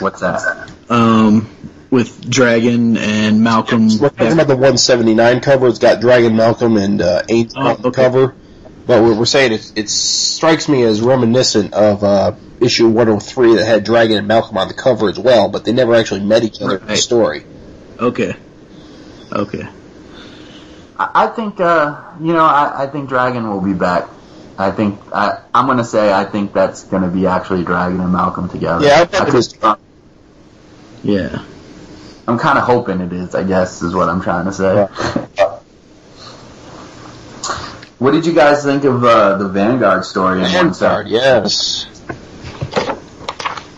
What's 0.00 0.20
that? 0.20 0.72
Um, 0.88 1.48
with 1.90 2.28
Dragon 2.28 2.96
and 2.96 3.44
Malcolm. 3.44 3.86
We're 4.00 4.08
talking 4.10 4.32
about 4.32 4.48
the 4.48 4.56
179 4.56 5.40
cover. 5.42 5.68
It's 5.68 5.78
got 5.78 6.00
Dragon, 6.00 6.34
Malcolm, 6.34 6.76
and 6.76 7.00
uh, 7.00 7.22
Angel 7.28 7.56
Oh, 7.62 7.76
okay. 7.84 8.02
cover. 8.02 8.34
But 8.86 9.02
we're, 9.02 9.18
we're 9.18 9.24
saying 9.24 9.52
it, 9.52 9.72
it 9.76 9.88
strikes 9.90 10.68
me 10.68 10.82
as 10.82 11.00
reminiscent 11.00 11.72
of 11.72 12.04
uh, 12.04 12.34
issue 12.60 12.88
103 12.88 13.56
that 13.56 13.64
had 13.64 13.84
Dragon 13.84 14.18
and 14.18 14.28
Malcolm 14.28 14.58
on 14.58 14.68
the 14.68 14.74
cover 14.74 15.08
as 15.08 15.18
well, 15.18 15.48
but 15.48 15.64
they 15.64 15.72
never 15.72 15.94
actually 15.94 16.20
met 16.20 16.42
each 16.42 16.60
other 16.60 16.76
in 16.76 16.86
the 16.86 16.96
story. 16.96 17.44
Okay. 17.98 18.34
Okay. 19.32 19.68
I, 20.98 21.10
I 21.14 21.26
think 21.28 21.60
uh, 21.60 22.02
you 22.20 22.32
know 22.32 22.44
I, 22.44 22.84
I 22.84 22.86
think 22.86 23.08
Dragon 23.08 23.48
will 23.48 23.60
be 23.60 23.72
back. 23.72 24.08
I 24.56 24.70
think 24.70 25.00
I, 25.12 25.42
I'm 25.52 25.66
gonna 25.66 25.84
say 25.84 26.12
I 26.12 26.24
think 26.24 26.52
that's 26.52 26.84
gonna 26.84 27.08
be 27.08 27.26
actually 27.26 27.64
Dragon 27.64 28.00
and 28.00 28.12
Malcolm 28.12 28.48
together. 28.48 28.86
Yeah, 28.86 29.00
I 29.00 29.04
bet 29.04 29.28
it 29.28 29.34
is. 29.34 29.54
I'm, 29.62 29.78
Yeah. 31.02 31.44
I'm 32.26 32.38
kind 32.38 32.58
of 32.58 32.64
hoping 32.64 33.00
it 33.00 33.12
is. 33.12 33.34
I 33.34 33.44
guess 33.44 33.82
is 33.82 33.94
what 33.94 34.08
I'm 34.08 34.22
trying 34.22 34.46
to 34.46 34.52
say. 34.52 34.88
What 37.98 38.12
did 38.12 38.26
you 38.26 38.34
guys 38.34 38.64
think 38.64 38.84
of 38.84 39.04
uh, 39.04 39.36
the 39.36 39.48
Vanguard 39.48 40.04
story? 40.04 40.40
Vanguard, 40.40 41.08
yes. 41.08 41.86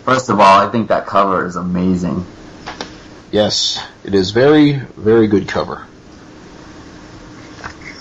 First 0.05 0.31
of 0.31 0.39
all, 0.39 0.67
I 0.67 0.71
think 0.71 0.89
that 0.89 1.07
cover 1.07 1.47
is 1.47 1.57
amazing. 1.57 2.25
Yes, 3.33 3.85
it 4.05 4.14
is 4.14 4.31
very, 4.31 4.73
very 4.73 5.27
good 5.27 5.49
cover. 5.49 5.87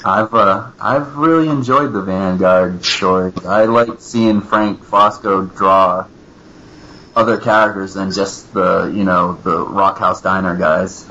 I've 0.06 0.34
uh, 0.36 0.70
I've 0.80 1.18
really 1.18 1.50
enjoyed 1.50 1.92
the 1.92 2.04
Vanguard 2.04 2.86
story. 2.86 3.34
I 3.44 3.66
like 3.66 3.90
seeing 4.00 4.42
Frank 4.42 4.86
Fosco 4.86 5.48
draw 5.56 6.06
other 7.16 7.38
characters 7.38 7.96
than 7.96 8.12
just 8.12 8.54
the 8.54 8.92
you 8.94 9.04
know 9.04 9.34
the 9.34 9.66
Rockhouse 9.66 10.22
Diner 10.22 10.56
guys, 10.56 11.06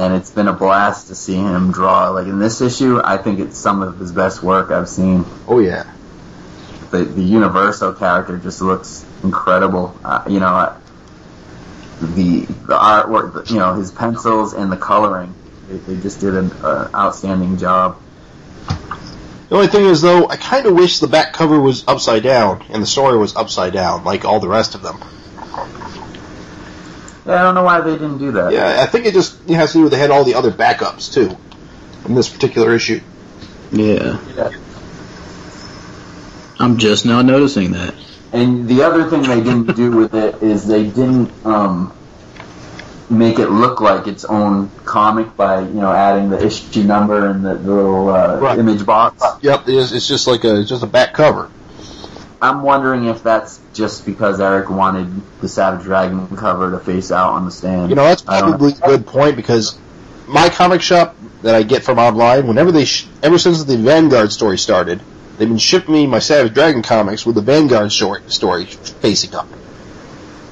and 0.00 0.14
it's 0.14 0.30
been 0.30 0.48
a 0.48 0.52
blast 0.54 1.08
to 1.08 1.14
see 1.14 1.34
him 1.34 1.72
draw. 1.72 2.08
Like 2.08 2.26
in 2.26 2.38
this 2.38 2.62
issue, 2.62 3.00
I 3.04 3.18
think 3.18 3.38
it's 3.38 3.58
some 3.58 3.82
of 3.82 3.98
his 3.98 4.12
best 4.12 4.42
work 4.42 4.70
I've 4.70 4.88
seen. 4.88 5.26
Oh 5.46 5.58
yeah. 5.58 5.92
The 6.90 7.04
the 7.04 7.22
Universo 7.22 7.92
character 7.92 8.38
just 8.38 8.62
looks 8.62 9.04
incredible. 9.22 9.94
Uh, 10.02 10.24
you 10.26 10.40
know, 10.40 10.74
the 12.00 12.46
the 12.46 12.78
artwork, 12.78 13.34
the, 13.34 13.52
you 13.52 13.60
know, 13.60 13.74
his 13.74 13.92
pencils 13.92 14.54
and 14.54 14.72
the 14.72 14.78
coloring. 14.78 15.34
They, 15.68 15.76
they 15.76 16.00
just 16.00 16.20
did 16.20 16.34
an 16.34 16.50
uh, 16.52 16.90
outstanding 16.94 17.58
job. 17.58 18.00
The 19.50 19.56
only 19.56 19.66
thing 19.66 19.84
is 19.84 20.00
though, 20.00 20.28
I 20.28 20.36
kind 20.36 20.64
of 20.64 20.74
wish 20.74 21.00
the 21.00 21.08
back 21.08 21.34
cover 21.34 21.60
was 21.60 21.84
upside 21.86 22.22
down 22.22 22.64
and 22.70 22.82
the 22.82 22.86
story 22.86 23.18
was 23.18 23.36
upside 23.36 23.74
down, 23.74 24.04
like 24.04 24.24
all 24.24 24.40
the 24.40 24.48
rest 24.48 24.74
of 24.74 24.80
them. 24.80 24.98
Yeah, 27.30 27.40
I 27.40 27.42
don't 27.42 27.54
know 27.54 27.62
why 27.64 27.80
they 27.80 27.92
didn't 27.92 28.18
do 28.18 28.32
that. 28.32 28.52
Yeah, 28.52 28.76
I 28.82 28.86
think 28.86 29.06
it 29.06 29.14
just 29.14 29.38
it 29.48 29.54
has 29.54 29.72
to 29.72 29.78
do 29.78 29.82
with 29.84 29.92
they 29.92 29.98
had 29.98 30.10
all 30.10 30.24
the 30.24 30.34
other 30.34 30.50
backups 30.50 31.12
too 31.12 31.36
in 32.06 32.14
this 32.14 32.28
particular 32.28 32.74
issue. 32.74 33.00
Yeah. 33.72 34.18
Yeah. 34.36 34.50
I'm 36.58 36.76
just 36.78 37.06
now 37.06 37.22
noticing 37.22 37.72
that. 37.72 37.94
And 38.32 38.68
the 38.68 38.82
other 38.82 39.08
thing 39.08 39.22
they 39.22 39.42
didn't 39.42 39.74
do 39.76 39.90
with 39.96 40.14
it 40.14 40.42
is 40.42 40.66
they 40.66 40.84
didn't 40.84 41.30
um, 41.44 41.92
make 43.08 43.38
it 43.38 43.48
look 43.48 43.80
like 43.80 44.06
its 44.06 44.24
own 44.24 44.70
comic 44.84 45.36
by 45.36 45.60
you 45.60 45.66
know 45.74 45.90
adding 45.92 46.30
the 46.30 46.44
issue 46.44 46.82
number 46.84 47.26
and 47.30 47.44
the, 47.44 47.54
the 47.54 47.72
little 47.74 48.08
uh, 48.10 48.38
Right. 48.38 48.58
image 48.58 48.84
box. 48.86 49.22
Yep, 49.42 49.68
it 49.68 49.74
is, 49.74 49.92
it's 49.92 50.06
just 50.06 50.26
like 50.26 50.44
a 50.44 50.60
it's 50.60 50.68
just 50.68 50.82
a 50.82 50.86
back 50.86 51.14
cover. 51.14 51.50
I'm 52.42 52.62
wondering 52.62 53.04
if 53.04 53.22
that's 53.22 53.60
just 53.74 54.06
because 54.06 54.40
Erik 54.40 54.70
wanted 54.70 55.22
the 55.40 55.48
Savage 55.48 55.84
Dragon 55.84 56.26
cover 56.36 56.70
to 56.70 56.78
face 56.78 57.12
out 57.12 57.34
on 57.34 57.44
the 57.44 57.50
stand. 57.50 57.90
You 57.90 57.96
know, 57.96 58.04
that's 58.04 58.26
I 58.26 58.40
don't 58.40 58.50
probably 58.50 58.72
a 58.72 58.86
good 58.86 59.06
point 59.06 59.36
because 59.36 59.78
my 60.26 60.48
comic 60.48 60.80
shop 60.80 61.16
that 61.42 61.54
I 61.54 61.62
get 61.62 61.84
from 61.84 61.98
online, 61.98 62.46
whenever 62.46 62.72
they, 62.72 62.84
sh- 62.86 63.06
ever 63.22 63.38
since 63.38 63.62
the 63.64 63.76
Vanguard 63.76 64.32
story 64.32 64.56
started, 64.56 65.02
they've 65.36 65.48
been 65.48 65.58
shipping 65.58 65.92
me 65.92 66.06
my 66.06 66.18
Savage 66.18 66.54
Dragon 66.54 66.82
comics 66.82 67.26
with 67.26 67.34
the 67.34 67.42
Vanguard 67.42 67.92
story, 67.92 68.22
story 68.28 68.64
facing 68.64 69.34
up. 69.34 69.46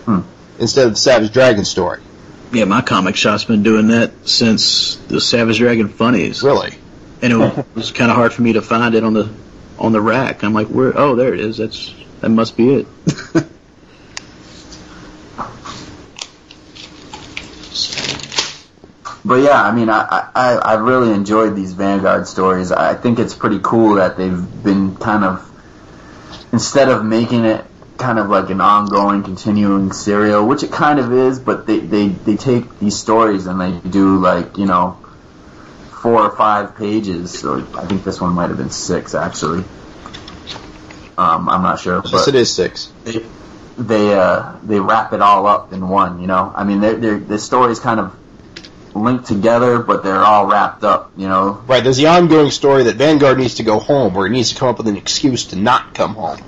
Hmm. 0.04 0.20
Instead 0.58 0.86
of 0.88 0.92
the 0.92 0.98
Savage 0.98 1.32
Dragon 1.32 1.64
story. 1.64 2.00
Yeah, 2.52 2.64
my 2.64 2.80
comic 2.82 3.16
shop's 3.16 3.44
been 3.44 3.62
doing 3.62 3.88
that 3.88 4.28
since 4.28 4.96
the 4.96 5.20
Savage 5.20 5.58
Dragon 5.58 5.88
Funnies. 5.88 6.42
Really? 6.42 6.74
And 7.20 7.32
it 7.32 7.66
was 7.74 7.92
kind 7.92 8.10
of 8.10 8.16
hard 8.16 8.32
for 8.32 8.42
me 8.42 8.54
to 8.54 8.62
find 8.62 8.94
it 8.94 9.04
on 9.04 9.12
the 9.12 9.30
on 9.78 9.92
the 9.92 10.00
rack. 10.00 10.42
I'm 10.42 10.52
like, 10.52 10.68
where? 10.68 10.96
Oh, 10.98 11.14
there 11.16 11.32
it 11.34 11.40
is. 11.40 11.58
That's 11.58 11.94
that 12.20 12.30
must 12.30 12.56
be 12.56 12.74
it. 12.74 12.86
But 19.28 19.42
yeah, 19.42 19.62
I 19.62 19.72
mean, 19.72 19.90
I, 19.90 20.30
I 20.34 20.54
I 20.54 20.74
really 20.76 21.12
enjoyed 21.12 21.54
these 21.54 21.74
Vanguard 21.74 22.26
stories. 22.26 22.72
I 22.72 22.94
think 22.94 23.18
it's 23.18 23.34
pretty 23.34 23.58
cool 23.62 23.96
that 23.96 24.16
they've 24.16 24.62
been 24.64 24.96
kind 24.96 25.22
of 25.22 25.44
instead 26.50 26.88
of 26.88 27.04
making 27.04 27.44
it 27.44 27.62
kind 27.98 28.18
of 28.18 28.30
like 28.30 28.48
an 28.48 28.62
ongoing, 28.62 29.22
continuing 29.22 29.92
serial, 29.92 30.46
which 30.46 30.62
it 30.62 30.72
kind 30.72 30.98
of 30.98 31.12
is, 31.12 31.38
but 31.40 31.66
they 31.66 31.78
they 31.78 32.08
they 32.08 32.36
take 32.36 32.78
these 32.78 32.96
stories 32.96 33.46
and 33.46 33.60
they 33.60 33.72
do 33.90 34.18
like 34.18 34.56
you 34.56 34.64
know 34.64 34.98
four 36.02 36.22
or 36.22 36.36
five 36.36 36.76
pages. 36.76 37.38
So 37.38 37.66
I 37.76 37.86
think 37.86 38.04
this 38.04 38.20
one 38.20 38.32
might 38.32 38.48
have 38.48 38.58
been 38.58 38.70
six 38.70 39.14
actually. 39.14 39.64
Um, 41.18 41.48
I'm 41.48 41.62
not 41.62 41.80
sure, 41.80 42.00
Yes, 42.04 42.28
it 42.28 42.36
is 42.36 42.54
six. 42.54 42.92
they 43.04 43.24
they 43.76 44.14
uh 44.14 44.52
they 44.62 44.78
wrap 44.78 45.12
it 45.12 45.20
all 45.20 45.46
up 45.46 45.72
in 45.72 45.88
one. 45.88 46.20
You 46.20 46.28
know, 46.28 46.52
I 46.54 46.62
mean, 46.64 46.80
they're, 46.80 46.96
they're, 46.96 47.18
the 47.18 47.80
kind 47.82 47.98
of 47.98 48.16
linked 48.94 49.26
together, 49.26 49.80
but 49.80 50.02
they're 50.04 50.22
all 50.22 50.46
wrapped 50.46 50.84
up. 50.84 51.12
You 51.16 51.28
know, 51.28 51.62
Right, 51.66 51.82
there's 51.82 51.96
the 51.96 52.06
ongoing 52.06 52.50
story 52.50 52.84
that 52.84 52.96
Vanguard 52.96 53.38
needs 53.38 53.54
to 53.54 53.62
go 53.64 53.78
home, 53.80 54.16
or 54.16 54.26
he 54.26 54.32
needs 54.32 54.52
to 54.52 54.58
come 54.58 54.68
up 54.68 54.78
with 54.78 54.88
an 54.88 54.96
excuse 54.96 55.46
to 55.46 55.56
not 55.56 55.94
come 55.94 56.14
home. 56.14 56.38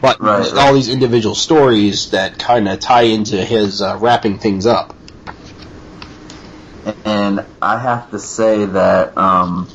But 0.00 0.20
Right, 0.20 0.38
there's 0.38 0.52
right. 0.52 0.66
all 0.66 0.74
these 0.74 0.88
individual 0.88 1.34
stories 1.34 2.10
that 2.10 2.38
kind 2.38 2.68
of 2.68 2.80
tie 2.80 3.02
into 3.02 3.44
his 3.44 3.82
uh, 3.82 3.98
wrapping 4.00 4.38
things 4.38 4.66
up. 4.66 4.94
And 7.04 7.44
I 7.60 7.78
have 7.78 8.10
to 8.10 8.18
say 8.18 8.64
that 8.64 9.16
um, 9.16 9.68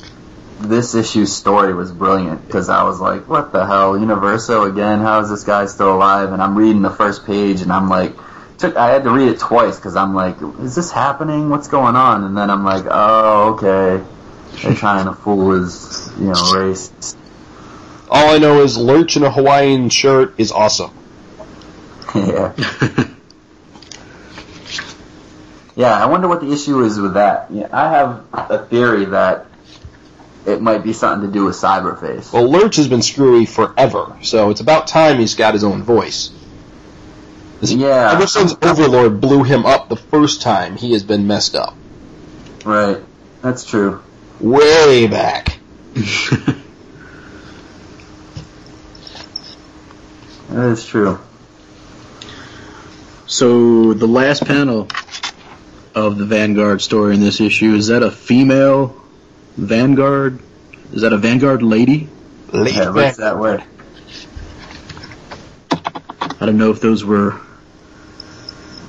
this 0.60 0.94
issue's 0.94 1.34
story 1.34 1.74
was 1.74 1.92
brilliant 1.92 2.46
because 2.46 2.68
I 2.68 2.82
was 2.84 3.00
like, 3.00 3.28
"What 3.28 3.52
the 3.52 3.66
hell, 3.66 3.98
Universo 3.98 4.64
again? 4.64 5.00
How 5.00 5.20
is 5.20 5.30
this 5.30 5.44
guy 5.44 5.66
still 5.66 5.94
alive?" 5.94 6.32
And 6.32 6.42
I'm 6.42 6.56
reading 6.56 6.82
the 6.82 6.90
first 6.90 7.26
page, 7.26 7.62
and 7.62 7.72
I'm 7.72 7.88
like, 7.88 8.14
took 8.58 8.76
I 8.76 8.90
had 8.90 9.04
to 9.04 9.10
read 9.10 9.28
it 9.28 9.38
twice 9.38 9.76
because 9.76 9.96
I'm 9.96 10.14
like, 10.14 10.36
"Is 10.60 10.74
this 10.74 10.90
happening? 10.90 11.48
What's 11.50 11.68
going 11.68 11.96
on?" 11.96 12.24
And 12.24 12.36
then 12.36 12.50
I'm 12.50 12.64
like, 12.64 12.84
"Oh, 12.88 13.54
okay." 13.54 14.04
They're 14.62 14.74
trying 14.74 15.04
to 15.04 15.12
fool 15.12 15.52
his, 15.52 16.10
you 16.18 16.26
know, 16.26 16.52
race. 16.54 17.16
All 18.10 18.34
I 18.34 18.38
know 18.38 18.62
is 18.62 18.76
Lurch 18.76 19.16
in 19.16 19.22
a 19.22 19.30
Hawaiian 19.30 19.90
shirt 19.90 20.34
is 20.38 20.50
awesome. 20.50 20.90
yeah. 22.14 22.54
Yeah, 25.78 25.96
I 25.96 26.06
wonder 26.06 26.26
what 26.26 26.40
the 26.40 26.52
issue 26.52 26.82
is 26.82 26.98
with 26.98 27.14
that. 27.14 27.52
Yeah, 27.52 27.68
I 27.70 27.88
have 27.90 28.24
a 28.32 28.66
theory 28.66 29.04
that 29.04 29.46
it 30.44 30.60
might 30.60 30.82
be 30.82 30.92
something 30.92 31.28
to 31.28 31.32
do 31.32 31.44
with 31.44 31.54
Cyberface. 31.54 32.32
Well, 32.32 32.50
Lurch 32.50 32.74
has 32.76 32.88
been 32.88 33.00
screwy 33.00 33.46
forever, 33.46 34.18
so 34.22 34.50
it's 34.50 34.60
about 34.60 34.88
time 34.88 35.20
he's 35.20 35.36
got 35.36 35.54
his 35.54 35.62
own 35.62 35.84
voice. 35.84 36.32
Yeah. 37.62 38.10
Ever 38.12 38.26
since 38.26 38.56
Overlord 38.60 39.20
blew 39.20 39.44
him 39.44 39.64
up 39.64 39.88
the 39.88 39.94
first 39.94 40.42
time, 40.42 40.76
he 40.76 40.94
has 40.94 41.04
been 41.04 41.28
messed 41.28 41.54
up. 41.54 41.76
Right. 42.64 42.98
That's 43.42 43.64
true. 43.64 44.02
Way 44.40 45.06
back. 45.06 45.60
That 50.50 50.70
is 50.70 50.86
true. 50.86 51.18
So 53.26 53.92
the 53.92 54.08
last 54.08 54.46
panel 54.46 54.88
of 56.06 56.18
the 56.18 56.24
Vanguard 56.26 56.80
story 56.82 57.14
in 57.14 57.20
this 57.20 57.40
issue 57.40 57.74
is 57.74 57.88
that 57.88 58.02
a 58.02 58.10
female 58.10 58.96
Vanguard? 59.56 60.38
Is 60.92 61.02
that 61.02 61.12
a 61.12 61.18
Vanguard 61.18 61.62
lady? 61.62 62.08
Late 62.52 62.74
Yeah, 62.74 62.82
it 62.90 62.94
back. 62.94 62.94
looks 62.94 63.16
that 63.18 63.38
word? 63.38 63.62
I 66.40 66.46
don't 66.46 66.56
know 66.58 66.70
if 66.70 66.80
those 66.80 67.04
were 67.04 67.40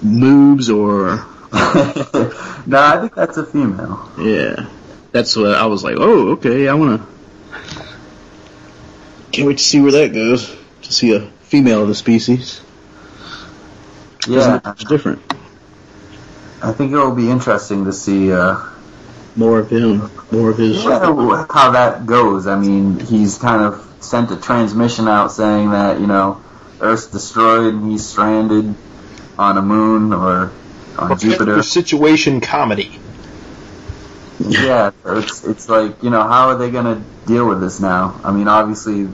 moves 0.02 0.70
or 0.70 1.26
no, 1.52 2.80
I 2.80 2.98
think 3.02 3.16
that's 3.16 3.38
a 3.38 3.46
female. 3.46 4.12
yeah. 4.20 4.70
That's 5.12 5.36
what 5.36 5.56
I 5.56 5.66
was 5.66 5.84
like. 5.84 5.96
Oh, 5.98 6.34
okay. 6.34 6.68
I 6.68 6.76
want 6.76 7.02
to. 7.02 7.08
Can't 9.32 9.48
wait 9.48 9.58
to 9.58 9.64
see 9.64 9.82
where 9.82 9.92
that 9.94 10.14
goes. 10.14 10.56
To 10.84 10.94
see 10.94 11.16
a 11.16 11.22
female 11.42 11.82
of 11.82 11.88
the 11.88 11.96
species. 11.96 12.62
Doesn't 14.28 14.34
Yeah, 14.34 14.54
look 14.54 14.66
much 14.66 14.86
different. 14.86 15.22
I 16.62 16.74
think 16.74 16.92
it 16.92 16.98
will 16.98 17.16
be 17.16 17.30
interesting 17.30 17.86
to 17.86 17.94
see 17.94 18.32
uh, 18.32 18.58
More 19.36 19.60
of 19.60 19.70
him. 19.70 20.12
More 20.32 20.50
of 20.50 20.58
his. 20.58 20.84
Yeah, 20.84 21.46
how 21.50 21.72
that 21.72 22.06
goes. 22.06 22.48
I 22.48 22.60
mean, 22.60 23.00
he's 23.00 23.38
kind 23.38 23.64
of 23.64 23.86
sent 24.02 24.32
a 24.32 24.38
transmission 24.38 25.08
out 25.08 25.32
saying 25.32 25.72
that 25.72 26.00
you 26.00 26.08
know 26.08 26.42
Earth's 26.82 27.08
destroyed 27.08 27.74
and 27.74 27.92
he's 27.92 28.06
stranded 28.06 28.76
on 29.38 29.58
a 29.58 29.62
moon 29.62 30.14
or 30.14 30.52
on 30.98 31.18
Jupiter. 31.18 31.64
situation 31.64 32.42
comedy. 32.42 33.00
Yeah, 34.40 34.92
it's 35.06 35.44
it's 35.46 35.70
like 35.70 36.04
you 36.04 36.10
know 36.10 36.24
how 36.24 36.50
are 36.50 36.58
they 36.58 36.72
gonna 36.72 37.02
deal 37.26 37.48
with 37.48 37.62
this 37.62 37.80
now? 37.80 38.20
I 38.24 38.32
mean, 38.32 38.48
obviously, 38.48 39.08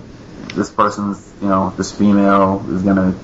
this 0.56 0.72
person's 0.72 1.32
you 1.42 1.48
know 1.48 1.72
this 1.78 1.92
female 1.92 2.66
is 2.70 2.82
gonna 2.82 3.16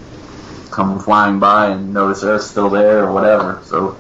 come 0.70 1.00
flying 1.00 1.40
by 1.40 1.70
and 1.72 1.94
notice 1.94 2.24
Earth's 2.24 2.50
still 2.50 2.70
there 2.70 3.06
or 3.06 3.12
whatever. 3.12 3.62
So. 3.66 3.98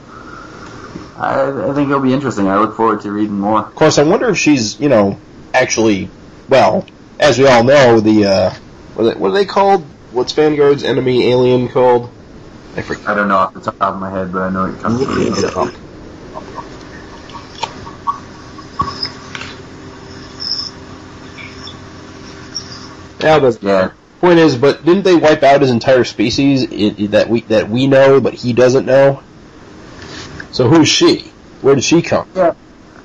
I, 1.18 1.70
I 1.70 1.74
think 1.74 1.89
it'll 1.89 1.99
be 1.99 2.14
interesting. 2.14 2.47
I 2.47 2.57
look 2.57 2.76
forward 2.76 3.01
to 3.01 3.12
reading 3.12 3.39
more. 3.39 3.59
Of 3.59 3.76
course, 3.76 3.97
I 3.97 4.03
wonder 4.03 4.30
if 4.30 4.38
she's, 4.38 4.80
you 4.80 4.89
know, 4.89 5.20
actually, 5.53 6.09
well, 6.49 6.86
as 7.20 7.38
we 7.38 7.47
all 7.47 7.64
know, 7.64 7.99
the, 7.99 8.26
uh, 8.26 8.53
what 8.95 9.05
are 9.05 9.14
they, 9.14 9.20
what 9.20 9.30
are 9.30 9.34
they 9.34 9.45
called? 9.45 9.84
What's 10.12 10.34
Vanguard's 10.34 10.84
enemy 10.84 11.30
alien 11.30 11.70
called? 11.70 12.09
I 12.76 12.82
forget. 12.82 13.07
I 13.07 13.16
don't 13.16 13.28
know 13.28 13.38
off 13.38 13.53
the 13.53 13.62
top 13.62 13.82
of 13.82 13.99
my 13.99 14.09
head, 14.09 14.32
but 14.32 14.43
I 14.43 14.49
know 14.49 14.66
it 14.66 14.80
comes 14.82 15.03
from. 15.51 15.72
Yeah, 23.22 23.39
but 23.39 23.62
Yeah, 23.62 23.91
point 24.20 24.39
is, 24.39 24.55
but 24.55 24.84
didn't 24.84 25.03
they 25.03 25.16
wipe 25.16 25.43
out 25.43 25.62
his 25.62 25.70
entire 25.70 26.03
species 26.03 26.68
that 27.12 27.30
we 27.30 27.41
that 27.41 27.70
we 27.70 27.88
know, 27.88 28.20
but 28.20 28.34
he 28.34 28.53
doesn't 28.53 28.86
know? 28.86 29.22
So 30.51 30.67
who's 30.67 30.87
she? 30.89 31.31
Where 31.61 31.75
did 31.75 31.83
she 31.83 32.01
come? 32.01 32.27
Yeah, 32.35 32.53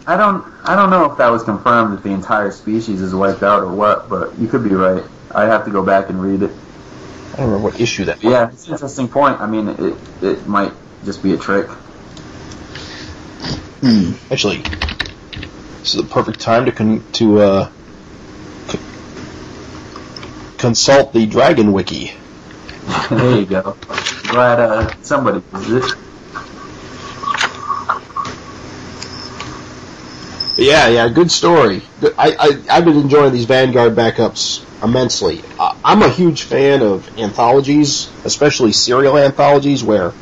I 0.07 0.17
don't, 0.17 0.45
I 0.65 0.75
don't 0.75 0.91
know 0.91 1.11
if 1.11 1.19
that 1.19 1.29
was 1.29 1.43
confirmed 1.43 1.95
if 1.95 2.03
the 2.03 2.11
entire 2.11 2.51
species 2.51 3.01
is 3.01 3.15
wiped 3.15 3.43
out 3.43 3.63
or 3.63 3.73
what, 3.73 4.09
but 4.09 4.39
you 4.39 4.49
could 4.49 4.65
be 4.65 4.71
right. 4.75 5.05
I'd 5.35 5.47
have 5.49 5.65
to 5.67 5.71
go 5.71 5.83
back 5.85 6.09
and 6.09 6.21
read 6.21 6.43
it. 6.43 6.51
I 7.33 7.37
don't 7.39 7.47
remember 7.47 7.59
what 7.65 7.81
issue 7.81 8.07
that. 8.07 8.23
Yeah, 8.23 8.51
it's 8.51 8.67
an 8.67 8.73
interesting 8.73 9.09
point. 9.09 9.41
I 9.41 9.47
mean, 9.47 9.69
it, 9.69 9.97
it 10.23 10.47
might 10.47 10.73
just 11.05 11.23
be 11.23 11.35
a 11.35 11.37
trick. 11.37 11.67
Hmm. 13.83 14.13
Actually, 14.33 14.59
this 15.81 15.95
is 15.95 16.03
the 16.03 16.09
perfect 16.09 16.41
time 16.41 16.65
to 16.65 16.73
con- 16.73 17.05
to 17.13 17.41
uh, 17.41 17.71
c- 18.69 18.79
consult 20.57 21.13
the 21.13 21.27
Dragon 21.27 21.73
Wiki. 21.73 22.13
there 23.11 23.41
you 23.41 23.47
go. 23.47 23.77
Glad 24.29 24.61
uh, 24.61 24.95
somebody 25.03 25.43
did 25.53 25.85
it. 25.85 25.93
Yeah, 30.57 30.89
yeah, 30.89 31.09
good 31.09 31.31
story. 31.31 31.83
I, 32.03 32.37
I 32.39 32.77
I've 32.77 32.85
been 32.85 32.97
enjoying 32.97 33.33
these 33.33 33.45
Vanguard 33.45 33.95
backups 33.95 34.65
immensely. 34.83 35.43
Uh, 35.59 35.77
I'm 35.85 36.03
a 36.03 36.09
huge 36.09 36.43
fan 36.43 36.83
of 36.83 37.19
anthologies, 37.19 38.11
especially 38.25 38.73
serial 38.73 39.19
anthologies, 39.19 39.83
where 39.85 40.13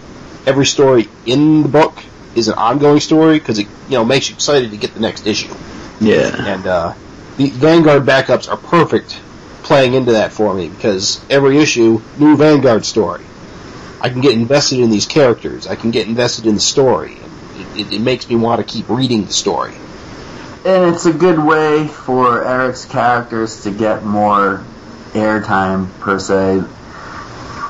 every 0.47 0.66
story 0.66 1.09
in 1.26 1.62
the 1.62 1.68
book 1.68 2.03
is 2.35 2.49
an 2.49 2.55
ongoing 2.55 3.01
story 3.01 3.39
because 3.39 3.59
it 3.59 3.66
you 3.89 3.97
know 3.97 4.05
makes 4.05 4.28
you 4.28 4.35
excited 4.35 4.70
to 4.70 4.76
get 4.76 4.95
the 4.95 5.01
next 5.01 5.26
issue. 5.26 5.55
Yeah. 6.01 6.35
And 6.55 6.66
uh, 6.66 6.95
the 7.37 7.51
Vanguard 7.51 8.05
backups 8.05 8.49
are 8.49 8.57
perfect 8.57 9.20
playing 9.62 9.95
into 9.95 10.12
that 10.12 10.32
for 10.32 10.53
me 10.55 10.68
because 10.68 11.24
every 11.30 11.59
issue, 11.59 12.01
new 12.18 12.37
Vanguard 12.37 12.85
story. 12.85 13.24
I 14.01 14.11
can 14.11 14.20
get 14.20 14.35
invested 14.35 14.80
in 14.80 14.91
these 14.91 15.07
characters. 15.07 15.66
I 15.66 15.76
can 15.76 15.91
get 15.91 16.07
invested 16.07 16.47
in 16.47 16.55
the 16.55 16.61
story. 16.61 17.16
It, 17.55 17.80
it, 17.80 17.93
it 17.95 18.01
makes 18.01 18.28
me 18.28 18.37
want 18.37 18.61
to 18.61 18.70
keep 18.70 18.89
reading 18.91 19.24
the 19.24 19.32
story. 19.32 19.72
And 20.64 20.94
it's 20.94 21.04
a 21.04 21.12
good 21.12 21.38
way 21.38 21.86
for 21.88 22.42
Eric's 22.42 22.86
characters 22.86 23.64
to 23.64 23.70
get 23.70 24.02
more 24.02 24.64
airtime 25.12 25.90
per 26.00 26.18
se, 26.18 26.60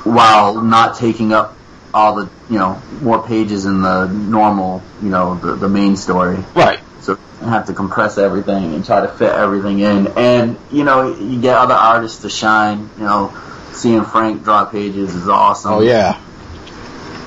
while 0.09 0.61
not 0.61 0.97
taking 0.97 1.33
up 1.33 1.57
all 1.93 2.15
the 2.15 2.31
you 2.49 2.59
know 2.59 2.81
more 3.01 3.27
pages 3.27 3.67
in 3.67 3.83
the 3.83 4.07
normal 4.07 4.83
you 5.03 5.09
know 5.09 5.35
the, 5.37 5.57
the 5.57 5.69
main 5.69 5.97
story. 5.97 6.39
Right. 6.55 6.79
So 7.01 7.19
you 7.41 7.49
have 7.49 7.67
to 7.67 7.73
compress 7.73 8.17
everything 8.17 8.75
and 8.75 8.85
try 8.85 9.01
to 9.01 9.09
fit 9.09 9.33
everything 9.33 9.81
in. 9.81 10.07
And, 10.17 10.57
you 10.73 10.85
know, 10.85 11.15
you 11.15 11.41
get 11.41 11.57
other 11.57 11.75
artists 11.75 12.23
to 12.23 12.31
shine. 12.31 12.89
You 12.97 13.05
know, 13.05 13.43
seeing 13.73 14.05
Frank 14.05 14.45
draw 14.45 14.65
pages 14.65 15.15
is 15.15 15.29
awesome. 15.29 15.73
Oh 15.73 15.81
yeah. 15.81 16.21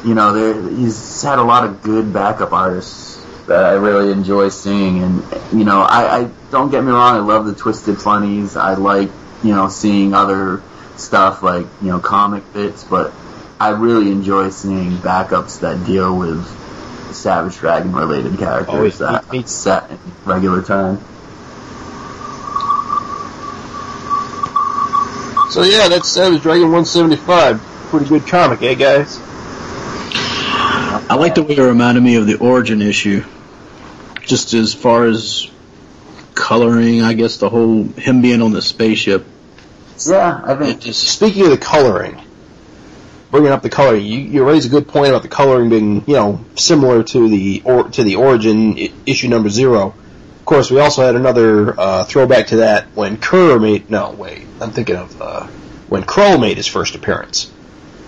You 0.05 0.15
know, 0.15 0.33
there, 0.33 0.69
he's 0.69 1.21
had 1.21 1.39
a 1.39 1.43
lot 1.43 1.65
of 1.65 1.83
good 1.83 2.13
backup 2.13 2.53
artists 2.53 3.06
that 3.47 3.63
I 3.63 3.73
really 3.73 4.11
enjoy 4.11 4.49
seeing. 4.49 5.03
And, 5.03 5.23
you 5.53 5.63
know, 5.65 5.81
I, 5.81 6.19
I 6.21 6.29
don't 6.51 6.69
get 6.69 6.83
me 6.83 6.91
wrong, 6.91 7.15
I 7.15 7.19
love 7.19 7.45
the 7.45 7.55
Twisted 7.55 7.97
Funnies. 7.99 8.55
I 8.55 8.73
like, 8.75 9.09
you 9.43 9.55
know, 9.55 9.69
seeing 9.69 10.13
other 10.13 10.61
stuff 10.97 11.43
like, 11.43 11.65
you 11.81 11.87
know, 11.89 11.99
comic 11.99 12.51
bits, 12.53 12.83
but 12.83 13.13
I 13.59 13.69
really 13.69 14.11
enjoy 14.11 14.49
seeing 14.49 14.91
backups 14.97 15.61
that 15.61 15.85
deal 15.85 16.17
with 16.17 16.45
Savage 17.13 17.57
Dragon 17.57 17.93
related 17.95 18.37
characters 18.37 19.01
Oh, 19.01 19.05
it- 19.05 19.09
that 19.11 19.25
it- 19.33 19.39
it- 19.39 19.49
set 19.49 19.89
in 19.89 19.97
regular 20.25 20.61
time. 20.61 20.99
So 25.49 25.63
yeah, 25.63 25.87
that's 25.87 26.09
Savage 26.09 26.41
Dragon 26.41 26.63
175. 26.71 27.61
Pretty 27.89 28.05
good 28.07 28.27
comic, 28.27 28.61
eh, 28.61 28.73
guys? 28.73 29.17
I 31.09 31.15
like 31.17 31.35
the 31.35 31.43
way 31.43 31.55
it 31.55 31.61
reminded 31.61 32.03
me 32.03 32.15
of 32.15 32.27
the 32.27 32.35
origin 32.35 32.81
issue. 32.81 33.23
Just 34.27 34.53
as 34.53 34.73
far 34.73 35.05
as 35.05 35.49
coloring, 36.35 37.01
I 37.01 37.13
guess 37.13 37.37
the 37.37 37.49
whole 37.49 37.83
him 37.83 38.21
being 38.21 38.41
on 38.41 38.51
the 38.51 38.61
spaceship. 38.61 39.25
Yeah, 40.05 40.41
I 40.43 40.53
It 40.53 40.59
think 40.59 40.81
just 40.81 41.03
Speaking 41.07 41.43
of 41.45 41.49
the 41.49 41.57
coloring, 41.57 42.21
bringing 43.31 43.51
up 43.51 43.61
the 43.63 43.69
coloring, 43.69 44.05
you, 44.05 44.19
you 44.19 44.43
raise 44.47 44.65
a 44.65 44.69
good 44.69 44.87
point 44.87 45.09
about 45.09 45.23
the 45.23 45.27
coloring 45.29 45.69
being, 45.69 46.03
you 46.07 46.13
know, 46.13 46.45
similar 46.55 47.03
to 47.03 47.29
the 47.29 47.61
or, 47.65 47.89
to 47.89 48.03
the 48.03 48.17
origin 48.17 48.77
I- 48.77 48.91
issue 49.05 49.29
number 49.29 49.49
zero. 49.49 49.95
Of 50.39 50.45
course, 50.45 50.69
we 50.69 50.79
also 50.79 51.03
had 51.05 51.15
another 51.15 51.77
uh, 51.79 52.03
throwback 52.05 52.47
to 52.47 52.57
that 52.57 52.87
when 52.95 53.17
Kerr 53.17 53.59
made. 53.59 53.89
No, 53.89 54.11
wait, 54.11 54.45
I'm 54.61 54.71
thinking 54.71 54.95
of 54.97 55.21
uh, 55.21 55.47
when 55.89 56.03
Krull 56.03 56.39
made 56.39 56.57
his 56.57 56.67
first 56.67 56.95
appearance. 56.95 57.51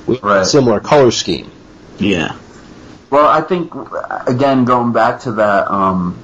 We 0.05 0.15
had 0.15 0.23
a 0.23 0.27
Right. 0.27 0.45
similar 0.45 0.79
color 0.79 1.11
scheme. 1.11 1.49
yeah. 1.97 2.35
Well, 3.09 3.27
I 3.27 3.41
think 3.41 3.73
again 4.27 4.65
going 4.65 4.91
back 4.93 5.21
to 5.21 5.33
that 5.33 5.69
um, 5.71 6.17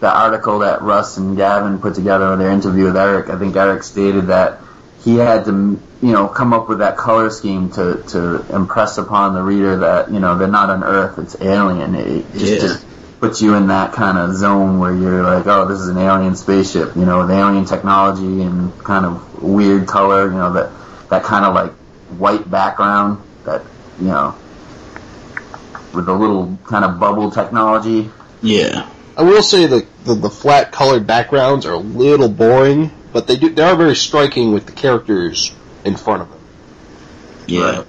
that 0.00 0.14
article 0.14 0.60
that 0.60 0.82
Russ 0.82 1.16
and 1.16 1.36
Gavin 1.36 1.78
put 1.78 1.94
together 1.94 2.32
in 2.32 2.38
their 2.38 2.50
interview 2.50 2.84
with 2.84 2.96
Erik. 2.96 3.28
I 3.28 3.38
think 3.38 3.54
Erik 3.56 3.82
stated 3.82 4.28
that 4.28 4.60
he 5.04 5.16
had 5.16 5.44
to 5.46 5.50
you 5.52 6.12
know 6.12 6.28
come 6.28 6.52
up 6.52 6.68
with 6.68 6.78
that 6.78 6.96
color 6.96 7.30
scheme 7.30 7.70
to 7.72 8.02
to 8.08 8.54
impress 8.54 8.98
upon 8.98 9.34
the 9.34 9.42
reader 9.42 9.78
that 9.78 10.10
you 10.10 10.20
know 10.20 10.38
they're 10.38 10.48
not 10.48 10.70
on 10.70 10.82
Earth, 10.82 11.18
it's 11.18 11.36
alien. 11.40 11.94
It 11.94 12.32
just, 12.32 12.44
Yeah. 12.44 12.58
just 12.60 12.86
puts 13.20 13.40
you 13.40 13.54
in 13.54 13.68
that 13.68 13.92
kind 13.92 14.18
of 14.18 14.34
zone 14.34 14.80
where 14.80 14.92
you're 14.92 15.22
like, 15.22 15.46
oh, 15.46 15.68
this 15.68 15.78
is 15.78 15.86
an 15.88 15.96
alien 15.98 16.34
spaceship, 16.34 16.96
you 16.96 17.04
know, 17.04 17.20
with 17.20 17.30
alien 17.30 17.64
technology 17.64 18.42
and 18.42 18.76
kind 18.82 19.06
of 19.06 19.40
weird 19.42 19.86
color, 19.86 20.24
you 20.24 20.36
know, 20.36 20.54
that 20.54 20.70
that 21.10 21.22
kind 21.24 21.44
of 21.44 21.54
like 21.54 21.72
white 22.18 22.50
background 22.50 23.22
that 23.44 23.62
you 24.00 24.08
know 24.08 24.34
with 25.94 26.06
the 26.06 26.14
little 26.14 26.58
kind 26.64 26.84
of 26.84 26.98
bubble 26.98 27.30
technology. 27.30 28.10
Yeah. 28.42 28.88
I 29.16 29.22
will 29.22 29.42
say 29.42 29.66
that 29.66 30.04
the, 30.04 30.14
the 30.14 30.30
flat 30.30 30.72
colored 30.72 31.06
backgrounds 31.06 31.66
are 31.66 31.72
a 31.74 31.78
little 31.78 32.28
boring, 32.28 32.90
but 33.12 33.26
they 33.26 33.36
do 33.36 33.50
they 33.50 33.62
are 33.62 33.76
very 33.76 33.94
striking 33.96 34.52
with 34.52 34.66
the 34.66 34.72
characters 34.72 35.54
in 35.84 35.96
front 35.96 36.22
of 36.22 36.30
them. 36.30 36.38
Yeah. 37.46 37.60
Right. 37.78 37.86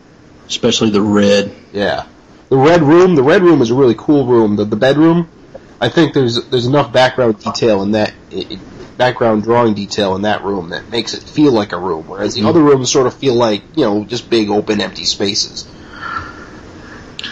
Especially 0.47 0.89
the 0.89 1.01
red. 1.01 1.53
Yeah. 1.71 2.05
The 2.49 2.57
red 2.57 2.81
room, 2.83 3.15
the 3.15 3.23
red 3.23 3.41
room 3.41 3.61
is 3.61 3.71
a 3.71 3.75
really 3.75 3.95
cool 3.97 4.25
room. 4.27 4.57
The, 4.57 4.65
the 4.65 4.75
bedroom, 4.75 5.29
I 5.81 5.89
think 5.89 6.13
there's 6.13 6.43
there's 6.49 6.65
enough 6.65 6.91
background 6.93 7.39
detail 7.39 7.81
in 7.81 7.91
that 7.91 8.13
it, 8.31 8.51
it- 8.53 8.59
background 8.95 9.41
drawing 9.41 9.73
detail 9.73 10.15
in 10.15 10.21
that 10.21 10.43
room 10.43 10.69
that 10.69 10.87
makes 10.91 11.15
it 11.15 11.23
feel 11.23 11.51
like 11.51 11.71
a 11.71 11.79
room, 11.79 12.07
whereas 12.07 12.35
the 12.35 12.41
Mhm. 12.41 12.45
other 12.49 12.61
rooms 12.61 12.91
sort 12.91 13.07
of 13.07 13.13
feel 13.15 13.33
like 13.33 13.63
you 13.75 13.83
know 13.83 14.03
just 14.05 14.29
big 14.29 14.49
open 14.51 14.79
empty 14.81 15.03
spaces. 15.05 15.67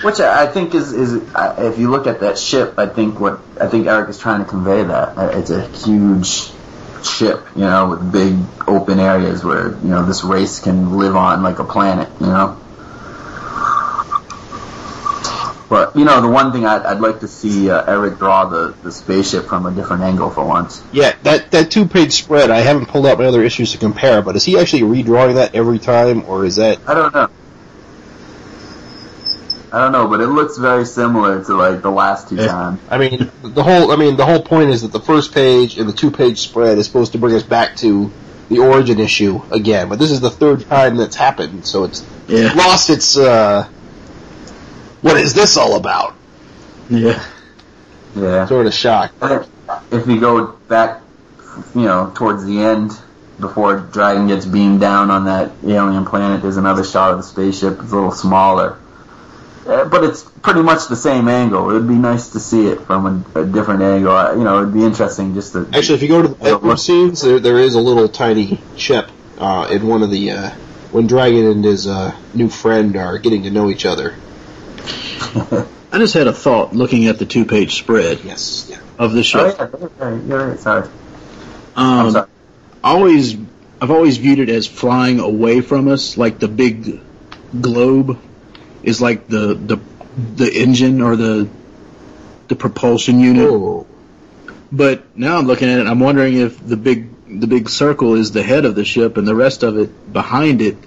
Which 0.03 0.19
I 0.19 0.47
think 0.47 0.73
is 0.73 0.93
is 0.93 1.13
if 1.35 1.77
you 1.77 1.91
look 1.91 2.07
at 2.07 2.21
that 2.21 2.37
ship, 2.37 2.75
I 2.77 2.87
think 2.87 3.19
what 3.19 3.39
I 3.59 3.67
think 3.67 3.87
Erik 3.87 4.09
is 4.09 4.17
trying 4.17 4.43
to 4.43 4.49
convey 4.49 4.83
that 4.83 5.35
it's 5.35 5.51
a 5.51 5.67
huge 5.67 6.51
ship, 7.05 7.45
you 7.55 7.61
know, 7.61 7.89
with 7.89 8.11
big 8.11 8.35
open 8.67 8.99
areas 8.99 9.43
where 9.43 9.69
you 9.69 9.89
know 9.89 10.05
this 10.05 10.23
race 10.23 10.59
can 10.59 10.97
live 10.97 11.15
on 11.15 11.43
like 11.43 11.59
a 11.59 11.63
planet, 11.63 12.09
you 12.19 12.27
know. 12.27 12.57
But 15.69 15.95
you 15.95 16.03
know, 16.03 16.19
the 16.19 16.27
one 16.27 16.51
thing 16.51 16.65
I'd, 16.65 16.81
I'd 16.81 16.99
like 16.99 17.21
to 17.21 17.29
see 17.29 17.69
uh, 17.69 17.85
Erik 17.85 18.17
draw 18.17 18.45
the, 18.45 18.75
the 18.83 18.91
spaceship 18.91 19.45
from 19.45 19.65
a 19.65 19.71
different 19.71 20.03
angle 20.03 20.29
for 20.29 20.45
once. 20.45 20.83
Yeah, 20.91 21.15
that 21.23 21.51
that 21.51 21.71
two 21.71 21.87
page 21.87 22.11
spread. 22.11 22.49
I 22.49 22.59
haven't 22.59 22.87
pulled 22.87 23.05
out 23.05 23.19
my 23.19 23.25
other 23.25 23.43
issues 23.43 23.71
to 23.71 23.77
compare, 23.77 24.21
but 24.21 24.35
is 24.35 24.43
he 24.43 24.59
actually 24.59 24.81
redrawing 24.81 25.35
that 25.35 25.55
every 25.55 25.79
time, 25.79 26.25
or 26.25 26.43
is 26.45 26.57
that 26.57 26.79
I 26.87 26.93
don't 26.93 27.13
know. 27.13 27.29
I 29.73 29.79
don't 29.79 29.93
know, 29.93 30.07
but 30.07 30.19
it 30.19 30.27
looks 30.27 30.57
very 30.57 30.85
similar 30.85 31.43
to 31.45 31.55
like 31.55 31.81
the 31.81 31.91
last 31.91 32.27
two 32.29 32.35
Yeah. 32.35 32.47
times. 32.47 32.79
I 32.89 32.97
mean, 32.97 33.31
the 33.43 33.63
whole 33.63 33.91
I 33.91 33.95
mean 33.95 34.17
the 34.17 34.25
whole 34.25 34.41
point 34.41 34.69
is 34.69 34.81
that 34.81 34.91
the 34.91 34.99
first 34.99 35.33
page 35.33 35.77
and 35.77 35.87
the 35.87 35.93
two 35.93 36.11
page 36.11 36.39
spread 36.39 36.77
is 36.77 36.85
supposed 36.85 37.13
to 37.13 37.17
bring 37.17 37.35
us 37.35 37.43
back 37.43 37.77
to 37.77 38.11
the 38.49 38.59
origin 38.59 38.99
issue 38.99 39.41
again, 39.49 39.87
but 39.87 39.97
this 39.97 40.11
is 40.11 40.19
the 40.19 40.29
third 40.29 40.67
time 40.67 40.97
that's 40.97 41.15
happened, 41.15 41.65
so 41.65 41.85
it's 41.85 42.03
Yeah. 42.27 42.51
lost 42.53 42.89
its 42.89 43.15
uh 43.17 43.65
what 45.01 45.17
is 45.17 45.33
this 45.33 45.55
all 45.57 45.75
about? 45.77 46.15
Yeah. 46.89 47.23
Yeah. 48.15 48.45
Sort 48.47 48.67
of 48.67 48.73
shock. 48.73 49.11
if 49.91 50.05
you 50.07 50.19
go 50.19 50.47
back, 50.67 51.01
you 51.73 51.83
know, 51.83 52.11
towards 52.13 52.43
the 52.45 52.59
end, 52.61 52.91
before 53.39 53.77
Dragon 53.77 54.27
gets 54.27 54.45
beamed 54.45 54.81
down 54.81 55.09
on 55.09 55.25
that 55.25 55.51
alien 55.65 56.05
planet, 56.05 56.41
there's 56.41 56.57
another 56.57 56.83
shot 56.83 57.11
of 57.11 57.17
the 57.17 57.23
spaceship. 57.23 57.79
It's 57.81 57.91
a 57.91 57.95
little 57.95 58.11
smaller. 58.11 58.77
Uh, 59.71 59.85
but 59.85 60.03
it's 60.03 60.23
pretty 60.23 60.61
much 60.61 60.87
the 60.89 60.95
same 60.97 61.27
angle. 61.29 61.69
It 61.69 61.73
would 61.73 61.87
be 61.87 61.95
nice 61.95 62.29
to 62.29 62.39
see 62.39 62.67
it 62.67 62.81
from 62.81 63.23
a, 63.35 63.39
a 63.41 63.45
different 63.45 63.81
angle. 63.81 64.11
Uh, 64.11 64.33
You 64.35 64.43
know, 64.43 64.57
it'd 64.61 64.73
be 64.73 64.83
interesting 64.83 65.33
just 65.33 65.53
to. 65.53 65.67
Actually, 65.73 65.95
if 65.95 66.01
you 66.01 66.07
go 66.09 66.21
to 66.21 66.27
the 66.27 66.35
bedroom 66.35 66.77
scenes, 66.77 67.21
there 67.21 67.39
there 67.39 67.57
is 67.57 67.75
a 67.75 67.79
little 67.79 68.09
tiny 68.09 68.59
chip 68.75 69.09
uh, 69.37 69.67
in 69.71 69.87
one 69.87 70.03
of 70.03 70.11
the 70.11 70.31
uh, 70.31 70.49
when 70.91 71.07
Dragon 71.07 71.45
and 71.45 71.63
his 71.63 71.87
uh, 71.87 72.13
new 72.33 72.49
friend 72.49 72.97
are 72.97 73.17
getting 73.17 73.43
to 73.43 73.49
know 73.51 73.69
each 73.69 73.85
other. 73.85 74.15
I 75.93 75.97
just 75.99 76.13
had 76.13 76.27
a 76.27 76.33
thought 76.33 76.73
looking 76.75 77.07
at 77.07 77.19
the 77.19 77.25
two 77.25 77.45
page 77.45 77.75
spread 77.75 78.19
Yes. 78.25 78.67
Yeah. 78.69 78.79
of 78.97 79.13
the 79.13 79.19
Oh, 79.19 79.23
show. 79.23 79.45
yeah, 79.47 79.67
yeah, 79.99 80.19
you're 80.27 80.47
right. 80.49 80.59
Sorry. 80.59 80.89
I'm 81.75 82.05
Um, 82.07 82.11
sorry. 82.11 82.27
always, 82.83 83.35
I've 83.81 83.91
always 83.91 84.17
viewed 84.17 84.39
it 84.39 84.49
as 84.49 84.67
flying 84.67 85.19
away 85.19 85.61
from 85.61 85.87
us, 85.87 86.17
like 86.17 86.39
the 86.39 86.47
big 86.47 86.99
globe 87.59 88.17
is 88.83 89.01
like 89.01 89.27
the 89.27 89.53
the 89.55 89.79
the 90.35 90.53
engine 90.53 91.01
or 91.01 91.15
the 91.15 91.47
the 92.47 92.55
propulsion 92.55 93.19
unit. 93.19 93.87
But 94.71 95.17
now 95.17 95.37
I'm 95.37 95.47
looking 95.47 95.69
at 95.69 95.79
it, 95.79 95.87
I'm 95.87 95.99
wondering 95.99 96.35
if 96.35 96.65
the 96.65 96.77
big 96.77 97.39
the 97.41 97.47
big 97.47 97.69
circle 97.69 98.15
is 98.15 98.31
the 98.31 98.43
head 98.43 98.65
of 98.65 98.75
the 98.75 98.85
ship 98.85 99.17
and 99.17 99.27
the 99.27 99.35
rest 99.35 99.63
of 99.63 99.77
it 99.77 100.13
behind 100.13 100.61
it, 100.61 100.77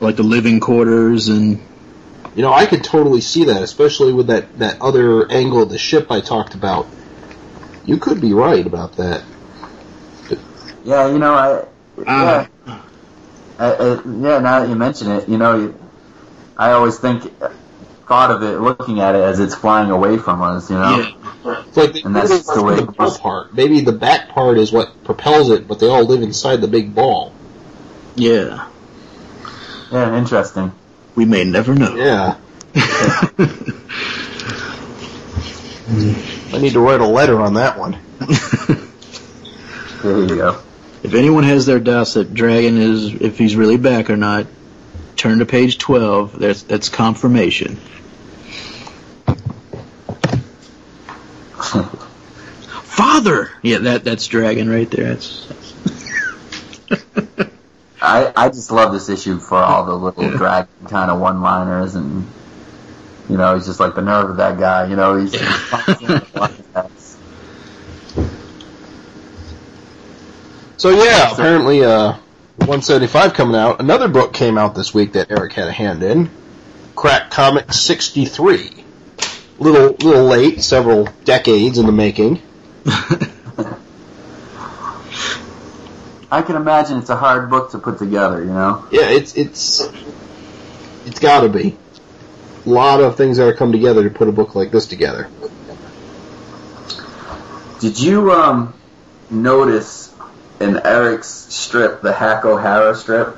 like 0.00 0.16
the 0.16 0.22
living 0.22 0.60
quarters 0.60 1.28
and 1.28 1.60
You 2.34 2.42
know, 2.42 2.52
I 2.52 2.66
could 2.66 2.84
totally 2.84 3.20
see 3.20 3.44
that, 3.46 3.62
especially 3.62 4.12
with 4.12 4.28
that, 4.28 4.58
that 4.60 4.80
other 4.80 5.28
angle 5.30 5.62
of 5.62 5.70
the 5.70 5.78
ship 5.78 6.12
I 6.12 6.20
talked 6.20 6.54
about. 6.54 6.86
You 7.84 7.96
could 7.96 8.20
be 8.20 8.32
right 8.32 8.64
about 8.64 8.96
that. 8.96 9.24
Yeah, 10.84 11.08
you 11.10 11.18
know, 11.18 11.34
I. 11.34 11.64
Ah. 12.06 12.48
Yeah. 12.66 12.80
I, 13.58 13.72
I, 13.72 13.94
yeah, 14.04 14.38
now 14.38 14.60
that 14.60 14.68
you 14.68 14.76
mention 14.76 15.10
it, 15.10 15.28
you 15.28 15.36
know, 15.36 15.58
you, 15.58 15.87
I 16.58 16.72
always 16.72 16.98
think, 16.98 17.32
thought 18.08 18.30
of 18.30 18.42
it, 18.42 18.58
looking 18.58 19.00
at 19.00 19.14
it 19.14 19.20
as 19.22 19.38
it's 19.38 19.54
flying 19.54 19.90
away 19.90 20.18
from 20.18 20.42
us, 20.42 20.68
you 20.70 20.76
know? 20.76 20.98
yeah, 20.98 21.64
like 21.74 21.92
they 21.92 22.02
And 22.02 22.16
that's 22.16 22.30
maybe 22.30 22.42
the 22.58 22.62
way 22.64 22.74
the 22.76 22.82
it 22.82 22.96
ball 22.96 23.18
part. 23.18 23.54
Maybe 23.54 23.80
the 23.80 23.92
back 23.92 24.30
part 24.30 24.58
is 24.58 24.72
what 24.72 25.04
propels 25.04 25.50
it, 25.50 25.68
but 25.68 25.78
they 25.78 25.86
all 25.88 26.04
live 26.04 26.22
inside 26.22 26.60
the 26.60 26.68
big 26.68 26.94
ball. 26.94 27.32
yeah. 28.16 28.68
Yeah, 29.90 30.18
interesting. 30.18 30.72
We 31.14 31.24
may 31.24 31.44
never 31.44 31.74
know. 31.74 31.94
Yeah. 31.96 32.36
I 36.52 36.58
need 36.60 36.74
to 36.74 36.80
write 36.80 37.00
a 37.00 37.06
letter 37.06 37.40
on 37.40 37.54
that 37.54 37.78
one. 37.78 37.96
There 40.02 40.18
you 40.18 40.36
go. 40.36 40.60
If 41.02 41.14
anyone 41.14 41.44
has 41.44 41.64
their 41.64 41.80
doubts 41.80 42.14
that 42.14 42.34
Dragon 42.34 42.76
is, 42.76 43.14
if 43.14 43.38
he's 43.38 43.56
really 43.56 43.78
back 43.78 44.10
or 44.10 44.16
not, 44.16 44.46
turn 45.16 45.38
to 45.38 45.46
page 45.46 45.77
12. 45.88 46.38
That's, 46.38 46.62
that's 46.64 46.90
confirmation. 46.90 47.76
Father! 52.84 53.50
Yeah, 53.62 53.78
that, 53.78 54.04
that's 54.04 54.26
Dragon 54.26 54.68
right 54.68 54.90
there. 54.90 55.14
That's, 55.14 55.48
I, 58.02 58.30
I 58.36 58.48
just 58.48 58.70
love 58.70 58.92
this 58.92 59.08
issue 59.08 59.38
for 59.38 59.56
all 59.56 59.86
the 59.86 59.94
little 59.94 60.28
dragon 60.36 60.68
kind 60.88 61.10
of 61.10 61.20
one-liners 61.20 61.94
and, 61.94 62.26
you 63.30 63.38
know, 63.38 63.54
he's 63.54 63.64
just 63.64 63.80
like 63.80 63.94
the 63.94 64.02
nerve 64.02 64.28
of 64.28 64.36
that 64.36 64.58
guy, 64.58 64.88
you 64.88 64.96
know, 64.96 65.16
he's, 65.16 65.32
he's 65.32 65.40
So 70.76 70.90
yeah, 70.90 71.32
apparently, 71.32 71.82
uh, 71.82 72.18
175 72.58 73.34
coming 73.34 73.56
out. 73.56 73.80
Another 73.80 74.08
book 74.08 74.34
came 74.34 74.58
out 74.58 74.74
this 74.74 74.92
week 74.92 75.12
that 75.12 75.30
Erik 75.30 75.52
had 75.52 75.68
a 75.68 75.72
hand 75.72 76.02
in. 76.02 76.28
Crack 76.96 77.30
Comic 77.30 77.72
63. 77.72 78.70
Little, 79.58 79.94
little 80.06 80.24
late, 80.24 80.60
several 80.60 81.08
decades 81.24 81.78
in 81.78 81.86
the 81.86 81.92
making. 81.92 82.42
I 86.30 86.42
can 86.42 86.56
imagine 86.56 86.98
it's 86.98 87.10
a 87.10 87.16
hard 87.16 87.48
book 87.48 87.70
to 87.70 87.78
put 87.78 87.98
together, 87.98 88.40
you 88.40 88.50
know? 88.50 88.86
Yeah, 88.90 89.08
it's, 89.08 89.36
it's, 89.36 89.88
it's 91.06 91.20
gotta 91.20 91.48
be. 91.48 91.76
A 92.66 92.68
lot 92.68 93.00
of 93.00 93.16
things 93.16 93.38
that 93.38 93.56
come 93.56 93.72
together 93.72 94.02
to 94.02 94.10
put 94.10 94.28
a 94.28 94.32
book 94.32 94.54
like 94.54 94.70
this 94.72 94.86
together. 94.86 95.30
Did 97.80 97.98
you, 97.98 98.32
um, 98.32 98.74
notice 99.30 100.07
in 100.60 100.78
Erik's 100.84 101.28
strip, 101.28 102.02
the 102.02 102.12
Hack 102.12 102.44
O'Hara 102.44 102.94
strip, 102.94 103.36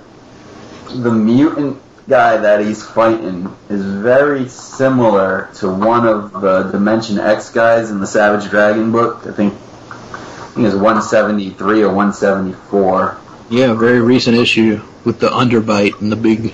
the 0.88 1.12
mutant 1.12 1.80
guy 2.08 2.36
that 2.38 2.64
he's 2.64 2.84
fighting 2.84 3.54
is 3.68 3.84
very 3.84 4.48
similar 4.48 5.48
to 5.54 5.68
one 5.72 6.06
of 6.06 6.40
the 6.40 6.64
Dimension 6.64 7.18
X 7.18 7.50
guys 7.50 7.90
in 7.90 8.00
the 8.00 8.06
Savage 8.06 8.50
Dragon 8.50 8.90
book. 8.90 9.26
I 9.26 9.32
think, 9.32 9.52
I 9.54 10.52
think 10.54 10.66
it's 10.66 10.74
173 10.74 11.82
or 11.82 11.88
174. 11.88 13.18
yeah, 13.50 13.74
very 13.74 14.00
recent 14.00 14.36
issue 14.36 14.80
with 15.04 15.20
the 15.20 15.28
underbite 15.28 16.00
and 16.00 16.10
the 16.10 16.16
big. 16.16 16.52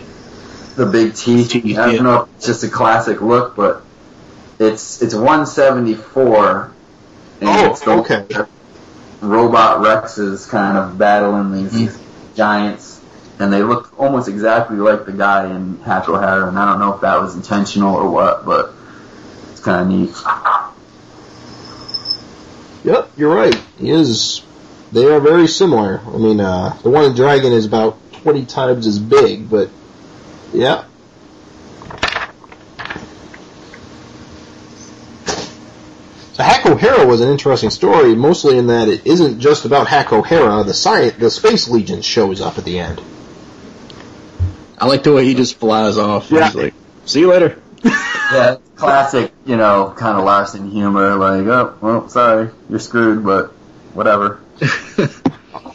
The 0.76 0.84
big 0.86 1.14
teeth. 1.14 1.50
Teeth, 1.52 1.78
I 1.78 1.86
don't 1.86 1.94
yeah. 1.94 2.02
know 2.02 2.22
if 2.24 2.28
it's 2.36 2.46
just 2.46 2.64
a 2.64 2.68
classic 2.68 3.22
look, 3.22 3.56
but 3.56 3.82
it's 4.58 5.00
it's 5.00 5.14
174. 5.14 6.72
And 7.40 7.48
Oh, 7.48 7.70
it's 7.70 7.80
the 7.80 7.90
okay. 7.92 8.26
Robot 9.26 9.80
Rexes 9.80 10.48
kind 10.48 10.78
of 10.78 10.96
battling 10.98 11.52
these 11.52 11.98
giants, 12.34 13.00
and 13.38 13.52
they 13.52 13.62
look 13.62 13.98
almost 13.98 14.28
exactly 14.28 14.76
like 14.76 15.06
the 15.06 15.12
guy 15.12 15.54
in 15.54 15.78
Hack 15.80 16.08
O'Hara, 16.08 16.48
and 16.48 16.58
I 16.58 16.70
don't 16.70 16.80
know 16.80 16.94
if 16.94 17.00
that 17.02 17.20
was 17.20 17.34
intentional 17.34 17.94
or 17.94 18.10
what, 18.10 18.44
but 18.46 18.72
it's 19.52 19.60
kind 19.60 19.82
of 19.82 19.98
neat. 19.98 20.14
Yep, 22.84 23.10
you're 23.16 23.34
right. 23.34 23.54
He 23.78 23.90
is. 23.90 24.42
They 24.92 25.06
are 25.06 25.18
very 25.18 25.48
similar. 25.48 26.00
I 26.06 26.18
mean, 26.18 26.40
uh, 26.40 26.78
the 26.84 26.90
one 26.90 27.04
in 27.04 27.14
Dragon 27.16 27.52
is 27.52 27.66
about 27.66 27.98
20 28.12 28.46
times 28.46 28.86
as 28.86 29.00
big, 29.00 29.50
but 29.50 29.70
yeah. 30.52 30.84
So 36.34 36.42
Hack 36.42 36.64
O'Hara 37.06 37.12
was 37.12 37.20
an 37.20 37.30
interesting 37.30 37.70
story, 37.70 38.16
mostly 38.16 38.58
in 38.58 38.66
that 38.66 38.88
it 38.88 39.06
isn't 39.06 39.38
just 39.38 39.64
about 39.64 39.86
Hack 39.86 40.12
O'Hara. 40.12 40.64
The 40.64 40.74
science, 40.74 41.16
the 41.16 41.30
Space 41.30 41.68
Legion 41.68 42.02
shows 42.02 42.40
up 42.40 42.58
at 42.58 42.64
the 42.64 42.80
end. 42.80 43.00
I 44.76 44.86
like 44.86 45.04
the 45.04 45.12
way 45.12 45.24
he 45.24 45.34
just 45.34 45.58
flies 45.58 45.98
off. 45.98 46.30
Yeah. 46.32 46.46
He's 46.46 46.54
like, 46.56 46.74
see 47.04 47.20
you 47.20 47.30
later. 47.30 47.62
yeah, 47.84 48.56
classic, 48.74 49.32
you 49.44 49.56
know, 49.56 49.94
kind 49.96 50.18
of 50.18 50.24
Larsen 50.24 50.68
humor. 50.70 51.14
Like, 51.14 51.46
oh, 51.46 51.78
well, 51.80 52.08
sorry, 52.08 52.50
you're 52.68 52.80
screwed, 52.80 53.24
but 53.24 53.50
whatever. 53.94 54.40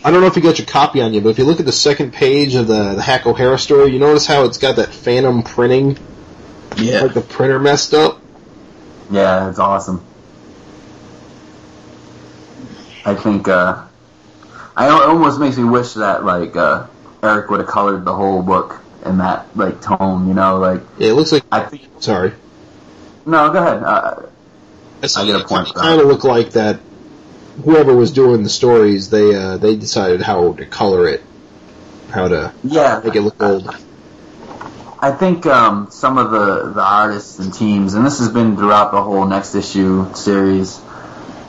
I 0.04 0.12
don't 0.12 0.20
know 0.20 0.28
if 0.28 0.36
you 0.36 0.42
got 0.42 0.58
your 0.60 0.68
copy 0.68 1.02
on 1.02 1.14
you, 1.14 1.22
but 1.22 1.30
if 1.30 1.38
you 1.38 1.46
look 1.46 1.62
at 1.62 1.66
the 1.66 1.72
second 1.72 2.12
page 2.12 2.56
of 2.56 2.68
the, 2.68 2.96
the 2.96 3.02
Hack 3.02 3.26
O'Hara 3.26 3.58
story, 3.58 3.94
you 3.94 4.00
notice 4.00 4.26
how 4.28 4.44
it's 4.44 4.58
got 4.58 4.76
that 4.76 4.94
phantom 4.94 5.44
printing, 5.44 5.98
Yeah. 6.76 7.02
like 7.04 7.14
the 7.14 7.22
printer 7.22 7.60
messed 7.60 7.94
up. 7.94 8.20
Yeah, 9.10 9.50
it's 9.50 9.60
awesome. 9.60 10.04
I 13.06 13.16
think, 13.16 13.48
uh, 13.48 13.84
I 14.76 14.88
it 14.88 14.92
almost 14.92 15.40
makes 15.40 15.58
me 15.58 15.64
wish 15.64 15.94
that, 15.94 16.24
like, 16.24 16.56
uh, 16.56 16.88
Erik 17.24 17.50
would 17.50 17.60
have 17.60 17.70
colored 17.70 18.06
the 18.06 18.14
whole 18.14 18.42
book 18.42 18.80
in 19.06 19.18
that, 19.18 19.56
like, 19.56 19.82
tone, 19.82 20.28
you 20.28 20.34
know, 20.34 20.58
like, 20.58 20.82
Yeah, 20.98 21.10
it 21.10 21.14
looks 21.14 21.32
like. 21.32 21.44
I 21.52 21.64
think, 21.64 21.84
Sorry, 22.00 22.34
no, 23.26 23.52
go 23.52 23.60
ahead. 23.60 23.84
Uh, 23.84 24.22
I 25.16 25.26
get 25.26 25.42
a 25.42 25.46
point. 25.46 25.74
Kind 25.74 26.02
of 26.02 26.08
look 26.08 26.24
like 26.24 26.52
that. 26.52 26.80
Whoever 27.64 27.96
was 27.96 28.12
doing 28.12 28.44
the 28.44 28.50
stories, 28.50 29.10
they 29.10 29.36
uh, 29.36 29.58
they 29.58 29.76
decided 29.76 30.22
how 30.22 30.54
to 30.54 30.66
color 30.66 31.08
it, 31.08 31.22
how 32.10 32.28
to 32.28 32.54
yeah, 32.64 33.02
make 33.04 33.16
it 33.16 33.22
look 33.22 33.42
old. 33.42 33.76
I 35.04 35.12
think 35.12 35.48
um, 35.48 35.88
some 35.90 36.20
of 36.20 36.30
the, 36.30 36.74
the 36.74 36.82
artists 36.82 37.40
and 37.40 37.52
teams, 37.52 37.96
and 37.96 38.06
this 38.06 38.20
has 38.20 38.30
been 38.30 38.56
throughout 38.56 38.92
the 38.92 39.02
whole 39.02 39.26
next 39.26 39.56
issue 39.56 40.14
series, 40.14 40.80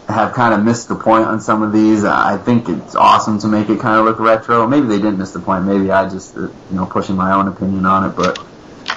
have 0.08 0.34
kind 0.34 0.52
of 0.54 0.64
missed 0.64 0.88
the 0.88 0.94
point 0.94 1.26
on 1.26 1.40
some 1.40 1.62
of 1.62 1.72
these. 1.72 2.04
I 2.04 2.36
think 2.36 2.68
it's 2.68 2.94
awesome 2.94 3.38
to 3.40 3.48
make 3.48 3.68
it 3.68 3.80
kind 3.80 3.98
of 3.98 4.04
look 4.04 4.18
retro. 4.18 4.66
Maybe 4.66 4.86
they 4.86 4.96
didn't 4.96 5.18
miss 5.18 5.32
the 5.32 5.40
point. 5.40 5.64
Maybe 5.64 5.90
I 5.90 6.08
just, 6.08 6.36
uh, 6.36 6.40
you 6.40 6.52
know, 6.70 6.86
pushing 6.86 7.16
my 7.16 7.32
own 7.32 7.48
opinion 7.48 7.86
on 7.86 8.10
it. 8.10 8.16
But 8.16 8.44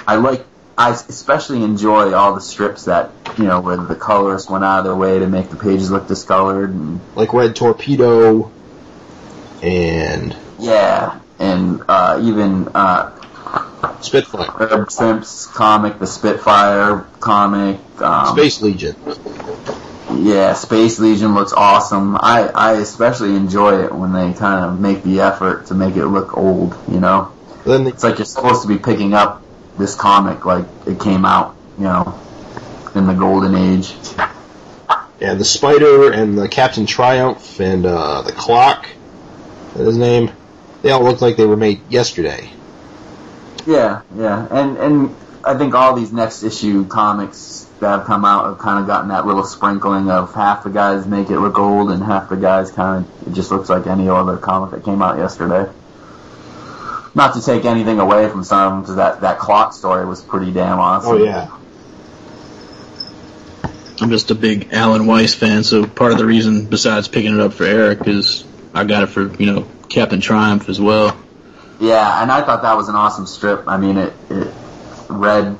I 0.06 0.16
like, 0.16 0.44
I 0.76 0.90
especially 0.90 1.62
enjoy 1.62 2.12
all 2.12 2.34
the 2.34 2.40
strips 2.40 2.84
that, 2.84 3.10
you 3.38 3.44
know, 3.44 3.60
where 3.60 3.76
the 3.76 3.94
colorists 3.94 4.50
went 4.50 4.64
out 4.64 4.80
of 4.80 4.84
their 4.84 4.96
way 4.96 5.18
to 5.18 5.26
make 5.26 5.48
the 5.48 5.56
pages 5.56 5.90
look 5.90 6.06
discolored 6.08 6.70
and 6.70 7.00
Like 7.14 7.32
Red 7.32 7.56
Torpedo, 7.56 8.50
and 9.62 10.36
yeah, 10.58 11.18
and 11.38 11.82
uh, 11.88 12.20
even 12.22 12.68
uh, 12.74 13.12
Spitfire, 14.00 14.50
Herb 14.50 14.90
Simp's 14.90 15.46
comic, 15.46 15.98
the 15.98 16.06
Spitfire 16.06 17.06
comic, 17.20 17.80
um, 18.00 18.36
Space 18.36 18.60
Legion. 18.60 18.96
Yeah, 20.12 20.54
Space 20.54 20.98
Legion 20.98 21.34
looks 21.34 21.52
awesome. 21.52 22.16
I, 22.16 22.50
I 22.54 22.72
especially 22.74 23.34
enjoy 23.34 23.84
it 23.84 23.94
when 23.94 24.12
they 24.12 24.32
kind 24.32 24.64
of 24.64 24.80
make 24.80 25.02
the 25.02 25.20
effort 25.20 25.66
to 25.66 25.74
make 25.74 25.96
it 25.96 26.06
look 26.06 26.36
old, 26.36 26.76
you 26.90 27.00
know? 27.00 27.32
Then 27.64 27.84
the, 27.84 27.90
It's 27.90 28.04
like 28.04 28.18
you're 28.18 28.24
supposed 28.24 28.62
to 28.62 28.68
be 28.68 28.78
picking 28.78 29.14
up 29.14 29.42
this 29.78 29.94
comic 29.94 30.44
like 30.44 30.64
it 30.86 31.00
came 31.00 31.24
out, 31.24 31.56
you 31.76 31.84
know, 31.84 32.18
in 32.94 33.06
the 33.06 33.14
golden 33.14 33.54
age. 33.56 33.94
yeah, 35.20 35.34
the 35.34 35.44
Spider 35.44 36.12
and 36.12 36.38
the 36.38 36.48
Captain 36.48 36.86
Triumph 36.86 37.60
and 37.60 37.84
uh, 37.84 38.22
the 38.22 38.32
Clock. 38.32 38.88
His 39.74 39.96
name. 39.96 40.30
They 40.82 40.90
all 40.90 41.02
look 41.02 41.20
like 41.20 41.36
they 41.36 41.46
were 41.46 41.56
made 41.56 41.80
yesterday. 41.90 42.50
Yeah, 43.66 44.02
yeah. 44.16 44.46
And 44.50 44.76
and 44.78 45.16
I 45.46 45.56
think 45.56 45.74
all 45.74 45.94
these 45.94 46.12
next 46.12 46.42
issue 46.42 46.84
comics 46.86 47.68
that 47.78 47.98
have 47.98 48.06
come 48.06 48.24
out 48.24 48.46
have 48.46 48.58
kind 48.58 48.80
of 48.80 48.88
gotten 48.88 49.10
that 49.10 49.26
little 49.26 49.44
sprinkling 49.44 50.10
of 50.10 50.34
half 50.34 50.64
the 50.64 50.70
guys 50.70 51.06
make 51.06 51.30
it 51.30 51.38
look 51.38 51.56
old 51.56 51.92
and 51.92 52.02
half 52.02 52.28
the 52.28 52.36
guys 52.36 52.72
kind 52.72 53.04
of 53.04 53.28
it 53.28 53.32
just 53.32 53.52
looks 53.52 53.68
like 53.68 53.86
any 53.86 54.08
other 54.08 54.38
comic 54.38 54.72
that 54.72 54.84
came 54.84 55.00
out 55.02 55.18
yesterday. 55.18 55.70
Not 57.14 57.34
to 57.34 57.42
take 57.42 57.64
anything 57.64 58.00
away 58.00 58.28
from 58.28 58.42
some 58.42 58.60
of 58.60 58.72
them, 58.72 58.80
because 58.82 58.96
that, 58.96 59.20
that 59.20 59.38
clock 59.38 59.72
story 59.72 60.04
was 60.04 60.20
pretty 60.20 60.52
damn 60.52 60.80
awesome. 60.80 61.12
Oh 61.12 61.24
yeah. 61.24 61.56
I'm 64.00 64.10
just 64.10 64.30
a 64.32 64.34
big 64.34 64.72
Alan 64.72 65.06
Weiss 65.06 65.34
fan, 65.34 65.62
so 65.62 65.86
part 65.86 66.12
of 66.12 66.18
the 66.18 66.26
reason, 66.26 66.66
besides 66.66 67.06
picking 67.08 67.32
it 67.32 67.40
up 67.40 67.52
for 67.52 67.64
Erik, 67.64 68.06
is 68.08 68.44
I 68.74 68.84
got 68.84 69.04
it 69.04 69.06
for 69.06 69.34
you 69.36 69.46
know 69.46 69.68
Captain 69.88 70.20
Triumph 70.20 70.68
as 70.68 70.80
well. 70.80 71.16
Yeah, 71.80 72.22
and 72.22 72.32
I 72.32 72.42
thought 72.42 72.62
that 72.62 72.76
was 72.76 72.88
an 72.88 72.96
awesome 72.96 73.26
strip. 73.26 73.68
I 73.68 73.76
mean, 73.76 73.96
it, 73.96 74.12
it 74.28 74.52
read, 75.08 75.58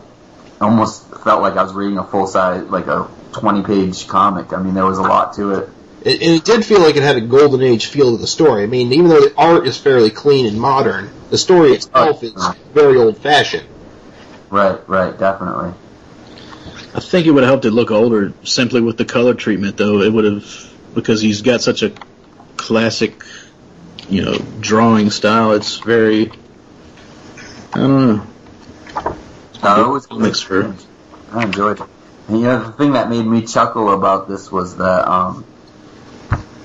almost 0.61 1.09
felt 1.22 1.42
like 1.42 1.57
I 1.57 1.62
was 1.62 1.72
reading 1.72 1.99
a 1.99 2.05
full 2.05 2.26
size, 2.26 2.64
like 2.64 2.86
a 2.86 3.09
20 3.32 3.62
page 3.62 4.07
comic. 4.09 4.53
I 4.53 4.62
mean, 4.62 4.74
there 4.74 4.86
was 4.86 4.99
a 4.99 5.03
lot 5.03 5.34
to 5.34 5.53
it. 5.53 5.68
It, 6.03 6.22
and 6.22 6.30
it 6.34 6.44
did 6.44 6.64
feel 6.64 6.80
like 6.80 6.97
it 6.97 7.03
had 7.03 7.16
a 7.16 7.20
golden 7.20 7.62
age 7.62 7.86
feel 7.86 8.12
to 8.12 8.16
the 8.16 8.26
story. 8.26 8.62
I 8.62 8.66
mean, 8.66 8.92
even 8.92 9.09
though 9.09 9.20
the 9.20 9.34
art 9.36 9.66
is 9.66 9.76
fairly 9.76 10.11
clean 10.11 10.47
and 10.47 10.61
modern, 10.61 11.11
the 11.30 11.38
story 11.38 11.72
itself 11.72 12.22
is 12.22 12.34
very 12.72 12.97
old 12.97 13.18
fashioned. 13.18 13.66
Right, 14.51 14.88
right, 14.88 15.18
definitely. 15.18 15.74
I 16.94 17.01
think 17.01 17.26
it 17.26 17.32
would 17.32 17.42
have 17.42 17.51
helped 17.51 17.64
it 17.64 17.72
look 17.72 17.90
older 17.90 18.32
simply 18.44 18.80
with 18.80 18.97
the 18.97 19.05
color 19.05 19.34
treatment, 19.34 19.76
though. 19.76 20.01
It 20.01 20.12
would 20.12 20.24
have 20.24 20.72
because 20.94 21.20
he's 21.20 21.42
got 21.42 21.61
such 21.61 21.82
a 21.82 21.92
classic, 22.57 23.22
you 24.09 24.24
know, 24.24 24.38
drawing 24.61 25.11
style. 25.11 25.53
It's 25.53 25.78
very, 25.78 26.30
I 27.74 27.78
don't 27.78 28.07
know. 28.07 28.26
No, 29.67 29.91
it 29.91 29.93
was 29.93 30.07
Comics 30.07 30.41
for 30.41 30.75
I 31.33 31.45
enjoyed 31.45 31.81
it. 31.81 31.87
And, 32.29 32.41
you 32.41 32.45
know, 32.45 32.64
the 32.64 32.73
thing 32.73 32.93
that 32.93 33.11
made 33.11 33.25
me 33.25 33.43
chuckle 33.47 33.93
about 33.93 34.29
this 34.29 34.51
was 34.51 34.77
that, 34.77 35.09
um, 35.09 35.45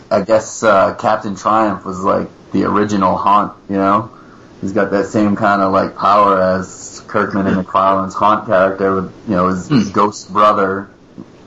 I 0.10 0.22
guess, 0.22 0.64
uh, 0.64 0.96
Captain 0.96 1.36
Triumph 1.36 1.86
was 1.86 2.00
like 2.00 2.30
the 2.52 2.64
original 2.66 3.16
Haunt, 3.16 3.54
you 3.70 3.78
know? 3.78 4.12
He's 4.60 4.74
got 4.74 4.92
that 4.92 5.08
same 5.08 5.36
kind 5.36 5.62
of 5.62 5.72
like 5.72 5.96
power 5.98 6.40
as 6.40 7.04
Kirkman 7.08 7.48
and 7.48 7.66
McFarlane's 7.66 8.14
Haunt 8.14 8.46
character 8.46 8.96
with, 8.96 9.14
you 9.28 9.36
know, 9.36 9.48
his, 9.48 9.68
his 9.68 9.90
ghost 9.90 10.32
brother, 10.32 10.90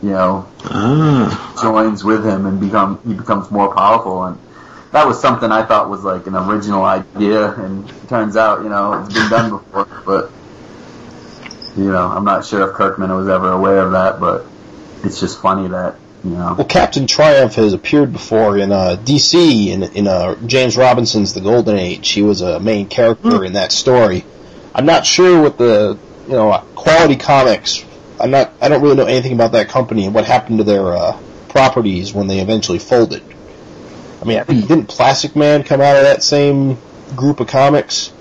you 0.02 0.10
know, 0.10 0.48
ah, 0.64 1.58
joins 1.60 2.02
with 2.04 2.26
him 2.26 2.46
and 2.46 2.60
become, 2.60 3.00
he 3.06 3.14
becomes 3.14 3.50
more 3.50 3.72
powerful. 3.74 4.24
And 4.24 4.38
that 4.92 5.06
was 5.06 5.20
something 5.20 5.50
I 5.50 5.64
thought 5.64 5.88
was 5.88 6.02
like 6.02 6.26
an 6.26 6.34
original 6.34 6.84
idea. 6.84 7.52
And 7.52 7.88
it 7.88 8.08
turns 8.08 8.36
out, 8.36 8.62
you 8.62 8.68
know, 8.68 9.04
it's 9.04 9.14
been 9.14 9.30
done 9.30 9.50
before, 9.50 9.88
but 10.04 10.32
you 11.76 11.90
know, 11.90 12.08
I'm 12.08 12.24
not 12.24 12.44
sure 12.44 12.68
if 12.68 12.74
Kirkman 12.74 13.10
was 13.14 13.28
ever 13.28 13.50
aware 13.50 13.80
of 13.80 13.92
that, 13.92 14.20
but 14.20 14.46
it's 15.02 15.20
just 15.20 15.40
funny 15.40 15.68
that, 15.68 15.96
you 16.22 16.30
know. 16.30 16.54
Well, 16.56 16.66
Captain 16.66 17.06
Triumph 17.06 17.54
has 17.56 17.72
appeared 17.72 18.12
before 18.12 18.58
in 18.58 18.70
uh, 18.72 18.96
DC 19.02 19.68
in 19.68 19.82
in 19.82 20.06
uh, 20.06 20.36
James 20.46 20.76
Robinson's 20.76 21.34
The 21.34 21.40
Golden 21.40 21.76
Age. 21.76 22.08
He 22.10 22.22
was 22.22 22.40
a 22.40 22.60
main 22.60 22.86
character 22.86 23.44
in 23.44 23.54
that 23.54 23.72
story. 23.72 24.24
I'm 24.74 24.86
not 24.86 25.04
sure 25.06 25.42
what 25.42 25.58
the 25.58 25.98
you 26.26 26.32
know 26.32 26.64
Quality 26.74 27.16
Comics. 27.16 27.84
I'm 28.20 28.30
not. 28.30 28.52
I 28.60 28.68
don't 28.68 28.82
really 28.82 28.96
know 28.96 29.06
anything 29.06 29.32
about 29.32 29.52
that 29.52 29.68
company 29.68 30.06
and 30.06 30.14
what 30.14 30.24
happened 30.24 30.58
to 30.58 30.64
their 30.64 30.94
uh, 30.94 31.18
properties 31.48 32.12
when 32.12 32.28
they 32.28 32.40
eventually 32.40 32.78
folded. 32.78 33.22
I 34.22 34.24
mean, 34.24 34.38
I 34.38 34.44
think 34.44 34.68
didn't 34.68 34.88
Plastic 34.88 35.36
Man 35.36 35.64
come 35.64 35.80
out 35.80 35.96
of 35.96 36.02
that 36.04 36.22
same 36.22 36.78
group 37.14 37.40
of 37.40 37.48
comics? 37.48 38.12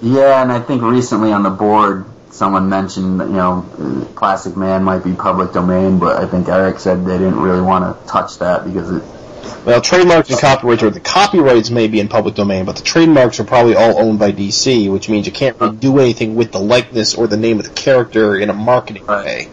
Yeah, 0.00 0.42
and 0.42 0.52
I 0.52 0.60
think 0.60 0.82
recently 0.82 1.32
on 1.32 1.42
the 1.42 1.50
board, 1.50 2.06
someone 2.38 2.68
mentioned, 2.68 3.18
you 3.18 3.26
know, 3.28 3.66
uh, 3.78 4.04
Plastic 4.18 4.56
Man 4.56 4.84
might 4.84 5.02
be 5.04 5.12
public 5.12 5.52
domain, 5.52 5.98
but 5.98 6.22
I 6.22 6.26
think 6.26 6.48
Erik 6.48 6.78
said 6.78 7.04
they 7.04 7.18
didn't 7.18 7.40
really 7.40 7.60
want 7.60 7.84
to 7.84 8.06
touch 8.10 8.38
that 8.38 8.64
because 8.64 8.90
it, 8.90 9.02
Well, 9.66 9.80
trademarks 9.80 10.30
and 10.30 10.38
copyrights 10.38 10.82
are 10.84 10.90
the 10.90 11.00
copyrights 11.00 11.70
may 11.70 11.88
be 11.88 11.98
in 12.00 12.08
public 12.08 12.36
domain, 12.36 12.64
but 12.64 12.76
the 12.76 12.82
trademarks 12.82 13.40
are 13.40 13.44
probably 13.44 13.74
all 13.74 13.98
owned 13.98 14.18
by 14.18 14.32
DC, 14.32 14.90
which 14.90 15.08
means 15.08 15.26
you 15.26 15.32
can't 15.32 15.60
really 15.60 15.76
do 15.76 15.98
anything 15.98 16.36
with 16.36 16.52
the 16.52 16.60
likeness 16.60 17.14
or 17.14 17.26
the 17.26 17.36
name 17.36 17.58
of 17.58 17.64
the 17.66 17.72
character 17.72 18.36
in 18.36 18.50
a 18.50 18.54
marketing 18.54 19.04
Right. 19.06 19.24
way. 19.26 19.48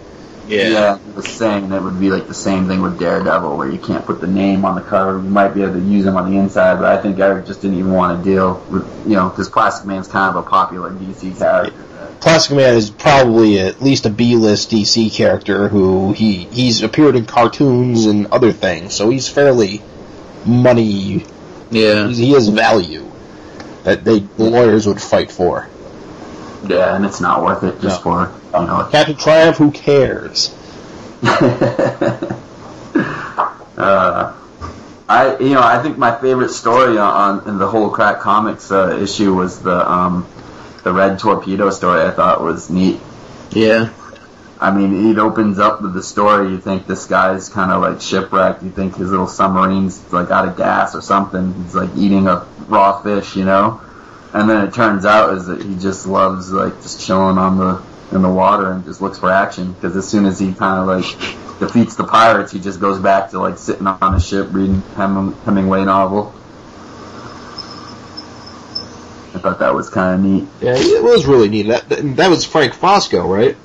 yeah. 0.47 0.67
yeah, 0.67 0.97
he 0.99 1.11
was 1.11 1.27
saying 1.27 1.69
that 1.69 1.81
would 1.81 1.99
be 1.99 2.11
like 2.11 2.27
the 2.27 2.33
same 2.35 2.67
thing 2.67 2.81
with 2.83 2.99
Daredevil, 2.99 3.57
where 3.57 3.67
you 3.69 3.79
can't 3.79 4.05
put 4.05 4.21
the 4.21 4.27
name 4.27 4.63
on 4.63 4.75
the 4.75 4.81
cover. 4.81 5.13
You 5.17 5.29
might 5.29 5.55
be 5.55 5.63
able 5.63 5.73
to 5.73 5.79
use 5.79 6.05
them 6.05 6.17
on 6.17 6.31
the 6.31 6.37
inside, 6.37 6.75
but 6.75 6.85
I 6.85 7.01
think 7.01 7.17
Erik 7.19 7.47
just 7.47 7.61
didn't 7.61 7.79
even 7.79 7.91
want 7.93 8.23
to 8.23 8.29
deal 8.29 8.63
with, 8.69 8.85
you 9.07 9.15
know, 9.15 9.29
because 9.29 9.49
Plastic 9.49 9.87
Man's 9.87 10.07
kind 10.07 10.29
of 10.35 10.45
a 10.45 10.47
popular 10.47 10.91
DC 10.91 11.35
character. 11.39 11.73
Plastic 12.19 12.57
Man 12.57 12.75
is 12.75 12.89
probably 12.89 13.59
at 13.59 13.81
least 13.81 14.05
a 14.05 14.09
B-list 14.09 14.71
DC 14.71 15.13
character 15.13 15.67
who 15.67 16.13
he 16.13 16.45
he's 16.45 16.81
appeared 16.81 17.15
in 17.15 17.25
cartoons 17.25 18.05
and 18.05 18.27
other 18.27 18.51
things, 18.51 18.93
so 18.93 19.09
he's 19.09 19.27
fairly 19.27 19.81
money. 20.45 21.25
Yeah. 21.71 22.07
He 22.07 22.31
has 22.31 22.49
value 22.49 23.11
that 23.83 24.03
they 24.03 24.19
the 24.19 24.43
lawyers 24.43 24.87
would 24.87 25.01
fight 25.01 25.31
for. 25.31 25.69
Yeah, 26.67 26.95
and 26.95 27.05
it's 27.05 27.21
not 27.21 27.43
worth 27.43 27.63
it 27.63 27.79
just 27.79 28.01
for, 28.01 28.31
you 28.53 28.65
know, 28.65 28.87
Captain 28.91 29.15
Triumph, 29.15 29.57
who 29.57 29.69
cares? 29.71 30.53
uh, 33.77 34.33
I 35.07 35.37
you 35.39 35.53
know 35.53 35.61
I 35.61 35.81
think 35.81 35.97
my 35.97 36.19
favorite 36.19 36.49
story 36.49 36.97
on, 36.97 37.47
in 37.47 37.57
the 37.57 37.67
whole 37.67 37.89
crack 37.89 38.19
comics 38.19 38.71
uh, 38.71 38.97
issue 38.99 39.33
was 39.33 39.61
the 39.61 39.89
um, 39.89 40.27
the 40.85 40.93
red 40.93 41.17
torpedo 41.17 41.71
story. 41.71 42.03
I 42.03 42.11
thought 42.11 42.41
was 42.41 42.69
neat. 42.69 43.01
Yeah. 43.51 43.91
I 44.61 44.71
mean, 44.71 45.09
it 45.09 45.17
opens 45.17 45.57
up 45.57 45.81
with 45.81 45.95
the 45.95 46.03
story. 46.03 46.51
You 46.51 46.59
think 46.59 46.85
this 46.85 47.07
guy's 47.07 47.49
kind 47.49 47.71
of 47.71 47.81
like 47.81 48.01
shipwrecked. 48.01 48.63
You 48.63 48.69
think 48.69 48.95
his 48.95 49.09
little 49.09 49.27
submarine's 49.27 50.13
like 50.13 50.29
out 50.29 50.47
of 50.47 50.55
gas 50.55 50.95
or 50.95 51.01
something. 51.01 51.53
He's 51.55 51.75
like 51.75 51.89
eating 51.97 52.27
a 52.27 52.47
raw 52.67 53.01
fish, 53.01 53.35
you 53.35 53.43
know. 53.43 53.81
And 54.31 54.47
then 54.47 54.65
it 54.65 54.73
turns 54.75 55.05
out 55.05 55.33
is 55.33 55.47
that 55.47 55.61
he 55.61 55.75
just 55.75 56.05
loves 56.05 56.51
like 56.51 56.75
just 56.83 57.05
chilling 57.05 57.39
on 57.39 57.57
the 57.57 57.83
in 58.15 58.21
the 58.21 58.29
water 58.29 58.71
and 58.71 58.85
just 58.85 59.01
looks 59.01 59.17
for 59.17 59.31
action. 59.31 59.73
Because 59.73 59.95
as 59.97 60.07
soon 60.07 60.25
as 60.25 60.39
he 60.39 60.53
kind 60.53 60.79
of 60.79 60.87
like 60.87 61.59
defeats 61.59 61.95
the 61.95 62.03
pirates, 62.03 62.51
he 62.51 62.59
just 62.59 62.79
goes 62.79 62.99
back 62.99 63.31
to 63.31 63.39
like 63.39 63.57
sitting 63.57 63.87
on 63.87 64.13
a 64.13 64.19
ship 64.19 64.49
reading 64.51 64.81
Hem- 64.95 65.33
Hemingway 65.45 65.83
novel. 65.83 66.33
I 69.35 69.39
thought 69.39 69.59
that 69.59 69.75
was 69.75 69.89
kind 69.89 70.15
of 70.15 70.31
neat. 70.31 70.47
Yeah, 70.61 70.75
it 70.77 71.03
was 71.03 71.25
really 71.25 71.49
neat. 71.49 71.63
That 71.63 71.89
that 71.89 72.29
was 72.29 72.45
Frank 72.45 72.73
Fosco, 72.73 73.27
right? 73.27 73.57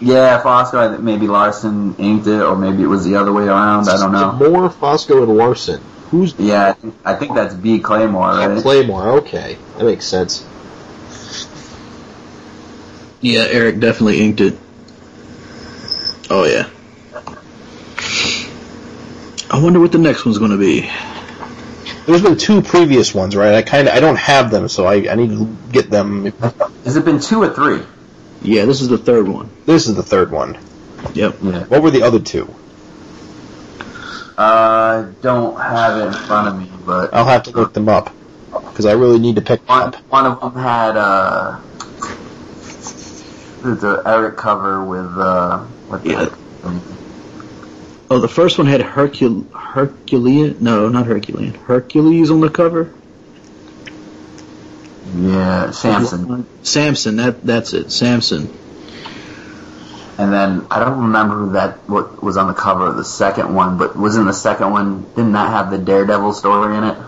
Yeah, 0.00 0.40
Fosco, 0.42 0.78
I 0.78 0.96
maybe 0.98 1.26
Larsen 1.26 1.96
inked 1.96 2.26
it, 2.26 2.40
or 2.40 2.54
maybe 2.54 2.82
it 2.82 2.86
was 2.86 3.04
the 3.04 3.16
other 3.16 3.32
way 3.32 3.44
around. 3.44 3.88
I 3.88 3.96
don't 3.96 4.12
know. 4.12 4.32
More 4.32 4.68
Fosco, 4.70 5.22
and 5.22 5.36
Larsen. 5.36 5.80
Who's 6.10 6.34
Yeah, 6.38 6.68
I 6.68 6.72
think, 6.74 6.94
I 7.04 7.14
think 7.14 7.34
that's 7.34 7.54
B. 7.54 7.80
Claymore, 7.80 8.28
right? 8.28 8.62
Claymore? 8.62 9.18
Okay, 9.18 9.58
that 9.76 9.84
makes 9.84 10.04
sense. 10.04 10.46
Yeah, 13.20 13.40
Erik 13.40 13.80
definitely 13.80 14.20
inked 14.20 14.40
it. 14.40 14.56
Oh 16.30 16.44
yeah. 16.44 16.68
I 19.50 19.62
wonder 19.62 19.80
what 19.80 19.92
the 19.92 19.98
next 19.98 20.24
one's 20.24 20.38
going 20.38 20.50
to 20.50 20.58
be. 20.58 20.90
There's 22.06 22.22
been 22.22 22.38
two 22.38 22.62
previous 22.62 23.12
ones, 23.14 23.34
right? 23.34 23.54
I 23.54 23.62
kind 23.62 23.88
of 23.88 23.94
I 23.94 24.00
don't 24.00 24.18
have 24.18 24.50
them, 24.50 24.68
so 24.68 24.86
I, 24.86 25.10
I 25.10 25.14
need 25.16 25.30
to 25.30 25.56
get 25.72 25.90
them. 25.90 26.26
Has 26.84 26.96
it 26.96 27.04
been 27.04 27.18
two 27.20 27.42
or 27.42 27.50
three? 27.52 27.82
Yeah, 28.42 28.64
this 28.64 28.80
is 28.80 28.88
the 28.88 28.98
third 28.98 29.26
one. 29.26 29.50
This 29.66 29.88
is 29.88 29.96
the 29.96 30.04
third 30.04 30.30
one. 30.30 30.56
Yep. 31.14 31.36
Yeah. 31.42 31.64
What 31.64 31.82
were 31.82 31.90
the 31.90 32.02
other 32.02 32.20
two? 32.20 32.52
Uh, 34.38 35.10
don't 35.22 35.58
have 35.60 35.98
it 35.98 36.06
in 36.06 36.12
front 36.26 36.48
of 36.48 36.58
me, 36.58 36.70
but 36.84 37.12
I'll 37.12 37.24
have 37.24 37.42
to 37.44 37.50
look 37.50 37.72
them 37.72 37.88
up 37.88 38.14
because 38.52 38.86
I 38.86 38.92
really 38.92 39.18
need 39.18 39.36
to 39.36 39.42
pick 39.42 39.66
one, 39.68 39.82
up. 39.88 39.96
one 40.10 40.26
of 40.26 40.40
them 40.40 40.54
had 40.62 40.96
uh, 40.96 41.58
the 43.62 44.02
Erik 44.06 44.36
cover 44.36 44.84
with 44.84 45.06
uh, 45.18 45.58
what 45.88 46.04
the 46.04 46.10
Yeah. 46.10 46.95
Heck? 48.08 48.12
Oh, 48.12 48.18
the 48.20 48.28
first 48.28 48.58
one 48.58 48.66
had 48.66 48.82
Hercule, 48.82 49.42
Herculean. 49.52 50.56
No, 50.60 50.88
not 50.88 51.06
Herculean. 51.06 51.54
Hercules 51.54 52.30
on 52.30 52.40
the 52.40 52.50
cover. 52.50 52.92
Yeah, 55.16 55.70
Samson. 55.70 56.46
Samson. 56.62 57.16
That 57.16 57.42
that's 57.42 57.72
it. 57.72 57.90
Samson. 57.90 58.52
And 60.18 60.32
then 60.32 60.66
I 60.70 60.80
don't 60.80 60.98
remember 61.02 61.52
that 61.52 61.88
what 61.88 62.22
was 62.22 62.36
on 62.38 62.48
the 62.48 62.54
cover 62.54 62.86
of 62.86 62.96
the 62.96 63.04
second 63.04 63.54
one, 63.54 63.76
but 63.78 63.96
was 63.96 64.16
in 64.16 64.24
the 64.24 64.32
second 64.32 64.70
one. 64.72 65.02
Didn't 65.14 65.32
that 65.32 65.50
have 65.50 65.70
the 65.70 65.78
Daredevil 65.78 66.32
story 66.32 66.76
in 66.76 66.84
it? 66.84 66.98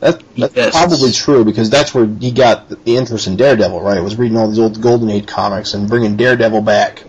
That, 0.00 0.22
that's 0.36 0.54
Yes. 0.56 0.70
probably 0.72 1.12
true 1.12 1.44
because 1.44 1.70
that's 1.70 1.94
where 1.94 2.06
he 2.06 2.30
got 2.30 2.68
the 2.84 2.96
interest 2.96 3.26
in 3.26 3.36
Daredevil, 3.36 3.80
right? 3.80 4.00
Was 4.02 4.16
reading 4.16 4.36
all 4.36 4.48
these 4.48 4.58
old 4.58 4.80
Golden 4.80 5.10
Age 5.10 5.26
comics 5.26 5.74
and 5.74 5.88
bringing 5.88 6.16
Daredevil 6.16 6.60
back. 6.62 7.04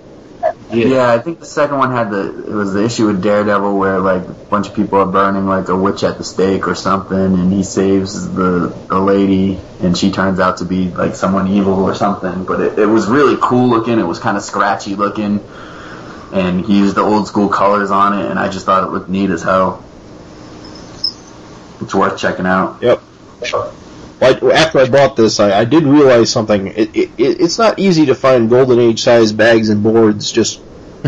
Yeah. 0.72 1.12
I 1.12 1.20
think 1.20 1.40
the 1.40 1.46
second 1.46 1.78
one 1.78 1.92
had 1.92 2.12
the 2.12 2.46
it 2.46 2.54
was 2.54 2.74
the 2.74 2.84
issue 2.84 3.08
with 3.08 3.24
Daredevil 3.24 3.78
where 3.78 4.00
like 4.00 4.24
a 4.24 4.34
bunch 4.34 4.68
of 4.68 4.76
people 4.76 5.00
are 5.00 5.06
burning 5.06 5.48
like 5.48 5.68
a 5.70 5.76
witch 5.76 6.04
at 6.04 6.18
the 6.18 6.24
stake 6.24 6.68
or 6.68 6.76
something, 6.76 7.18
and 7.18 7.52
he 7.52 7.64
saves 7.64 8.32
the 8.34 8.74
the 8.88 9.00
lady, 9.00 9.60
and 9.82 9.98
she 9.98 10.12
turns 10.12 10.40
out 10.40 10.58
to 10.58 10.66
be 10.66 10.90
like 10.90 11.16
someone 11.16 11.48
evil 11.48 11.84
or 11.84 11.96
something. 11.96 12.46
But 12.46 12.62
it, 12.62 12.80
it 12.80 12.86
was 12.86 13.08
really 13.08 13.38
cool 13.42 13.70
looking. 13.70 14.00
It 14.00 14.08
was 14.08 14.20
kind 14.20 14.38
of 14.38 14.44
scratchy 14.44 14.96
looking, 14.96 15.44
and 16.34 16.66
he 16.66 16.80
used 16.80 16.96
the 16.96 17.02
old 17.02 17.28
school 17.28 17.50
colors 17.50 17.92
on 17.92 18.18
it, 18.20 18.30
and 18.30 18.38
I 18.38 18.50
just 18.50 18.66
thought 18.66 18.84
it 18.84 18.92
looked 18.92 19.10
neat 19.10 19.30
as 19.32 19.42
hell. 19.42 19.84
It's 21.82 21.96
worth 21.96 22.20
checking 22.20 22.46
out. 22.46 22.82
Yep. 22.82 23.02
Well, 23.54 23.74
I- 24.22 24.52
after 24.54 24.80
I 24.80 24.90
bought 24.90 25.16
this, 25.16 25.40
I, 25.40 25.60
I 25.60 25.66
did 25.66 25.84
realize 25.84 26.32
something. 26.32 26.68
It, 26.68 26.96
it, 26.96 27.10
it, 27.18 27.42
it's 27.42 27.58
not 27.58 27.80
easy 27.80 28.08
to 28.08 28.16
find 28.16 28.50
Golden 28.50 28.80
Age 28.80 29.02
size 29.02 29.32
bags 29.32 29.70
and 29.70 29.82
boards 29.84 30.32
just 30.32 30.62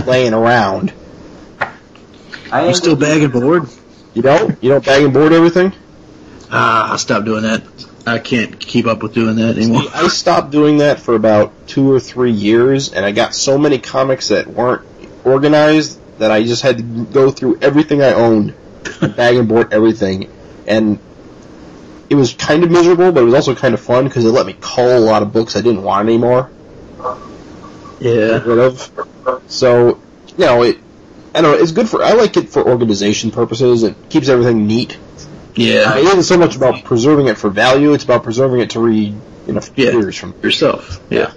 laying 0.05 0.34
around. 0.34 0.93
I 2.51 2.68
You 2.68 2.74
still 2.74 2.95
bagging 2.95 3.30
board? 3.32 3.64
You 4.14 4.22
don't? 4.22 4.62
You 4.64 4.70
don't 4.70 4.86
bag 4.86 5.03
and 5.03 5.14
board 5.14 5.32
everything? 5.34 5.74
Ah, 6.49 6.93
I 6.93 6.97
stopped 6.97 7.26
doing 7.26 7.43
that. 7.43 7.64
I 8.05 8.20
can't 8.20 8.59
keep 8.59 8.88
up 8.88 9.03
with 9.03 9.14
doing 9.14 9.36
that 9.38 9.57
anymore. 9.57 9.84
I 9.93 10.07
stopped 10.07 10.51
doing 10.51 10.78
that 10.78 10.99
for 10.99 11.14
about 11.16 11.68
two 11.68 11.91
or 11.91 11.99
three 11.99 12.32
years, 12.32 12.91
and 12.91 13.05
I 13.05 13.12
got 13.12 13.36
so 13.36 13.57
many 13.57 13.78
comics 13.78 14.30
that 14.30 14.47
weren't 14.47 14.82
organized 15.24 15.99
that 16.18 16.32
I 16.32 16.43
just 16.43 16.62
had 16.62 16.78
to 16.78 16.84
go 17.05 17.30
through 17.32 17.59
everything 17.62 18.01
I 18.01 18.14
owned, 18.14 18.53
and 19.01 19.16
bag 19.16 19.36
and 19.38 19.47
board 19.47 19.72
everything, 19.72 20.30
and 20.68 20.99
it 22.12 22.16
was 22.16 22.34
kind 22.34 22.66
of 22.66 22.70
miserable, 22.70 23.14
but 23.14 23.22
it 23.22 23.26
was 23.26 23.34
also 23.34 23.55
kind 23.55 23.74
of 23.74 23.80
fun 23.80 24.03
because 24.03 24.26
it 24.26 24.32
let 24.32 24.45
me 24.45 24.53
cull 24.59 24.97
a 24.97 24.99
lot 24.99 25.22
of 25.24 25.32
books 25.32 25.55
I 25.55 25.62
didn't 25.62 25.82
want 25.82 26.09
anymore. 26.09 26.51
Yeah. 28.01 28.43
Rid 28.43 28.59
of. 28.59 29.41
So, 29.47 29.97
you 30.38 30.45
know, 30.45 30.64
it. 30.64 30.78
I 31.34 31.39
don't 31.41 31.53
know. 31.55 31.57
It's 31.64 31.72
good 31.72 31.88
for. 31.88 32.03
I 32.03 32.12
like 32.12 32.36
it 32.36 32.49
for 32.49 32.68
organization 32.68 33.32
purposes. 33.32 33.84
It 33.84 33.95
keeps 34.09 34.28
everything 34.28 34.68
neat. 34.68 34.97
Yeah. 35.55 35.97
It 35.97 36.03
isn't 36.03 36.24
so 36.24 36.38
much 36.38 36.57
about 36.57 36.84
preserving 36.84 37.28
it 37.28 37.38
for 37.38 37.49
value. 37.49 37.93
It's 37.93 38.03
about 38.03 38.24
preserving 38.24 38.59
it 38.59 38.72
to 38.72 38.82
read 38.82 39.16
in 39.47 39.55
a 39.55 39.62
few 39.62 39.86
Yeah. 39.86 39.91
years 39.93 40.18
from. 40.18 40.34
Yourself. 40.43 40.99
Yeah. 41.09 41.32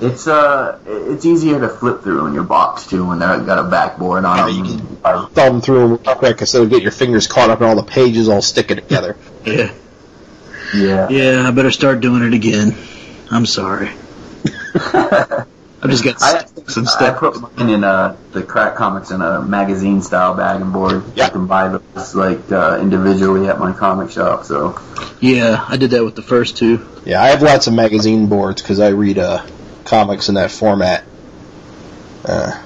It's 0.00 0.26
uh, 0.28 0.78
it's 0.86 1.24
easier 1.26 1.58
to 1.60 1.68
flip 1.68 2.02
through 2.02 2.26
in 2.26 2.34
your 2.34 2.44
box 2.44 2.86
too 2.86 3.06
when 3.06 3.18
they've 3.18 3.44
got 3.44 3.58
a 3.58 3.68
backboard 3.68 4.24
on 4.24 4.36
Yeah, 4.38 4.46
them. 4.46 4.64
you 4.64 4.76
can 4.78 5.26
thumb 5.30 5.60
through 5.60 5.78
them 5.80 5.90
real 6.04 6.14
quick 6.16 6.40
instead 6.40 6.62
of 6.62 6.68
getting 6.70 6.82
your 6.84 6.92
fingers 6.92 7.26
caught 7.26 7.50
up 7.50 7.60
in 7.60 7.66
all 7.66 7.74
the 7.76 7.82
pages 7.82 8.28
all 8.28 8.40
sticking 8.42 8.76
together. 8.76 9.16
Yeah. 9.44 9.72
yeah. 10.74 11.08
Yeah, 11.08 11.48
I 11.48 11.50
better 11.50 11.70
start 11.72 12.00
doing 12.00 12.22
it 12.22 12.32
again. 12.34 12.76
I'm 13.30 13.44
sorry. 13.46 13.88
I've 15.80 15.90
just 15.90 16.02
got 16.04 16.20
I, 16.22 16.44
sticks 16.44 16.76
and 16.76 16.86
I 16.88 16.90
stuff. 16.90 17.18
put 17.18 17.56
mine 17.56 17.70
in 17.70 17.84
uh, 17.84 18.16
the 18.32 18.42
crack 18.42 18.74
comics 18.76 19.10
in 19.10 19.20
a 19.20 19.40
magazine 19.42 20.02
style 20.02 20.34
bag 20.34 20.60
and 20.60 20.72
board. 20.72 21.02
Yeah. 21.14 21.26
I 21.26 21.28
can 21.30 21.46
buy 21.46 21.68
those 21.68 22.14
like 22.14 22.50
uh, 22.50 22.78
individually 22.80 23.48
at 23.48 23.58
my 23.58 23.72
comic 23.72 24.10
shop. 24.10 24.44
So 24.44 24.78
Yeah, 25.20 25.64
I 25.68 25.76
did 25.76 25.90
that 25.90 26.04
with 26.04 26.16
the 26.16 26.22
first 26.22 26.56
two. 26.56 26.86
Yeah, 27.04 27.22
I 27.22 27.28
have 27.28 27.42
lots 27.42 27.66
of 27.68 27.74
magazine 27.74 28.26
boards 28.28 28.60
because 28.60 28.80
I 28.80 28.88
read 28.88 29.18
uh, 29.18 29.44
comics 29.88 30.28
in 30.28 30.36
that 30.36 30.50
format. 30.50 31.04
Uh, 32.24 32.62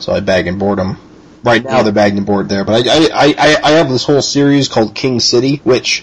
so 0.00 0.12
I 0.12 0.20
bag 0.20 0.46
and 0.46 0.58
board 0.58 0.78
them. 0.78 0.98
Right 1.44 1.62
now 1.62 1.82
they're 1.82 1.92
bagged 1.92 2.16
and 2.16 2.24
board 2.24 2.48
there, 2.48 2.64
but 2.64 2.86
I, 2.86 3.08
I, 3.12 3.34
I, 3.36 3.56
I 3.62 3.70
have 3.72 3.90
this 3.90 4.04
whole 4.04 4.22
series 4.22 4.68
called 4.68 4.94
King 4.94 5.20
City, 5.20 5.56
which 5.56 6.02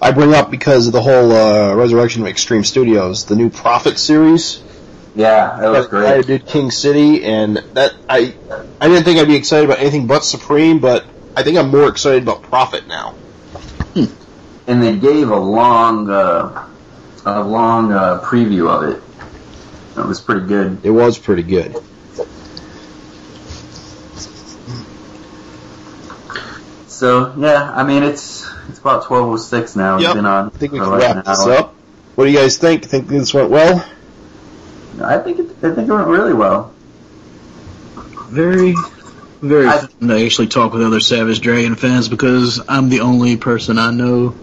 I 0.00 0.12
bring 0.12 0.32
up 0.32 0.50
because 0.50 0.86
of 0.86 0.92
the 0.92 1.02
whole 1.02 1.32
uh, 1.32 1.74
Resurrection 1.74 2.22
of 2.22 2.28
Extreme 2.28 2.62
Studios, 2.62 3.24
the 3.24 3.34
new 3.34 3.50
Prophet 3.50 3.98
series. 3.98 4.62
yeah, 5.16 5.56
that 5.60 5.68
was 5.70 5.88
great. 5.88 6.06
I 6.06 6.22
did 6.22 6.46
King 6.46 6.70
City, 6.70 7.24
and 7.24 7.56
that 7.72 7.94
I 8.08 8.36
I 8.80 8.86
didn't 8.88 9.04
think 9.04 9.18
I'd 9.18 9.26
be 9.26 9.34
excited 9.34 9.64
about 9.64 9.80
anything 9.80 10.06
but 10.06 10.24
Supreme, 10.24 10.78
but 10.78 11.04
I 11.36 11.42
think 11.42 11.58
I'm 11.58 11.70
more 11.70 11.88
excited 11.88 12.22
about 12.22 12.42
Prophet 12.42 12.86
now. 12.86 13.14
And 14.66 14.82
they 14.82 14.96
gave 14.96 15.30
a 15.30 15.36
long, 15.36 16.08
uh, 16.08 16.68
a 17.26 17.42
long 17.42 17.92
uh, 17.92 18.20
preview 18.22 18.70
of 18.70 18.88
it. 18.94 19.02
It 19.96 20.06
was 20.06 20.20
pretty 20.20 20.46
good. 20.46 20.80
It 20.82 20.90
was 20.90 21.18
pretty 21.18 21.42
good. 21.42 21.76
So 26.88 27.34
yeah, 27.36 27.70
I 27.72 27.82
mean 27.84 28.02
it's 28.02 28.48
it's 28.68 28.78
about 28.78 29.04
twelve 29.04 29.28
oh 29.28 29.36
six 29.36 29.76
now. 29.76 29.98
Yep. 29.98 30.06
It's 30.06 30.14
been 30.14 30.26
on 30.26 30.46
I 30.46 30.50
think 30.50 30.72
we 30.72 30.78
for 30.78 30.84
can 30.84 30.92
like 30.92 31.02
wrap 31.02 31.16
an 31.16 31.22
this 31.26 31.46
up. 31.46 31.74
What 32.14 32.24
do 32.24 32.30
you 32.30 32.38
guys 32.38 32.58
think? 32.58 32.84
Think 32.84 33.08
this 33.08 33.34
went 33.34 33.50
well? 33.50 33.84
I 35.02 35.18
think 35.18 35.40
it, 35.40 35.50
I 35.62 35.74
think 35.74 35.88
it 35.88 35.92
went 35.92 36.06
really 36.06 36.32
well. 36.34 36.72
Very, 38.28 38.74
very 39.42 39.66
I- 39.66 39.78
fun 39.86 40.08
to 40.08 40.24
actually 40.24 40.46
talk 40.46 40.72
with 40.72 40.82
other 40.82 41.00
Savage 41.00 41.40
Dragon 41.40 41.74
fans 41.74 42.08
because 42.08 42.60
I'm 42.68 42.88
the 42.88 43.00
only 43.00 43.36
person 43.36 43.78
I 43.78 43.90
know 43.90 44.34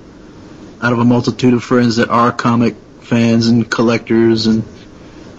out 0.82 0.94
of 0.94 1.00
a 1.00 1.06
multitude 1.06 1.54
of 1.54 1.64
friends 1.64 1.96
that 1.98 2.10
are 2.10 2.32
comic 2.32 2.76
fans 3.02 3.48
and 3.48 3.70
collectors, 3.70 4.48
and 4.48 4.64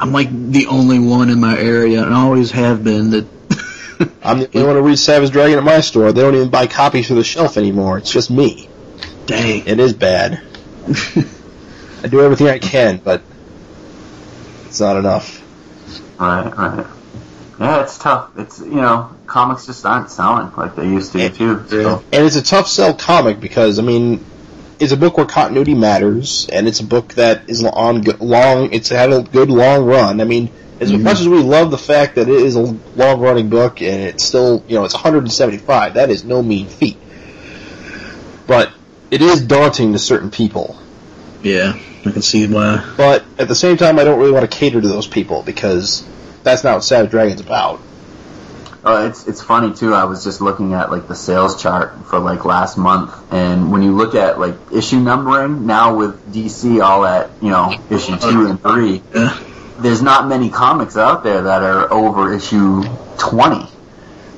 I'm 0.03 0.11
like 0.13 0.31
the 0.33 0.67
only 0.67 0.99
one 0.99 1.31
in 1.31 1.39
my 1.39 1.57
area, 1.57 2.03
and 2.05 2.13
I 2.13 2.23
always 2.23 2.51
have 2.51 2.83
been. 2.83 3.11
That 3.11 3.27
I'm 4.25 4.41
the 4.41 4.51
only 4.53 4.67
one 4.67 4.75
to 4.75 4.83
read 4.83 4.99
Savage 4.99 5.31
Dragon 5.31 5.59
at 5.59 5.65
my 5.65 5.81
store. 5.81 6.11
They 6.11 6.23
don't 6.23 6.35
even 6.35 6.51
buy 6.51 6.67
copies 6.67 7.07
for 7.07 7.15
the 7.15 7.23
shelf 7.23 7.57
anymore. 7.57 7.99
It's 7.99 8.11
just 8.11 8.29
me. 8.29 8.69
dang. 9.27 9.65
It 9.65 9.79
is 9.79 9.93
bad. 9.93 10.43
I 12.03 12.09
do 12.09 12.21
everything 12.21 12.49
I 12.49 12.59
can, 12.59 12.97
but 12.97 13.23
it's 14.67 14.81
not 14.81 14.97
enough. 14.97 15.41
Right, 16.19 16.53
right. 16.57 16.87
Yeah, 17.61 17.83
it's 17.85 17.97
tough. 17.97 18.37
It's 18.37 18.59
you 18.59 18.73
know, 18.73 19.17
comics 19.29 19.67
just 19.67 19.87
aren't 19.87 20.11
selling 20.11 20.51
like 20.57 20.75
they 20.75 20.89
used 20.89 21.13
to 21.13 21.29
too. 21.29 21.65
So. 21.69 22.03
And 22.13 22.27
it's 22.27 22.35
a 22.35 22.43
tough 22.43 22.67
sell 22.67 22.93
comic 22.93 23.39
because, 23.39 23.79
I 23.79 23.83
mean, 23.83 24.25
it's 24.83 24.91
a 24.91 24.97
book 24.97 25.16
where 25.16 25.26
continuity 25.26 25.74
matters, 25.74 26.49
and 26.51 26.66
it's 26.66 26.80
a 26.80 26.85
book 26.85 27.14
that 27.14 27.49
is 27.49 27.62
on 27.62 28.03
long. 28.18 28.72
It's 28.72 28.89
had 28.89 29.12
a 29.12 29.22
good 29.22 29.49
long 29.49 29.85
run. 29.85 30.20
I 30.20 30.24
mean, 30.24 30.51
as 30.80 30.91
mm-hmm. 30.91 31.05
much 31.05 31.20
as 31.20 31.28
we 31.28 31.39
love 31.39 31.70
the 31.70 31.78
fact 31.78 32.16
that 32.16 32.28
it 32.28 32.35
is 32.35 32.57
a 32.57 32.62
long 32.97 33.20
running 33.20 33.49
book 33.49 33.80
and 33.80 34.03
it's 34.03 34.24
still, 34.24 34.64
you 34.66 34.74
know, 34.74 34.85
it's 34.85 34.95
175. 34.95 35.95
That 35.95 36.11
is 36.11 36.24
no 36.24 36.43
mean 36.43 36.66
feat. 36.66 36.99
But 38.49 38.72
it 39.12 39.22
is 39.22 39.41
daunting 39.41 39.93
to 39.93 40.01
certain 40.01 40.33
people. 40.33 40.76
Yeah, 41.45 41.78
I 42.05 42.11
can 42.11 42.22
see 42.22 42.49
why. 42.49 42.93
But 42.97 43.24
at 43.39 43.47
the 43.47 43.55
same 43.55 43.76
time, 43.76 44.01
I 44.01 44.05
don't 44.05 44.18
really 44.18 44.33
want 44.33 44.51
to 44.51 44.57
cater 44.57 44.80
to 44.80 44.89
those 44.89 45.07
people 45.07 45.45
because 45.45 46.05
that's 46.43 46.64
not 46.64 46.74
what 46.74 46.85
Savage 46.85 47.12
Dragon's 47.12 47.41
about. 47.41 47.80
Uh, 48.85 49.07
it's 49.09 49.28
it's 49.28 49.41
funny 49.41 49.72
too. 49.72 49.95
I 49.95 50.05
was 50.05 50.24
just 50.24 50.41
looking 50.41 50.74
at 50.74 50.91
like 50.91 51.07
the 51.07 51.14
sales 51.14 51.61
chart 51.62 51.93
for 52.07 52.18
like 52.18 52.45
last 52.45 52.76
month, 52.76 53.14
and 53.33 53.70
when 53.70 53.83
you 53.83 53.93
look 53.97 54.14
at 54.16 54.41
like 54.41 54.55
issue 54.72 54.99
numbering 54.99 55.66
now 55.66 55.95
with 55.97 56.33
DC 56.33 56.83
all 56.83 57.05
at 57.05 57.30
you 57.41 57.51
know 57.51 57.72
issue 57.91 58.16
two 58.18 58.47
and 58.47 58.61
three, 58.61 59.01
Yeah. 59.14 59.39
there's 59.78 60.03
not 60.03 60.26
many 60.26 60.51
comics 60.51 60.97
out 60.97 61.22
there 61.22 61.43
that 61.43 61.62
are 61.62 61.93
over 61.93 62.33
issue 62.33 62.83
twenty. 63.18 63.68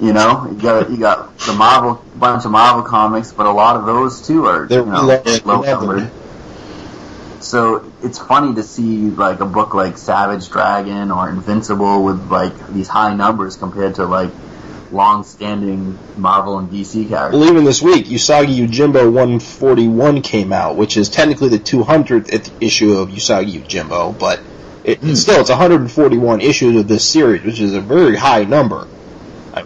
You 0.00 0.12
know, 0.12 0.48
you 0.50 0.60
got 0.60 0.90
you 0.90 0.98
got 0.98 1.38
the 1.38 1.54
Marvel 1.54 2.04
bunch 2.16 2.44
of 2.44 2.50
Marvel 2.50 2.82
comics, 2.82 3.32
but 3.32 3.46
a 3.46 3.50
lot 3.52 3.76
of 3.76 3.86
those 3.86 4.26
too 4.26 4.44
are 4.44 4.66
They're 4.66 4.80
you 4.80 4.86
know, 4.86 5.22
low- 5.46 5.62
numbered. 5.62 6.10
So 7.44 7.92
it's 8.02 8.18
funny 8.18 8.54
to 8.54 8.62
see 8.62 9.10
like 9.10 9.40
a 9.40 9.44
book 9.44 9.74
like 9.74 9.98
Savage 9.98 10.48
Dragon 10.48 11.10
or 11.10 11.28
Invincible 11.28 12.02
with 12.02 12.30
like 12.30 12.68
these 12.68 12.88
high 12.88 13.14
numbers 13.14 13.56
compared 13.56 13.96
to 13.96 14.06
like 14.06 14.30
long-standing 14.90 15.98
Marvel 16.16 16.58
and 16.58 16.70
DC 16.70 17.08
characters. 17.08 17.38
Well, 17.38 17.50
even 17.50 17.64
this 17.64 17.82
week, 17.82 18.06
Usagi 18.06 18.66
Yojimbo 18.66 19.12
141 19.12 20.22
came 20.22 20.52
out, 20.52 20.76
which 20.76 20.96
is 20.96 21.10
technically 21.10 21.48
the 21.48 21.58
200th 21.58 22.50
issue 22.60 22.92
of 22.94 23.10
Usagi 23.10 23.60
Yojimbo, 23.60 24.18
but 24.18 24.40
it, 24.82 25.00
it's 25.02 25.20
still 25.20 25.40
it's 25.40 25.50
141 25.50 26.40
issues 26.40 26.76
of 26.76 26.88
this 26.88 27.08
series, 27.08 27.42
which 27.42 27.60
is 27.60 27.74
a 27.74 27.80
very 27.80 28.16
high 28.16 28.44
number. 28.44 28.88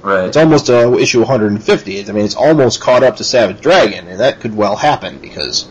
Right. 0.03 0.27
It's 0.27 0.37
almost 0.37 0.69
uh, 0.69 0.97
issue 0.99 1.21
150. 1.21 2.01
I 2.09 2.13
mean, 2.13 2.25
it's 2.25 2.35
almost 2.35 2.81
caught 2.81 3.03
up 3.03 3.17
to 3.17 3.25
Savage 3.25 3.61
Dragon, 3.61 4.09
and 4.09 4.21
that 4.21 4.41
could 4.41 4.57
well 4.57 4.77
happen 4.77 5.19
because 5.19 5.69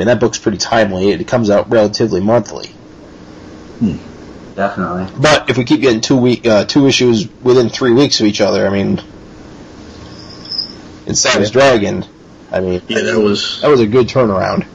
mean 0.00 0.06
that 0.08 0.18
book's 0.18 0.38
pretty 0.38 0.58
timely. 0.58 1.10
It 1.10 1.28
comes 1.28 1.50
out 1.50 1.70
relatively 1.70 2.20
monthly. 2.20 2.70
Definitely. 4.56 5.06
But 5.20 5.48
if 5.50 5.56
we 5.58 5.64
keep 5.64 5.80
getting 5.80 6.00
two 6.00 6.16
week 6.16 6.46
uh, 6.46 6.64
two 6.64 6.86
issues 6.86 7.28
within 7.42 7.68
three 7.68 7.92
weeks 7.92 8.18
of 8.20 8.26
each 8.26 8.40
other, 8.40 8.66
I 8.66 8.70
mean, 8.70 9.00
in 11.06 11.14
Savage 11.14 11.52
Dragon, 11.52 12.04
I 12.50 12.60
mean 12.60 12.82
Yeah, 12.88 13.02
that 13.02 13.18
was 13.20 13.60
that 13.60 13.68
was 13.68 13.80
a 13.80 13.86
good 13.86 14.08
turnaround. 14.08 14.66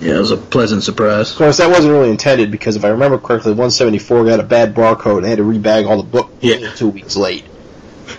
yeah, 0.00 0.16
it 0.16 0.18
was 0.18 0.30
a 0.30 0.36
pleasant 0.38 0.82
surprise. 0.82 1.30
Of 1.30 1.36
course, 1.38 1.58
that 1.58 1.68
wasn't 1.70 1.92
really 1.92 2.10
intended 2.10 2.50
because 2.50 2.76
if 2.76 2.84
I 2.84 2.88
remember 2.88 3.18
correctly, 3.18 3.52
174 3.52 4.24
got 4.24 4.40
a 4.40 4.42
bad 4.42 4.74
barcode 4.74 5.16
and 5.18 5.24
they 5.24 5.28
had 5.30 5.38
to 5.38 5.44
rebag 5.44 5.86
all 5.88 5.98
the 5.98 6.02
book 6.08 6.30
Yeah. 6.40 6.72
two 6.74 6.88
weeks 6.88 7.16
late. 7.16 7.44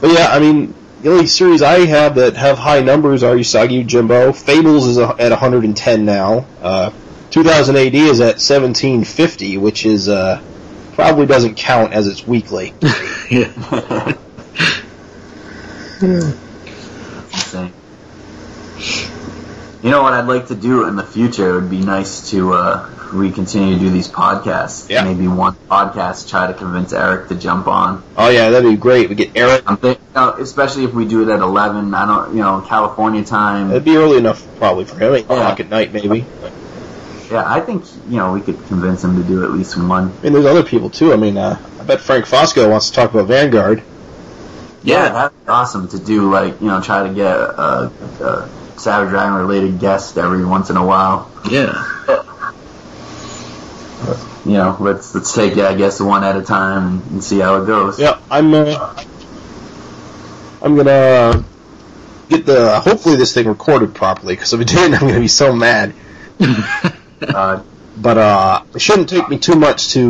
but 0.00 0.10
yeah, 0.10 0.28
I 0.30 0.38
mean, 0.40 0.74
the 1.02 1.10
only 1.10 1.26
series 1.26 1.62
I 1.62 1.84
have 1.86 2.14
that 2.14 2.36
have 2.36 2.58
high 2.58 2.80
numbers 2.80 3.24
are 3.24 3.34
Usagi 3.34 3.84
Yojimbo. 3.84 4.34
Fables 4.36 4.86
is 4.86 4.98
a, 4.98 5.08
at 5.18 5.30
110 5.30 6.04
now. 6.04 6.46
Uh, 6.60 6.92
2000 7.30 7.76
AD 7.76 7.94
is 7.94 8.20
at 8.20 8.36
1750, 8.36 9.58
which 9.58 9.84
is 9.84 10.08
uh, 10.08 10.40
probably 10.92 11.26
doesn't 11.26 11.56
count 11.56 11.92
as 11.92 12.06
its 12.06 12.24
weekly. 12.26 12.72
yeah. 13.30 14.14
Insane. 17.32 17.72
You 19.82 19.90
know 19.90 20.02
what 20.02 20.12
I'd 20.12 20.28
like 20.28 20.46
to 20.48 20.54
do 20.54 20.86
in 20.86 20.94
the 20.94 21.02
future? 21.02 21.50
It 21.50 21.60
would 21.62 21.70
be 21.70 21.80
nice 21.80 22.30
to 22.30 22.52
uh, 22.52 23.10
we 23.12 23.32
continue 23.32 23.74
to 23.74 23.80
do 23.80 23.90
these 23.90 24.06
podcasts. 24.06 24.88
Yeah. 24.88 25.02
Maybe 25.02 25.26
one 25.26 25.54
podcast 25.68 26.30
try 26.30 26.46
to 26.46 26.54
convince 26.54 26.92
Erik 26.92 27.28
to 27.28 27.34
jump 27.34 27.66
on. 27.66 28.02
Oh 28.16 28.28
yeah, 28.30 28.50
that'd 28.50 28.70
be 28.70 28.76
great. 28.76 29.08
We 29.08 29.16
get 29.16 29.36
Erik. 29.36 29.64
I'm 29.66 29.76
think, 29.76 29.98
you 30.14 30.32
especially 30.38 30.84
if 30.84 30.94
we 30.94 31.04
do 31.04 31.22
it 31.28 31.32
at 31.34 31.40
11. 31.40 31.92
I 31.94 32.06
don't, 32.06 32.36
you 32.36 32.42
know, 32.42 32.60
California 32.60 33.24
time. 33.24 33.68
That'd 33.68 33.84
be 33.84 33.96
early 33.96 34.18
enough 34.18 34.46
probably 34.58 34.84
for 34.84 34.98
him. 35.00 35.14
Eight 35.14 35.26
Yeah. 35.28 35.34
o'clock 35.34 35.58
at 35.60 35.68
night 35.68 35.92
maybe. 35.92 36.26
Yeah, 37.28 37.42
I 37.44 37.60
think 37.60 37.84
you 38.08 38.18
know 38.18 38.32
we 38.34 38.40
could 38.40 38.64
convince 38.68 39.02
him 39.02 39.16
to 39.20 39.26
do 39.26 39.42
at 39.42 39.50
least 39.50 39.76
one. 39.76 40.12
I 40.20 40.22
mean, 40.22 40.32
there's 40.34 40.46
other 40.46 40.62
people 40.62 40.90
too. 40.90 41.12
I 41.12 41.16
mean, 41.16 41.36
uh, 41.38 41.58
I 41.80 41.82
bet 41.84 42.00
Frank 42.00 42.26
Fosco 42.26 42.70
wants 42.70 42.90
to 42.90 42.94
talk 42.94 43.10
about 43.12 43.26
Vanguard. 43.26 43.82
Yeah, 44.84 45.08
that'd 45.08 45.44
be 45.44 45.48
awesome 45.48 45.88
to 45.88 45.98
do. 45.98 46.30
Like 46.30 46.60
you 46.60 46.68
know, 46.68 46.80
try 46.80 47.06
to 47.08 47.12
get 47.14 47.34
a, 47.36 47.90
a 48.20 48.48
Savage 48.82 49.10
Dragon 49.10 49.34
related 49.34 49.78
guest 49.78 50.18
every 50.18 50.44
once 50.44 50.70
in 50.70 50.76
a 50.76 50.84
while. 50.84 51.30
Yeah. 51.48 51.72
You 54.44 54.54
know, 54.54 54.76
let's 54.80 55.14
let's 55.14 55.32
take 55.32 55.52
it, 55.56 55.64
I 55.64 55.76
guess, 55.76 56.00
one 56.00 56.24
at 56.24 56.36
a 56.36 56.42
time 56.42 56.88
and, 56.88 57.10
and 57.12 57.24
see 57.24 57.38
how 57.38 57.62
it 57.62 57.66
goes. 57.66 58.00
Yeah, 58.00 58.18
I'm. 58.28 58.52
Uh, 58.52 59.04
I'm 60.60 60.74
gonna 60.76 60.90
uh, 60.90 61.42
get 62.28 62.44
the. 62.44 62.80
Hopefully, 62.80 63.14
this 63.14 63.32
thing 63.32 63.46
recorded 63.46 63.94
properly 63.94 64.34
because 64.34 64.52
if 64.52 64.60
it 64.60 64.66
didn't, 64.66 64.94
I'm 65.00 65.06
gonna 65.06 65.20
be 65.20 65.28
so 65.28 65.54
mad. 65.54 65.94
Uh, 67.22 67.62
But 67.96 68.18
uh, 68.18 68.64
it 68.74 68.80
shouldn't 68.80 69.08
take 69.08 69.28
me 69.28 69.38
too 69.38 69.54
much 69.54 69.90
to, 69.90 70.00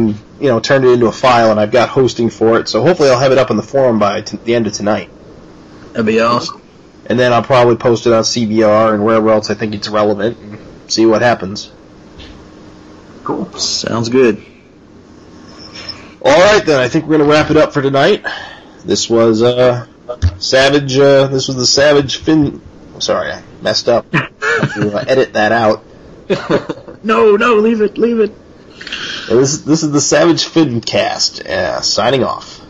you 0.41 0.49
know, 0.49 0.61
turn 0.61 0.83
it 0.83 0.89
into 0.93 1.09
a 1.09 1.13
file, 1.13 1.51
and 1.51 1.61
I've 1.61 1.71
got 1.71 1.91
hosting 1.91 2.31
for 2.31 2.59
it. 2.59 2.69
So 2.71 2.81
hopefully, 2.81 3.11
I'll 3.11 3.19
have 3.19 3.33
it 3.33 3.39
up 3.39 3.51
on 3.51 3.59
the 3.59 3.63
forum 3.63 3.99
by 3.99 4.23
t- 4.23 4.39
the 4.43 4.55
end 4.55 4.67
of 4.67 4.73
tonight, 4.73 5.11
That'd 5.93 6.07
be 6.07 6.21
awesome. 6.21 6.62
And 7.07 7.19
then 7.19 7.33
I'll 7.33 7.43
probably 7.43 7.77
post 7.77 8.07
it 8.07 8.13
on 8.13 8.23
CBR 8.23 8.95
and 8.95 9.05
wherever 9.05 9.31
else 9.31 9.51
I 9.51 9.55
think 9.55 9.75
it's 9.75 9.89
relevant, 9.89 10.39
and 10.39 10.59
see 10.91 11.07
what 11.07 11.23
happens. 11.23 11.71
cool. 13.25 13.53
Sounds 13.59 14.09
good. 14.09 14.43
All 16.25 16.39
right, 16.39 16.65
then. 16.65 16.79
I 16.81 16.89
think 16.89 17.07
we're 17.07 17.19
gonna 17.19 17.29
wrap 17.31 17.51
it 17.51 17.57
up 17.57 17.73
for 17.73 17.83
tonight. 17.83 18.25
This 18.85 19.11
was 19.11 19.43
uh, 19.43 19.87
Savage. 20.39 20.97
Uh, 20.97 21.27
this 21.27 21.49
was 21.49 21.57
the 21.57 21.67
Savage 21.67 22.17
Fin. 22.19 22.61
Sorry, 23.01 23.33
I 23.33 23.43
messed 23.61 23.89
up. 23.89 24.07
I 24.13 24.29
have 24.61 24.75
to 24.75 24.97
uh, 24.97 25.05
edit 25.07 25.33
that 25.35 25.53
out. 25.53 25.85
No, 27.05 27.35
no, 27.35 27.57
leave 27.57 27.81
it, 27.81 27.99
leave 27.99 28.21
it. 28.21 28.31
And 29.29 29.41
this 29.41 29.59
this 29.63 29.83
is 29.83 29.91
the 29.91 30.01
Savage 30.01 30.45
Fin 30.45 30.81
cast. 30.81 31.41
Uh, 31.45 31.81
signing 31.81 32.23
off. 32.23 32.62